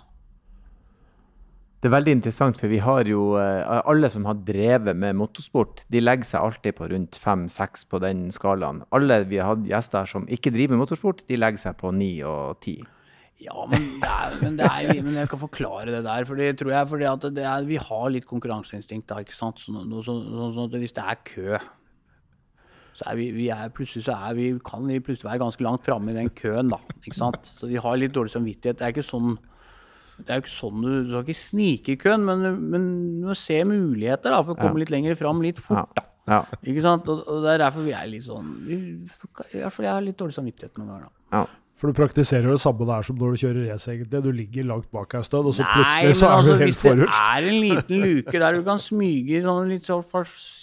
Det 1.87 1.93
er 1.93 2.01
veldig 2.01 2.15
interessant, 2.17 2.57
for 2.59 2.67
vi 2.67 2.81
har 2.83 3.07
jo 3.07 3.37
eh, 3.39 3.77
Alle 3.87 4.09
som 4.11 4.25
har 4.27 4.41
drevet 4.43 4.97
med 4.99 5.15
motorsport, 5.15 5.85
de 5.87 6.01
legger 6.01 6.27
seg 6.27 6.43
alltid 6.43 6.75
på 6.75 6.89
rundt 6.91 7.15
fem-seks 7.23 7.87
på 7.87 8.01
den 8.03 8.25
skalaen. 8.35 8.81
Alle 8.91 9.21
vi 9.31 9.39
har 9.39 9.53
hatt 9.53 9.69
gjester 9.71 10.11
som 10.11 10.27
ikke 10.27 10.51
driver 10.51 10.75
med 10.75 10.83
motorsport, 10.83 11.23
de 11.31 11.39
legger 11.39 11.63
seg 11.63 11.79
på 11.79 11.95
ni 11.95 12.11
og 12.27 12.59
ti. 12.67 12.75
Ja, 13.39 13.55
men, 13.71 13.87
det 14.03 14.11
er, 14.11 14.37
men, 14.43 14.59
er, 14.67 14.91
men 14.99 15.21
jeg 15.21 15.31
kan 15.31 15.45
forklare 15.47 15.95
det 15.95 16.03
der. 16.09 16.27
For 16.27 16.43
det 16.43 16.57
tror 16.59 16.75
jeg 16.75 16.91
fordi 16.97 17.11
at 17.13 17.31
er, 17.31 17.71
vi 17.71 17.79
har 17.87 18.13
litt 18.19 18.27
konkurranseinstinkt 18.35 19.07
da, 19.13 19.23
ikke 19.23 19.39
sant. 19.39 19.63
Sånn, 19.63 19.87
så, 20.03 20.19
så, 20.27 20.53
så, 20.59 20.69
hvis 20.75 20.99
det 20.99 21.07
er 21.07 21.25
kø, 21.31 21.65
så 22.99 23.13
er 23.13 23.23
vi, 23.23 23.33
vi 23.39 23.53
plutselig 23.79 24.09
så 24.11 24.19
er 24.27 24.35
vi, 24.35 24.57
kan 24.59 24.91
vi 24.91 24.99
plutselig 24.99 25.31
være 25.31 25.47
ganske 25.47 25.71
langt 25.71 25.87
framme 25.87 26.11
i 26.11 26.19
den 26.19 26.35
køen, 26.35 26.75
da. 26.75 26.83
Ikke 27.05 27.23
sant. 27.23 27.47
Så 27.47 27.71
vi 27.71 27.79
har 27.79 28.03
litt 28.03 28.19
dårlig 28.19 28.35
samvittighet. 28.35 28.83
Det 28.83 28.91
er 28.91 28.99
ikke 28.99 29.07
sånn 29.07 29.37
det 30.19 30.31
er 30.33 30.39
jo 30.41 30.45
ikke 30.47 30.55
sånn 30.57 30.81
du, 30.83 30.91
du 31.05 31.11
skal 31.13 31.25
ikke 31.27 31.39
snike 31.43 31.93
i 31.93 31.99
køen, 32.01 32.25
men, 32.25 32.47
men 32.73 32.87
du 33.21 33.27
må 33.29 33.35
se 33.37 33.59
muligheter 33.69 34.33
da, 34.33 34.43
for 34.43 34.55
å 34.55 34.61
komme 34.61 34.79
Ja. 34.79 34.83
litt 34.87 34.93
lenger 34.95 35.19
fram 35.21 35.43
litt 35.45 35.59
fort. 35.61 35.93
da. 35.99 36.07
Ja. 36.27 36.41
Ikke 36.67 36.83
sant? 36.83 37.07
Og, 37.13 37.21
og 37.31 37.45
det 37.45 37.53
er 37.55 37.61
derfor 37.67 37.85
vi 37.87 37.93
er 37.95 38.09
litt 38.11 38.25
sånn 38.25 38.49
vi, 38.67 38.79
I 39.53 39.61
hvert 39.61 39.73
fall 39.77 39.85
jeg 39.87 39.93
har 39.95 40.03
litt 40.03 40.17
dårlig 40.19 40.35
samvittighet 40.39 40.81
noen 40.81 40.89
ganger. 40.95 41.07
da. 41.07 41.39
ja. 41.41 41.47
For 41.77 41.93
du 41.93 41.99
praktiserer 41.99 42.49
det 42.49 42.59
samme 42.63 42.87
der 42.89 43.03
som 43.05 43.19
når 43.21 43.35
du 43.35 43.41
kjører 43.43 43.67
race, 43.69 43.91
egentlig. 43.93 44.21
Du 44.25 44.31
ligger 44.33 44.65
langt 44.65 44.87
bak 44.97 45.13
ei 45.19 45.21
stund, 45.27 45.51
og 45.51 45.53
så 45.59 45.61
Nei, 45.67 45.75
plutselig 45.77 46.15
så 46.17 46.31
er 46.31 46.37
altså, 46.39 46.55
du 46.57 46.63
helt 46.63 46.73
hvis 46.73 46.81
det 46.81 47.09
er 47.21 47.49
en 47.51 47.59
liten 47.61 48.01
luke 48.01 48.41
der 48.41 48.57
du 48.57 48.63
kan 48.65 48.81
smyge 48.81 49.43
sånn 49.45 49.69
litt 49.75 49.85
så 49.85 49.99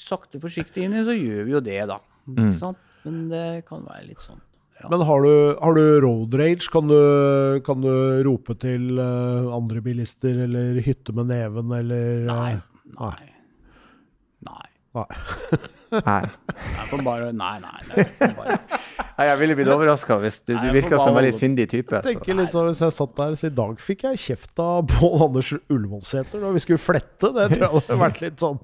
sakte 0.09 0.41
forsiktig 0.41 0.87
inn 0.87 0.95
i, 0.97 1.03
så 1.05 1.13
gjør 1.13 1.45
vi 1.45 1.53
jo 1.53 1.61
det, 1.69 1.77
da. 1.91 1.99
Ikke 2.33 2.55
sant? 2.57 2.81
Men 3.05 3.19
det 3.29 3.43
kan 3.69 3.85
være 3.85 4.07
litt 4.09 4.25
sånn. 4.25 4.41
Ja. 4.83 4.89
Men 4.91 5.01
har 5.07 5.23
du, 5.23 5.33
har 5.63 5.77
du 5.77 5.83
road 6.03 6.33
rage? 6.35 6.67
Kan 6.71 6.89
du, 6.91 6.97
kan 7.63 7.79
du 7.83 7.91
rope 8.27 8.55
til 8.59 8.97
uh, 8.99 9.47
andre 9.55 9.79
bilister, 9.85 10.43
eller 10.45 10.81
hytte 10.83 11.15
med 11.15 11.31
neven, 11.31 11.71
eller 11.77 12.25
Nei. 12.27 12.49
eh, 12.57 12.89
Nei. 12.99 13.13
Nei. 14.49 14.65
nei. 14.93 15.05
Nei. 15.93 16.19
Jeg 16.73 16.87
får 16.89 17.01
bare 17.05 17.29
Nei, 17.37 17.53
nei. 17.61 17.79
nei 17.89 18.03
jeg 18.03 18.35
bare. 18.35 18.57
Nei, 19.13 19.25
jeg 19.29 19.39
ville 19.39 19.55
blitt 19.57 19.69
overraska 19.71 20.17
hvis 20.21 20.39
du, 20.41 20.51
Nei, 20.57 20.65
du 20.67 20.75
virka 20.75 20.97
som 20.99 21.11
en 21.13 21.17
veldig 21.19 21.33
sindig 21.37 21.67
type. 21.71 21.95
Jeg 21.95 22.17
tenker 22.17 22.33
Så. 22.33 22.37
litt 22.41 22.53
sånn, 22.53 22.69
Hvis 22.71 22.81
jeg 22.83 22.95
satt 22.97 23.15
der 23.19 23.35
så 23.39 23.49
i 23.49 23.53
dag 23.61 23.81
fikk 23.81 24.05
jeg 24.09 24.21
kjeft 24.25 24.61
av 24.63 24.87
Pål 24.89 25.27
Anders 25.29 25.51
Ullevålsæter 25.71 26.41
da 26.43 26.51
vi 26.55 26.63
skulle 26.65 26.81
flette. 26.81 27.29
Det 27.37 27.47
tror 27.53 27.65
jeg 27.67 27.71
hadde 27.77 27.99
vært 28.03 28.21
litt 28.25 28.41
sånn 28.43 28.59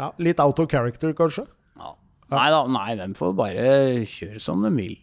ja, 0.00 0.10
Litt 0.26 0.40
out 0.44 0.58
of 0.64 0.68
character, 0.72 1.12
kanskje. 1.16 1.46
Ja. 1.78 1.92
Nei 2.34 2.46
da, 2.52 2.62
nei, 2.72 2.88
de 2.98 3.10
får 3.20 3.36
bare 3.38 3.68
kjøre 4.10 4.40
som 4.42 4.64
de 4.66 4.72
vil. 4.76 4.96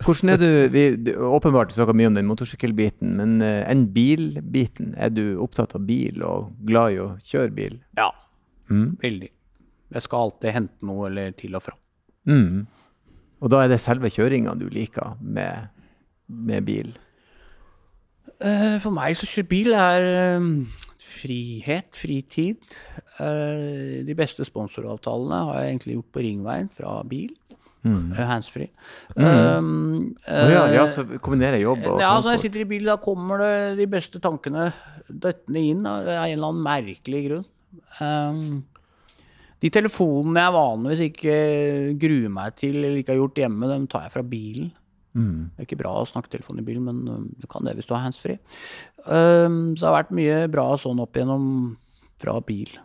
Hvordan 0.00 0.32
er 0.32 0.38
du, 0.40 0.48
vi, 0.72 0.84
du 0.96 1.10
Åpenbart 1.28 1.74
snakka 1.74 1.92
mye 1.96 2.08
om 2.08 2.16
den 2.16 2.28
motorsykkelbiten, 2.30 3.12
men 3.18 3.36
uh, 3.44 3.60
enn 3.68 3.84
bilbiten? 3.92 4.94
Er 4.96 5.12
du 5.12 5.36
opptatt 5.44 5.76
av 5.76 5.84
bil 5.88 6.24
og 6.24 6.54
glad 6.66 6.96
i 6.96 7.00
å 7.02 7.08
kjøre 7.20 7.52
bil? 7.56 7.76
Ja. 7.98 8.08
Mm. 8.72 8.96
Veldig. 9.02 9.30
Jeg 9.90 10.06
skal 10.06 10.26
alltid 10.26 10.56
hente 10.56 10.86
noe 10.88 11.10
eller 11.10 11.34
til 11.36 11.58
og 11.58 11.66
fra. 11.66 11.76
Mm. 12.30 12.64
Og 13.40 13.52
da 13.52 13.64
er 13.64 13.72
det 13.72 13.80
selve 13.82 14.10
kjøringa 14.12 14.54
du 14.60 14.68
liker 14.72 15.18
med, 15.20 15.68
med 16.30 16.64
bil? 16.68 16.94
Uh, 18.40 18.78
For 18.80 18.94
meg 18.94 19.18
så 19.20 19.28
kjører 19.28 19.50
bil 19.50 19.76
er 19.76 20.06
eh, 20.08 20.50
frihet, 21.20 21.90
fritid. 21.98 22.76
De 23.20 24.14
beste 24.16 24.46
sponsoravtalene 24.48 25.40
har 25.50 25.58
jeg 25.58 25.74
egentlig 25.74 25.96
gjort 25.98 26.12
på 26.14 26.22
Ringveien 26.24 26.70
fra 26.72 26.94
bil. 27.04 27.34
Mm. 27.80 28.12
eh, 28.12 28.26
Handsfree. 28.28 28.70
Mm. 29.16 29.24
Um, 29.24 30.16
Å 30.28 30.48
ja, 30.50 30.64
ja, 30.68 30.82
eh, 30.84 30.90
så 30.92 31.04
kombinerer 31.22 31.62
jobb 31.62 31.86
og 31.86 32.02
Ja, 32.02 32.10
altså 32.16 32.28
når 32.28 32.36
jeg 32.36 32.44
sitter 32.46 32.64
i 32.64 32.70
bil, 32.74 32.88
da 32.90 32.98
kommer 33.00 33.40
det 33.40 33.54
de 33.78 33.86
beste 33.90 34.20
tankene 34.22 34.66
døttende 35.08 35.62
inn 35.72 35.86
av 35.88 36.04
en 36.04 36.26
eller 36.26 36.50
annen 36.50 36.66
merkelig 36.66 37.22
grunn. 37.28 37.46
Um, 38.00 38.60
de 39.60 39.70
telefonene 39.72 40.44
jeg 40.44 40.56
vanligvis 40.56 41.02
ikke 41.06 41.38
gruer 42.00 42.34
meg 42.36 42.60
til 42.60 42.78
eller 42.80 43.00
ikke 43.00 43.14
har 43.14 43.22
gjort 43.22 43.40
hjemme, 43.42 43.72
dem 43.72 43.88
tar 43.90 44.06
jeg 44.06 44.14
fra 44.16 44.26
bilen. 44.26 44.70
Mm. 45.16 45.50
Det 45.50 45.64
er 45.64 45.66
ikke 45.66 45.80
bra 45.80 45.96
å 45.98 46.06
snakke 46.06 46.30
telefon 46.32 46.60
i 46.60 46.66
bilen, 46.66 46.86
men 46.86 47.00
um, 47.08 47.26
du 47.40 47.48
kan 47.50 47.66
det 47.66 47.74
hvis 47.78 47.88
du 47.88 47.96
har 47.96 48.04
handsfree. 48.04 48.38
Um, 49.06 49.72
så 49.74 49.82
det 49.82 49.88
har 49.88 49.98
vært 50.02 50.14
mye 50.16 50.38
bra 50.52 50.68
sånn 50.80 51.02
opp 51.02 51.16
igjennom 51.16 51.48
fra 52.20 52.36
bil. 52.44 52.76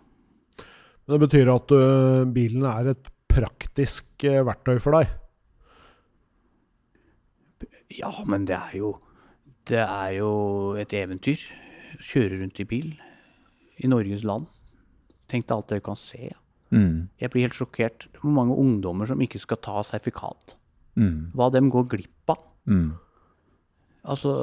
Det 1.06 1.20
betyr 1.22 1.52
at 1.54 1.74
øh, 1.76 2.24
bilen 2.34 2.64
er 2.66 2.96
et 2.96 3.10
praktisk 3.36 4.26
øh, 4.28 4.42
verktøy 4.48 4.80
for 4.84 4.98
deg. 4.98 5.12
Ja, 7.96 8.12
men 8.28 8.48
det 8.48 8.56
er 8.58 8.78
jo 8.80 8.96
Det 9.66 9.82
er 9.82 10.12
jo 10.20 10.76
et 10.78 10.94
eventyr. 10.94 11.42
Kjøre 11.98 12.42
rundt 12.42 12.60
i 12.62 12.66
bil 12.70 12.92
i 13.82 13.88
Norges 13.90 14.22
land. 14.24 14.46
Tenk 15.28 15.48
deg 15.48 15.56
alt 15.56 15.72
dere 15.72 15.82
kan 15.82 15.98
se. 15.98 16.30
Mm. 16.70 17.08
Jeg 17.18 17.32
blir 17.34 17.48
helt 17.48 17.58
sjokkert. 17.58 18.06
Hvor 18.22 18.30
mange 18.36 18.54
ungdommer 18.54 19.10
som 19.10 19.22
ikke 19.22 19.42
skal 19.42 19.58
ta 19.66 19.82
sertifikat. 19.82 20.54
Mm. 21.02 21.32
Hva 21.34 21.50
dem 21.50 21.72
går 21.74 21.88
glipp 21.96 22.30
av. 22.30 22.44
Mm. 22.70 22.94
Altså, 24.06 24.36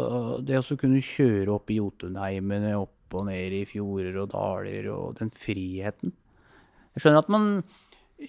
det 0.43 0.59
å 0.59 0.79
kunne 0.81 1.05
kjøre 1.07 1.55
opp 1.55 1.71
i 1.71 1.79
Jotunheimene, 1.79 2.75
opp 2.81 3.15
og 3.15 3.29
ned 3.29 3.55
i 3.61 3.63
fjorder 3.69 4.19
og 4.25 4.33
daler, 4.33 4.89
og 4.91 5.21
den 5.21 5.31
friheten. 5.31 6.17
Jeg 6.97 7.05
skjønner 7.05 7.23
at 7.23 7.31
man 7.31 7.49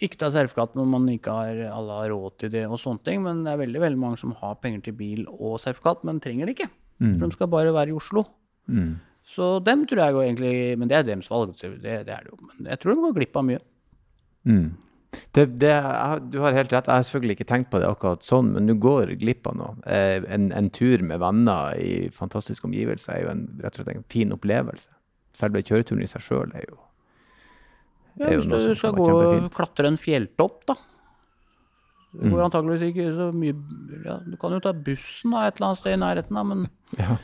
ikke 0.01 0.19
ta 0.21 0.29
sertifikat 0.33 0.77
når 0.77 0.87
man 0.89 1.07
ikke 1.13 1.33
har 1.33 1.63
alle 1.69 1.97
har 1.99 2.13
råd 2.13 2.37
til 2.41 2.53
det, 2.53 2.63
og 2.67 2.79
sånne 2.81 3.03
ting, 3.05 3.23
men 3.25 3.43
det 3.45 3.53
er 3.53 3.61
veldig 3.61 3.81
veldig 3.83 4.01
mange 4.01 4.21
som 4.21 4.35
har 4.39 4.59
penger 4.63 4.85
til 4.87 4.97
bil 4.99 5.25
og 5.33 5.59
sertifikat, 5.61 6.05
men 6.07 6.21
trenger 6.23 6.49
det 6.49 6.57
ikke. 6.57 6.69
Mm. 7.03 7.17
For 7.17 7.27
de 7.27 7.37
skal 7.37 7.51
bare 7.51 7.75
være 7.75 7.93
i 7.93 7.97
Oslo. 7.97 8.25
Mm. 8.67 8.95
Så 9.33 9.57
dem 9.63 9.85
tror 9.87 9.99
jeg 10.03 10.13
går 10.13 10.23
egentlig 10.23 10.55
Men 10.79 10.89
det 10.91 10.95
er 10.97 11.05
deres 11.07 11.29
valg, 11.31 11.53
det, 11.55 11.81
det 11.83 11.91
er 12.11 12.25
det 12.25 12.31
jo. 12.31 12.37
Men 12.43 12.71
jeg 12.71 12.79
tror 12.79 12.93
de 12.93 13.03
går 13.05 13.15
glipp 13.17 13.37
av 13.39 13.45
mye. 13.47 13.59
Mm. 14.43 14.67
Det, 15.31 15.45
det, 15.61 15.73
du 16.33 16.39
har 16.41 16.55
helt 16.57 16.73
rett. 16.73 16.87
Jeg 16.87 16.95
har 16.95 17.05
selvfølgelig 17.05 17.37
ikke 17.37 17.49
tenkt 17.49 17.69
på 17.71 17.79
det 17.81 17.89
akkurat 17.89 18.25
sånn, 18.25 18.51
men 18.55 18.67
du 18.69 18.73
går 18.81 19.13
glipp 19.21 19.47
av 19.49 19.57
noe. 19.59 19.75
Eh, 19.85 20.23
en, 20.33 20.49
en 20.55 20.69
tur 20.73 21.03
med 21.05 21.21
venner 21.21 21.77
i 21.77 22.09
fantastiske 22.13 22.67
omgivelser 22.67 23.15
er 23.15 23.25
jo 23.25 23.33
en, 23.33 23.43
rett 23.61 23.77
og 23.77 23.83
slett 23.83 23.93
en 23.93 24.07
fin 24.11 24.33
opplevelse. 24.33 24.89
Selve 25.37 25.63
kjøreturen 25.65 26.03
i 26.05 26.09
seg 26.09 26.25
sjøl 26.25 26.53
er 26.57 26.65
jo 26.67 26.79
Ja, 28.19 28.29
hvis 28.29 28.45
du 28.49 28.75
skal 28.77 28.93
gå 28.97 29.05
og 29.09 29.47
klatre 29.53 29.89
en 29.89 29.97
fjelltopp, 29.97 30.59
da. 30.69 30.75
Det 32.13 32.29
går 32.29 32.43
antakeligvis 32.45 32.91
ikke 32.91 33.07
så 33.17 33.27
mye 33.33 33.55
ja, 34.05 34.19
Du 34.21 34.35
kan 34.37 34.53
jo 34.53 34.59
ta 34.61 34.69
bussen 34.85 35.31
da, 35.33 35.47
et 35.47 35.55
eller 35.57 35.71
annet 35.71 35.79
sted 35.79 35.95
i 35.95 36.01
nærheten, 36.03 36.37
da, 36.37 36.43
men 36.45 36.67
Ja. 37.01 37.15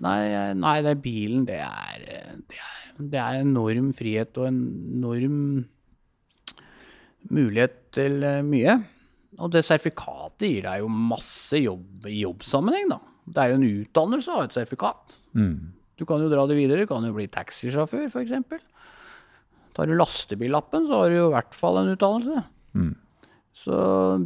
nei, 0.00 0.20
nei, 0.56 0.76
det 0.86 0.94
er 0.94 1.02
bilen, 1.04 1.42
det 1.48 1.58
er, 1.60 2.06
det 2.48 2.62
er 2.62 3.02
Det 3.02 3.20
er 3.20 3.42
enorm 3.42 3.90
frihet 3.96 4.40
og 4.40 4.48
enorm 4.48 5.36
mulighet 7.30 7.76
til 7.94 8.24
eh, 8.24 8.40
mye. 8.46 8.78
Og 9.40 9.52
det 9.52 9.62
sertifikatet 9.66 10.48
gir 10.48 10.64
deg 10.66 10.82
jo 10.82 10.88
masse 10.90 11.60
jobb 11.60 12.08
i 12.08 12.22
jobbsammenheng, 12.22 12.88
da. 12.92 12.98
Det 13.30 13.42
er 13.42 13.52
jo 13.52 13.60
en 13.60 13.68
utdannelse 13.68 14.32
å 14.32 14.38
ha 14.40 14.46
et 14.48 14.56
sertifikat. 14.56 15.16
Mm. 15.38 15.70
Du 16.00 16.06
kan 16.08 16.22
jo 16.24 16.30
dra 16.32 16.46
det 16.48 16.56
videre. 16.58 16.84
Du 16.84 16.90
kan 16.90 17.04
jo 17.04 17.12
bli 17.14 17.28
taxisjåfør, 17.30 18.08
f.eks. 18.08 18.32
Tar 19.76 19.90
du 19.90 19.96
lastebillappen, 19.98 20.88
så 20.88 21.02
har 21.02 21.10
du 21.10 21.18
jo 21.18 21.28
i 21.28 21.34
hvert 21.36 21.56
fall 21.56 21.80
en 21.80 21.92
utdannelse. 21.94 22.44
Mm. 22.74 22.94
Så 23.60 23.76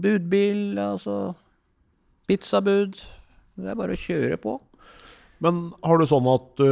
budbil, 0.00 0.78
altså 0.78 1.34
Pizzabud. 2.28 2.96
Det 3.54 3.70
er 3.70 3.78
bare 3.78 3.96
å 3.96 4.00
kjøre 4.00 4.38
på. 4.40 4.58
Men 5.44 5.66
har 5.84 5.98
du 6.00 6.06
sånn 6.08 6.28
at 6.30 6.46
du 6.56 6.68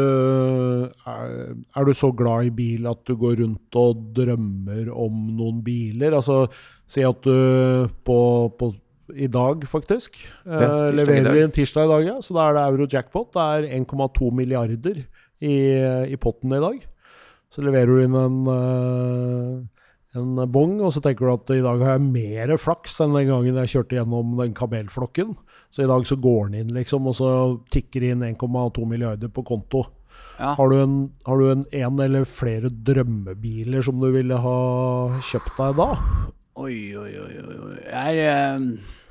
er, 1.11 1.33
er 1.53 1.89
du 1.89 1.93
så 1.97 2.13
glad 2.17 2.49
i 2.49 2.53
bil 2.55 2.87
at 2.89 3.03
du 3.09 3.17
går 3.21 3.43
rundt 3.43 3.79
og 3.79 4.07
drømmer 4.17 4.89
om 4.95 5.27
noen 5.37 5.59
biler? 5.67 6.15
Altså, 6.17 6.47
si 6.89 7.05
at 7.05 7.27
du 7.27 7.91
på, 8.07 8.19
på 8.57 8.71
i 9.13 9.29
dag, 9.29 9.67
faktisk. 9.69 10.17
Ja, 10.47 10.63
eh, 10.63 10.95
leverer 10.95 11.35
vi 11.35 11.45
en 11.45 11.53
tirsdag 11.53 11.89
i 11.89 11.93
dag, 11.93 12.07
ja. 12.07 12.17
Så 12.25 12.37
da 12.37 12.47
er 12.49 12.57
det 12.57 12.65
euro 12.71 12.89
jackpot. 12.89 13.33
Det 13.35 13.43
er 13.43 13.69
1,2 13.83 14.31
milliarder 14.41 15.03
i, 15.43 15.57
i 16.15 16.19
potten 16.23 16.55
i 16.57 16.63
dag. 16.63 16.81
Så 17.53 17.61
leverer 17.65 17.91
du 17.91 18.01
inn 18.01 18.17
en, 18.17 18.37
eh, 18.49 20.19
en 20.19 20.53
bong, 20.53 20.79
og 20.81 20.93
så 20.95 21.03
tenker 21.05 21.29
du 21.29 21.33
at 21.35 21.51
i 21.53 21.65
dag 21.65 21.83
har 21.85 21.99
jeg 21.99 22.13
mer 22.15 22.57
flaks 22.61 22.99
enn 23.05 23.17
den 23.17 23.29
gangen 23.29 23.59
jeg 23.61 23.73
kjørte 23.75 23.99
gjennom 23.99 24.37
den 24.41 24.55
kamelflokken. 24.57 25.35
Så 25.73 25.85
i 25.85 25.91
dag 25.91 26.07
så 26.09 26.17
går 26.21 26.49
den 26.49 26.63
inn, 26.63 26.73
liksom, 26.77 27.09
og 27.09 27.17
så 27.17 27.33
tikker 27.73 28.01
det 28.01 28.15
inn 28.15 28.25
1,2 28.33 28.87
milliarder 28.89 29.29
på 29.33 29.45
konto. 29.45 29.87
Ja. 30.39 30.55
Har 30.57 30.73
du, 30.73 30.79
en, 30.81 30.97
har 31.29 31.41
du 31.41 31.51
en, 31.53 31.65
en 31.77 32.01
eller 32.01 32.25
flere 32.29 32.73
drømmebiler 32.73 33.85
som 33.85 34.01
du 34.01 34.09
ville 34.13 34.37
ha 34.37 34.57
kjøpt 35.29 35.57
deg 35.61 35.77
da? 35.81 35.89
Oi, 36.61 36.77
oi, 36.97 37.13
oi. 37.21 37.31
oi, 37.41 37.77
Jeg 37.85 38.17
Jeg, 38.17 38.33
eh, 38.33 39.02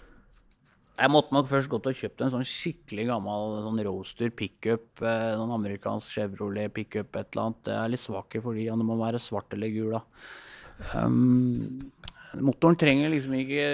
jeg 1.02 1.10
måtte 1.10 1.34
nok 1.34 1.48
først 1.50 1.70
gått 1.72 1.88
og 1.90 1.98
kjøpt 1.98 2.22
en 2.22 2.32
sånn 2.36 2.46
skikkelig 2.46 3.08
gammel 3.10 3.56
sånn 3.66 3.82
roaster 3.88 4.30
pickup. 4.38 5.02
Eh, 5.02 5.32
sånn 5.40 5.54
amerikansk 5.56 6.14
Chevrolet 6.14 6.74
pickup, 6.76 7.10
et 7.18 7.32
eller 7.32 7.48
annet. 7.48 7.62
Det 7.66 7.74
er 7.74 7.92
litt 7.94 8.04
svak 8.04 8.30
de, 8.36 8.44
fordi 8.44 8.68
det 8.70 8.88
må 8.88 9.00
være 9.00 9.22
svart 9.24 9.58
eller 9.58 9.74
gul, 9.74 9.96
da. 9.98 10.04
Um, 10.98 11.90
motoren 12.42 12.78
trenger 12.80 13.12
liksom 13.14 13.34
ikke 13.38 13.66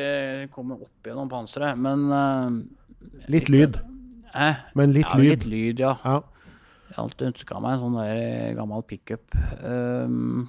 komme 0.56 0.80
opp 0.80 1.08
gjennom 1.08 1.30
panseret, 1.32 1.80
men 1.80 2.08
uh, 2.12 2.58
Litt 3.32 3.48
lyd, 3.52 3.78
eh, 4.36 4.58
men 4.76 4.92
litt 4.96 5.08
ja, 5.08 5.20
lyd. 5.20 5.30
Litt 5.32 5.46
lyd, 5.52 5.84
ja. 5.84 5.94
Ja. 6.04 6.18
Jeg 6.88 6.96
har 6.96 7.04
alltid 7.04 7.30
ønska 7.34 7.60
meg 7.64 7.76
en 7.76 7.84
sånn 7.84 7.98
der 8.00 8.58
gammel 8.58 8.84
pickup. 8.88 9.36
Um, 9.60 10.48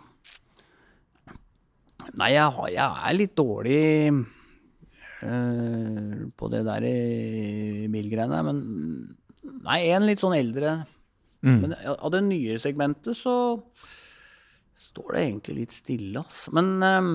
nei, 2.14 2.33
jeg, 2.37 2.47
har, 2.55 2.68
jeg 2.70 2.87
er 2.87 3.16
litt 3.18 3.35
dårlig 3.39 3.81
eh, 5.23 6.27
på 6.39 6.51
det 6.53 6.64
der 6.69 6.87
i 6.89 7.89
bilgreiene, 7.93 8.43
men 8.47 8.62
Nei, 9.64 9.83
en 9.95 10.07
litt 10.07 10.23
sånn 10.23 10.37
eldre. 10.37 10.75
Mm. 11.47 11.59
Men 11.62 11.75
av 11.95 12.11
det 12.12 12.23
nye 12.27 12.59
segmentet 12.62 13.16
så 13.16 13.35
står 14.89 15.14
det 15.14 15.21
egentlig 15.25 15.59
litt 15.61 15.77
stille, 15.77 16.23
ass. 16.25 16.49
Men 16.55 16.73
um, 16.83 17.12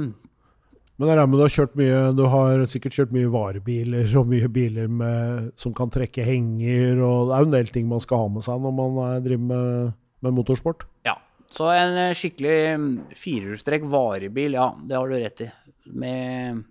Men 0.96 1.10
det 1.10 1.16
er 1.16 1.28
med 1.28 1.40
du 1.40 1.44
har 1.44 1.52
kjørt 1.52 1.76
mye 1.80 2.00
Du 2.16 2.22
har 2.30 2.64
sikkert 2.70 2.96
kjørt 2.96 3.14
mye 3.16 3.32
varebiler 3.34 4.16
og 4.20 4.30
mye 4.32 4.50
biler 4.54 4.88
med, 4.88 5.52
som 5.60 5.76
kan 5.76 5.92
trekke 5.94 6.26
henger, 6.28 7.02
og 7.02 7.30
det 7.30 7.36
er 7.36 7.44
jo 7.44 7.50
en 7.50 7.58
del 7.58 7.74
ting 7.74 7.90
man 7.92 8.04
skal 8.04 8.26
ha 8.26 8.32
med 8.36 8.46
seg 8.46 8.64
når 8.64 8.76
man 8.80 9.00
er, 9.08 9.24
driver 9.26 9.48
med, 9.52 9.96
med 10.24 10.38
motorsport. 10.40 10.88
Ja. 11.08 11.18
Så 11.54 11.68
en 11.70 11.98
eh, 12.08 12.16
skikkelig 12.18 12.60
mm, 12.82 12.94
firehjulstrekk 13.14 13.84
varebil, 13.86 14.56
ja, 14.58 14.72
det 14.88 14.96
har 14.98 15.10
du 15.10 15.18
rett 15.20 15.44
i. 15.46 15.50
Med 15.94 16.64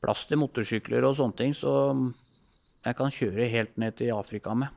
plass 0.00 0.26
til 0.28 0.40
motorsykler 0.40 1.04
og 1.06 1.16
sånne 1.18 1.38
ting, 1.38 1.54
så 1.56 1.92
mm, 1.96 2.06
jeg 2.88 2.98
kan 2.98 3.14
kjøre 3.14 3.50
helt 3.52 3.74
ned 3.80 3.98
til 4.00 4.14
Afrika 4.16 4.54
med. 4.56 4.76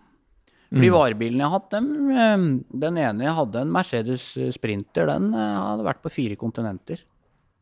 De 0.73 0.89
varebilene 0.89 1.43
jeg 1.43 1.51
har 1.51 1.59
hatt, 1.59 1.73
dem, 1.75 1.89
eh, 2.09 2.45
den 2.85 2.95
ene 2.97 3.27
jeg 3.27 3.37
hadde, 3.37 3.61
en 3.61 3.73
Mercedes 3.73 4.31
Sprinter, 4.55 5.09
den 5.11 5.29
eh, 5.37 5.57
hadde 5.59 5.85
vært 5.85 6.01
på 6.01 6.11
fire 6.13 6.37
kontinenter. 6.39 7.03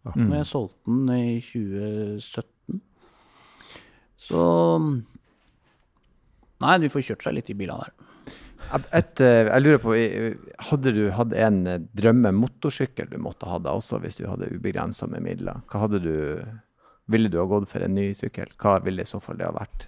Når 0.02 0.38
jeg 0.40 0.48
solgte 0.50 0.90
den 0.90 1.10
i 1.14 1.42
2017. 1.46 2.80
Så 4.22 4.46
mm, 4.82 4.96
Nei, 6.62 6.78
du 6.78 6.88
får 6.94 7.04
kjørt 7.06 7.26
seg 7.26 7.36
litt 7.36 7.50
i 7.50 7.58
bilene 7.58 7.88
der. 7.88 8.08
Et, 8.96 9.22
eh, 9.26 9.48
jeg 9.50 9.64
lurer 9.66 9.80
på, 9.82 9.96
hadde 10.70 10.94
du 10.96 11.04
hatt 11.18 11.34
en 11.36 11.62
drømmemotorsykkel 11.98 13.10
du 13.12 13.18
måtte 13.20 13.50
ha 13.50 13.58
da 13.60 13.74
også, 13.76 14.00
hvis 14.04 14.22
du 14.22 14.28
hadde 14.30 14.52
ubegrensa 14.54 15.10
med 15.12 15.26
midler? 15.26 15.64
Hva 15.68 15.84
hadde 15.84 16.04
du 16.06 16.14
Ville 17.08 17.30
du 17.30 17.38
ha 17.42 17.46
gått 17.50 17.70
for 17.70 17.82
en 17.84 17.96
ny 17.96 18.12
sykkel? 18.14 18.52
Hva 18.62 18.78
ville 18.84 19.02
i 19.02 19.10
så 19.10 19.20
fall 19.24 19.40
det 19.40 19.48
ha 19.48 19.56
vært? 19.56 19.88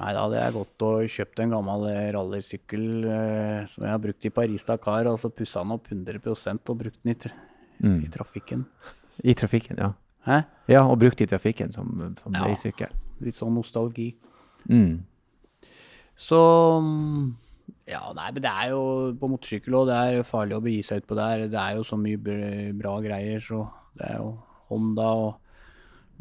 Nei, 0.00 0.12
da 0.16 0.22
hadde 0.24 0.38
jeg 0.40 0.54
gått 0.56 0.82
og 0.86 1.02
kjøpt 1.12 1.42
en 1.44 1.52
gammel 1.52 1.82
rallersykkel 1.84 2.14
rallysykkel 2.16 2.86
eh, 3.12 3.66
som 3.68 3.84
jeg 3.84 3.92
har 3.92 4.00
brukt 4.02 4.24
i 4.24 4.32
Paris-Dakar, 4.32 5.10
og 5.10 5.18
så 5.20 5.28
pussa 5.30 5.60
den 5.62 5.74
opp 5.76 5.90
100 5.92 6.18
og 6.72 6.78
brukt 6.80 6.98
den 7.04 7.12
i, 7.12 7.18
tra 7.20 7.34
i 7.82 8.08
trafikken. 8.10 8.64
I 9.22 9.34
trafikken, 9.36 9.78
ja. 9.78 9.92
Hæ? 10.24 10.40
Ja, 10.70 10.84
og 10.86 10.98
brukt 11.02 11.20
i 11.20 11.26
trafikken 11.28 11.72
som, 11.74 12.14
som 12.22 12.34
Ja. 12.34 12.46
veisykkel. 12.46 12.90
Litt 13.20 13.36
sånn 13.36 13.54
nostalgi. 13.54 14.14
Mm. 14.70 15.02
Så 16.16 16.38
mm, 16.82 17.34
Ja, 17.90 18.12
nei, 18.14 18.30
men 18.32 18.42
det 18.42 18.50
er 18.50 18.70
jo 18.72 19.12
på 19.18 19.28
motorsykkel 19.28 19.74
òg, 19.76 19.88
det 19.90 19.98
er 19.98 20.22
farlig 20.26 20.56
å 20.56 20.62
begi 20.64 20.82
seg 20.86 21.02
ut 21.02 21.06
på 21.10 21.18
der. 21.18 21.46
Det 21.52 21.58
er 21.58 21.76
jo 21.76 21.84
så 21.86 21.98
mye 21.98 22.72
bra 22.78 22.96
greier, 23.04 23.42
så 23.42 23.66
det 23.98 24.08
er 24.08 24.18
jo 24.22 24.32
Honda 24.72 25.12
og 25.26 25.30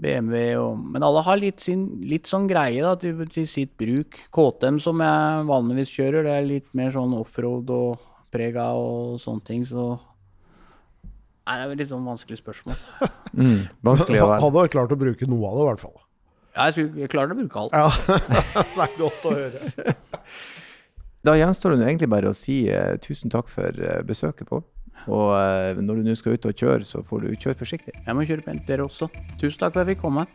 BMW 0.02 0.56
og 0.58 0.80
Men 0.96 1.04
alle 1.06 1.22
har 1.26 1.38
litt, 1.38 1.60
sin, 1.62 1.84
litt 2.10 2.30
sånn 2.30 2.48
greie 2.50 2.82
da, 2.82 2.96
til, 3.00 3.20
til 3.32 3.48
sitt 3.50 3.76
bruk. 3.78 4.18
KTM, 4.34 4.80
som 4.82 5.02
jeg 5.04 5.50
vanligvis 5.50 5.92
kjører, 5.94 6.26
det 6.26 6.38
er 6.38 6.48
litt 6.48 6.72
mer 6.78 6.94
sånn 6.96 7.14
offroad 7.18 7.70
og 7.76 8.08
prega 8.32 8.72
og 8.80 9.20
sånne 9.22 9.46
ting, 9.48 9.68
så 9.68 9.94
Nei, 11.42 11.56
det 11.58 11.64
er 11.66 11.80
litt 11.82 11.90
sånn 11.92 12.08
vanskelig 12.08 12.42
spørsmål. 12.42 12.80
Mm. 13.32 13.62
Vanskelig 13.80 14.20
å 14.20 14.26
være. 14.28 14.42
Hadde 14.44 14.62
klart 14.74 14.92
å 14.92 14.96
bruke 15.00 15.28
noe 15.32 15.48
av 15.48 15.54
det, 15.56 15.62
i 15.62 15.68
hvert 15.70 15.80
fall. 15.80 15.94
Ja, 16.52 16.66
jeg 16.68 16.74
skulle 16.76 17.08
klart 17.14 17.32
å 17.32 17.38
bruke 17.38 17.62
alt. 17.62 17.78
Ja, 17.80 18.18
det 18.76 18.84
er 18.84 18.98
godt 18.98 19.28
å 19.30 19.32
høre. 19.38 19.94
Da 21.24 21.36
gjenstår 21.40 21.78
det 21.78 21.86
egentlig 21.88 22.10
bare 22.12 22.34
å 22.34 22.36
si 22.36 22.58
uh, 22.68 22.98
tusen 23.00 23.32
takk 23.32 23.48
for 23.48 23.80
uh, 23.80 24.02
besøket, 24.04 24.50
Pål. 24.50 24.66
Og 25.10 25.32
eh, 25.38 25.80
når 25.82 26.02
du 26.02 26.10
nå 26.10 26.16
skal 26.20 26.38
ut 26.38 26.50
og 26.50 26.58
kjøre, 26.58 26.86
så 26.88 27.02
får 27.06 27.24
du 27.26 27.30
kjøre 27.36 27.58
forsiktig. 27.58 27.96
Jeg 28.06 28.18
må 28.18 28.26
kjøre 28.28 28.46
pent, 28.46 28.66
dere 28.68 28.86
også. 28.86 29.10
Tusen 29.38 29.58
takk 29.62 29.74
for 29.74 29.82
at 29.82 29.88
jeg 29.88 29.96
fikk 29.96 30.04
komme. 30.06 30.28